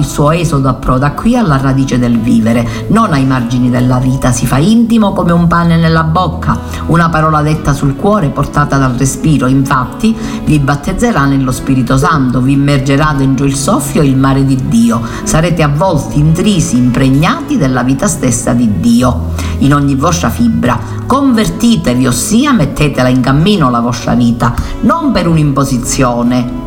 suo 0.00 0.30
esodo 0.30 0.68
approda 0.68 1.12
qui 1.12 1.36
alla 1.36 1.58
radice 1.58 1.83
radice 1.84 1.98
del 1.98 2.18
vivere, 2.18 2.66
non 2.88 3.12
ai 3.12 3.24
margini 3.24 3.70
della 3.70 3.98
vita, 3.98 4.32
si 4.32 4.46
fa 4.46 4.56
intimo 4.56 5.12
come 5.12 5.32
un 5.32 5.46
pane 5.46 5.76
nella 5.76 6.02
bocca, 6.02 6.58
una 6.86 7.10
parola 7.10 7.42
detta 7.42 7.72
sul 7.72 7.94
cuore 7.94 8.30
portata 8.30 8.78
dal 8.78 8.94
respiro, 8.94 9.46
infatti 9.46 10.16
vi 10.44 10.58
battezzerà 10.58 11.26
nello 11.26 11.52
Spirito 11.52 11.96
Santo, 11.96 12.40
vi 12.40 12.52
immergerà 12.52 13.14
dentro 13.16 13.44
il 13.44 13.54
soffio 13.54 14.00
e 14.00 14.06
il 14.06 14.16
mare 14.16 14.44
di 14.44 14.68
Dio, 14.68 15.00
sarete 15.24 15.62
avvolti, 15.62 16.18
intrisi, 16.18 16.76
impregnati 16.76 17.58
della 17.58 17.82
vita 17.82 18.08
stessa 18.08 18.52
di 18.52 18.80
Dio, 18.80 19.32
in 19.58 19.74
ogni 19.74 19.94
vostra 19.94 20.30
fibra. 20.30 21.02
Convertitevi, 21.06 22.06
ossia 22.06 22.52
mettetela 22.52 23.08
in 23.08 23.20
cammino 23.20 23.68
la 23.68 23.80
vostra 23.80 24.14
vita, 24.14 24.54
non 24.80 25.12
per 25.12 25.28
un'imposizione, 25.28 26.62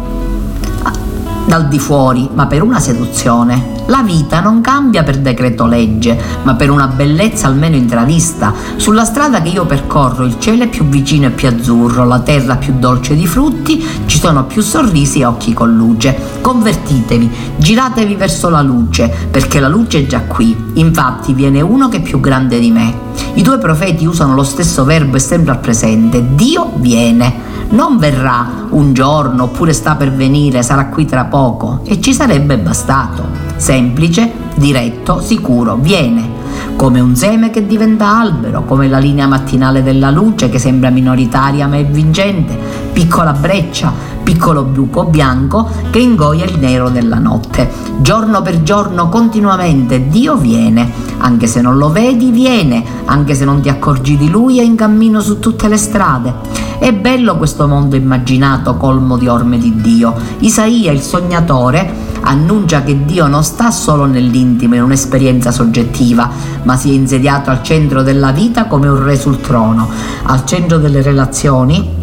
dal 1.48 1.70
di 1.70 1.80
fuori, 1.80 2.30
ma 2.34 2.46
per 2.46 2.62
una 2.62 2.80
seduzione. 2.80 3.76
La 3.86 4.04
vita 4.04 4.42
non 4.42 4.60
cambia 4.60 5.04
per 5.04 5.20
decreto 5.20 5.66
legge, 5.66 6.20
ma 6.44 6.56
per 6.56 6.70
una 6.70 6.88
bellezza 6.88 7.48
almeno 7.48 7.78
intravista. 7.78 8.54
Sulla 8.76 9.06
strada 9.06 9.42
che 9.42 9.48
io 9.48 9.66
percorro 9.66 10.26
il 10.26 10.40
cielo 10.40 10.64
è 10.64 10.68
più 10.68 10.84
vicino 10.90 11.28
e 11.28 11.30
più 11.30 11.48
azzurro, 11.48 12.06
la 12.06 12.20
terra 12.20 12.58
più 12.58 12.74
dolce 12.78 13.16
di 13.16 13.26
frutti, 13.26 13.84
ci 14.06 14.20
sono 14.20 14.44
più 14.44 14.62
sorrisi 14.62 15.22
e 15.22 15.26
occhi 15.26 15.54
con 15.54 15.74
luce. 15.74 16.20
Convertitevi, 16.42 17.32
giratevi 17.56 18.16
verso 18.16 18.50
la 18.50 18.62
luce, 18.62 19.10
perché 19.32 19.62
la 19.62 19.70
luce 19.70 20.00
è 20.00 20.06
già 20.06 20.24
qui. 20.24 20.56
Infatti 20.74 21.34
viene 21.34 21.62
uno 21.62 21.88
che 21.88 21.98
è 21.98 22.02
più 22.02 22.20
grande 22.20 22.60
di 22.60 22.72
me. 22.72 23.06
I 23.36 23.42
due 23.42 23.58
profeti 23.58 24.06
usano 24.06 24.36
lo 24.36 24.44
stesso 24.44 24.84
verbo 24.84 25.16
e 25.16 25.20
sempre 25.20 25.52
al 25.54 25.60
presente. 25.60 26.36
Dio 26.36 26.74
viene 26.76 27.47
non 27.70 27.98
verrà 27.98 28.68
un 28.70 28.94
giorno 28.94 29.44
oppure 29.44 29.74
sta 29.74 29.96
per 29.96 30.12
venire, 30.12 30.64
sarà 30.64 30.88
qui 30.88 31.06
tra 31.06 31.26
poco 31.26 31.82
e 31.84 32.00
ci 32.00 32.14
sarebbe 32.14 32.58
bastato. 32.58 33.24
Semplice, 33.56 34.32
diretto, 34.56 35.20
sicuro, 35.22 35.76
viene. 35.76 36.36
Come 36.76 37.00
un 37.00 37.16
seme 37.16 37.50
che 37.50 37.66
diventa 37.66 38.20
albero, 38.20 38.64
come 38.64 38.88
la 38.88 39.00
linea 39.00 39.28
mattinale 39.28 39.84
della 39.84 40.12
luce 40.12 40.50
che 40.50 40.60
sembra 40.60 40.90
minoritaria 40.90 41.68
ma 41.68 41.78
è 41.78 41.86
vincente, 41.86 42.58
piccola 42.94 43.32
breccia, 43.34 43.92
piccolo 44.28 44.64
buco 44.64 45.06
bianco 45.06 45.70
che 45.90 46.00
ingoia 46.00 46.44
il 46.44 46.60
nero 46.60 46.90
della 46.90 47.18
notte. 47.18 47.72
Giorno 48.02 48.42
per 48.42 48.62
giorno, 48.62 49.08
continuamente, 49.08 50.10
Dio 50.10 50.36
viene. 50.36 50.92
Anche 51.20 51.48
se 51.48 51.62
non 51.62 51.78
lo 51.78 51.90
vedi, 51.90 52.30
viene. 52.32 52.84
Anche 53.06 53.34
se 53.34 53.46
non 53.46 53.62
ti 53.62 53.70
accorgi 53.70 54.18
di 54.18 54.30
Lui, 54.30 54.60
è 54.60 54.64
in 54.64 54.76
cammino 54.76 55.22
su 55.22 55.40
tutte 55.40 55.70
le 55.70 55.78
strade. 55.78 56.34
È 56.78 56.92
bello 56.92 57.38
questo 57.38 57.70
mondo 57.70 57.96
immaginato 57.96 58.76
colmo 58.76 59.16
di 59.16 59.30
orme 59.30 59.60
di 59.60 59.80
Dio. 59.80 60.14
Isaia, 60.40 60.92
il 60.92 61.00
sognatore, 61.00 61.90
annuncia 62.20 62.84
che 62.84 63.06
Dio 63.06 63.28
non 63.28 63.46
sta 63.46 63.72
solo 63.72 64.04
nell'intimo, 64.04 64.76
in 64.76 64.84
un'esperienza 64.84 65.52
soggettiva, 65.52 66.30
ma 66.64 66.76
si 66.76 66.90
è 66.90 66.94
insediato 66.94 67.50
al 67.50 67.64
centro 67.64 68.04
della 68.04 68.34
vita 68.34 68.66
come 68.66 68.90
un 68.90 69.02
re 69.02 69.16
sul 69.16 69.40
trono, 69.40 69.88
al 70.24 70.46
centro 70.46 70.80
delle 70.80 71.02
relazioni 71.02 71.97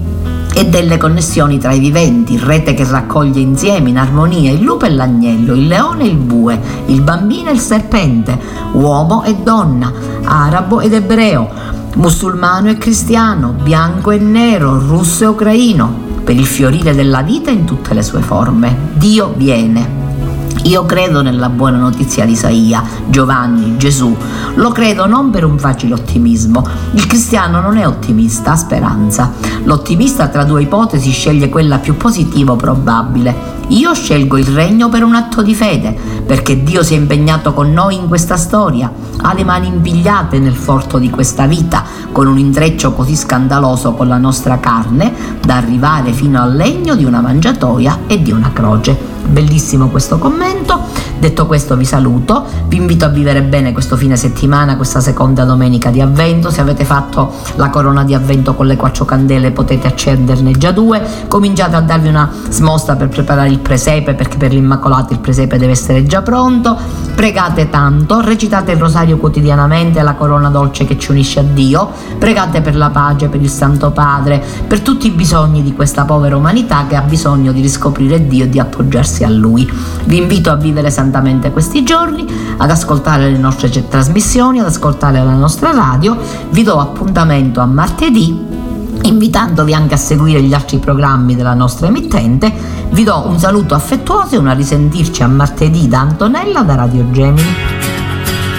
e 0.55 0.67
delle 0.69 0.99
connessioni 0.99 1.59
tra 1.59 1.73
i 1.73 1.81
viventi, 1.81 2.39
rete 2.39 2.75
che 2.75 2.85
raccoglie 2.85 3.41
insieme 3.41 3.91
in 3.91 3.99
armonia 3.99 4.53
il 4.53 4.63
lupo 4.63 4.85
e 4.85 4.91
l'agnello, 4.91 5.53
il 5.53 5.67
leone 5.67 6.05
e 6.05 6.09
il 6.09 6.17
bue, 6.17 6.61
il 6.87 7.01
bambino 7.01 7.51
e 7.51 7.55
il 7.55 7.59
serpente, 7.59 8.39
uomo 8.73 9.25
e 9.25 9.35
donna, 9.35 9.93
arabo 10.23 10.81
ed 10.81 10.93
ebreo, 10.93 11.51
musulmano 11.97 12.71
e 12.71 12.79
cristiano, 12.79 13.55
bianco 13.61 14.13
e 14.13 14.19
nero, 14.19 14.79
russo 14.79 15.25
e 15.25 15.27
ucraino, 15.27 16.03
per 16.23 16.37
il 16.37 16.47
fiorire 16.47 16.95
della 16.95 17.23
vita 17.23 17.51
in 17.51 17.65
tutte 17.65 17.93
le 17.93 18.03
sue 18.03 18.21
forme. 18.21 18.93
Dio 18.95 19.35
viene. 19.37 20.03
Io 20.65 20.87
credo 20.87 21.21
nella 21.21 21.51
buona 21.51 21.77
notizia 21.77 22.25
di 22.25 22.33
Isaia, 22.33 22.83
Giovanni, 23.09 23.77
Gesù. 23.77 24.17
Lo 24.55 24.71
credo 24.71 25.07
non 25.07 25.31
per 25.31 25.45
un 25.45 25.59
facile 25.59 25.93
ottimismo. 25.93 26.67
Il 26.93 27.07
cristiano 27.07 27.61
non 27.61 27.77
è 27.77 27.87
ottimista, 27.87 28.53
ha 28.53 28.57
speranza. 28.57 29.33
L'ottimista 29.65 30.29
tra 30.29 30.45
due 30.45 30.63
ipotesi 30.63 31.11
sceglie 31.11 31.49
quella 31.49 31.79
più 31.79 31.97
positiva 31.97 32.53
o 32.53 32.57
probabile. 32.57 33.53
Io 33.69 33.95
scelgo 33.95 34.37
il 34.37 34.47
regno 34.47 34.91
per 34.91 35.03
un 35.03 35.15
atto 35.15 35.41
di 35.41 35.55
fede, 35.55 35.97
perché 36.27 36.63
Dio 36.63 36.83
si 36.83 36.93
è 36.93 36.99
impegnato 36.99 37.55
con 37.55 37.73
noi 37.73 37.95
in 37.95 38.07
questa 38.07 38.37
storia, 38.37 38.93
ha 39.23 39.33
le 39.33 39.43
mani 39.43 39.69
impigliate 39.69 40.39
nel 40.39 40.55
forto 40.55 40.99
di 40.99 41.09
questa 41.09 41.47
vita, 41.47 41.83
con 42.13 42.27
un 42.27 42.37
intreccio 42.37 42.93
così 42.93 43.17
scandaloso 43.17 43.95
con 43.95 44.07
la 44.07 44.19
nostra 44.19 44.61
carne, 44.61 45.13
da 45.41 45.57
arrivare 45.57 46.13
fino 46.13 46.43
al 46.43 46.55
legno 46.55 46.95
di 46.95 47.05
una 47.07 47.23
mangiatoia 47.23 48.01
e 48.07 48.21
di 48.21 48.33
una 48.33 48.53
croce. 48.53 49.14
Bellissimo 49.27 49.89
questo 49.89 50.19
commento. 50.19 50.81
Detto 51.19 51.47
questo 51.47 51.77
vi 51.77 51.87
saluto, 51.87 52.45
vi 52.67 52.77
invito 52.77 53.07
a 53.07 53.09
vivere 53.09 53.43
bene 53.43 53.73
questo 53.73 53.97
fine 53.97 54.15
settimana, 54.17 54.77
questa 54.77 55.01
seconda 55.01 55.45
domenica 55.45 55.91
di 55.91 56.01
avvento. 56.03 56.51
Se 56.51 56.61
avete 56.61 56.85
fatto 56.85 57.33
la 57.55 57.71
corona 57.71 58.05
di 58.05 58.13
avvento 58.13 58.55
con 58.55 58.67
le 58.67 58.77
quattro 58.77 59.07
candele 59.07 59.51
potete 59.51 59.87
accenderne 59.87 60.51
già 60.53 60.71
due. 60.71 61.03
Cominciate 61.27 61.77
a 61.77 61.81
darvi 61.81 62.09
una 62.09 62.31
smossa 62.51 62.97
per 62.97 63.09
preparare 63.09 63.49
il 63.49 63.61
presepe 63.61 64.15
perché 64.15 64.37
per 64.37 64.53
l'Immacolato 64.53 65.15
il 65.15 65.21
presepe 65.21 65.57
deve 65.57 65.73
essere 65.73 66.05
già 66.05 66.21
pronto. 66.21 66.77
Pregate 67.15 67.71
tanto, 67.71 68.21
recitate 68.21 68.73
il 68.73 68.79
rosario 68.79 69.17
quotidianamente, 69.17 70.03
la 70.03 70.15
corona 70.15 70.51
dolce 70.51 70.85
che 70.85 70.99
ci 70.99 71.11
unisce 71.11 71.41
a 71.41 71.45
Dio. 71.45 71.91
Pregate 72.19 72.61
per 72.61 72.77
la 72.77 72.91
pace, 72.91 73.29
per 73.29 73.41
il 73.41 73.51
Santo 73.51 73.93
Padre, 73.93 74.43
per 74.67 74.81
tutti 74.81 75.07
i 75.07 75.11
bisogni 75.11 75.63
di 75.63 75.73
questa 75.73 76.05
povera 76.05 76.37
umanità 76.37 76.85
che 76.87 76.97
ha 76.97 77.03
bisogno 77.03 77.53
di 77.53 77.63
riscoprire 77.63 78.27
Dio 78.27 78.45
e 78.45 78.49
di 78.51 78.59
appoggiarsi 78.59 79.14
a 79.23 79.29
Lui. 79.29 79.71
Vi 80.05 80.17
invito 80.17 80.51
a 80.51 80.57
vivere 80.57 80.91
santamente 80.91 81.53
questi 81.53 81.85
giorni, 81.85 82.27
ad 82.57 82.71
ascoltare 82.71 83.31
le 83.31 83.39
nostre 83.39 83.71
trasmissioni, 83.87 84.59
ad 84.59 84.67
ascoltare 84.67 85.23
la 85.23 85.35
nostra 85.35 85.71
radio. 85.71 86.17
Vi 86.51 86.63
do 86.65 86.81
appuntamento 86.81 87.61
a 87.61 87.67
martedì 87.67 88.55
Invitandovi 89.05 89.75
anche 89.75 89.95
a 89.95 89.99
seguire 89.99 90.41
gli 90.41 90.55
altri 90.55 90.79
programmi 90.79 91.37
della 91.37 91.53
nostra 91.53 91.89
emittente, 91.89 92.51
vi 92.91 93.05
do 93.05 93.27
un 93.27 93.39
saluto 93.39 93.75
affettuoso 93.75 94.35
e 94.35 94.39
una 94.39 94.55
risentirci 94.55 95.23
a 95.23 95.27
martedì 95.27 95.89
da 95.89 96.01
Antonella 96.01 96.63
da 96.63 96.75
Radio 96.75 97.11
Gemini. 97.11 97.55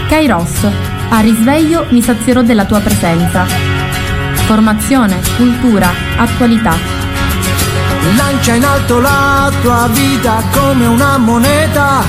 Kairos, 0.08 0.68
a 1.10 1.20
risveglio 1.22 1.86
mi 1.90 2.02
sazierò 2.02 2.44
della 2.44 2.66
tua 2.66 2.80
presenza. 2.80 3.46
Formazione, 4.46 5.20
cultura, 5.36 5.90
attualità. 6.18 6.74
Lancia 8.14 8.54
in 8.54 8.64
alto 8.64 9.00
la 9.00 9.52
tua 9.62 9.88
vita 9.92 10.44
come 10.52 10.86
una 10.86 11.18
moneta 11.18 12.04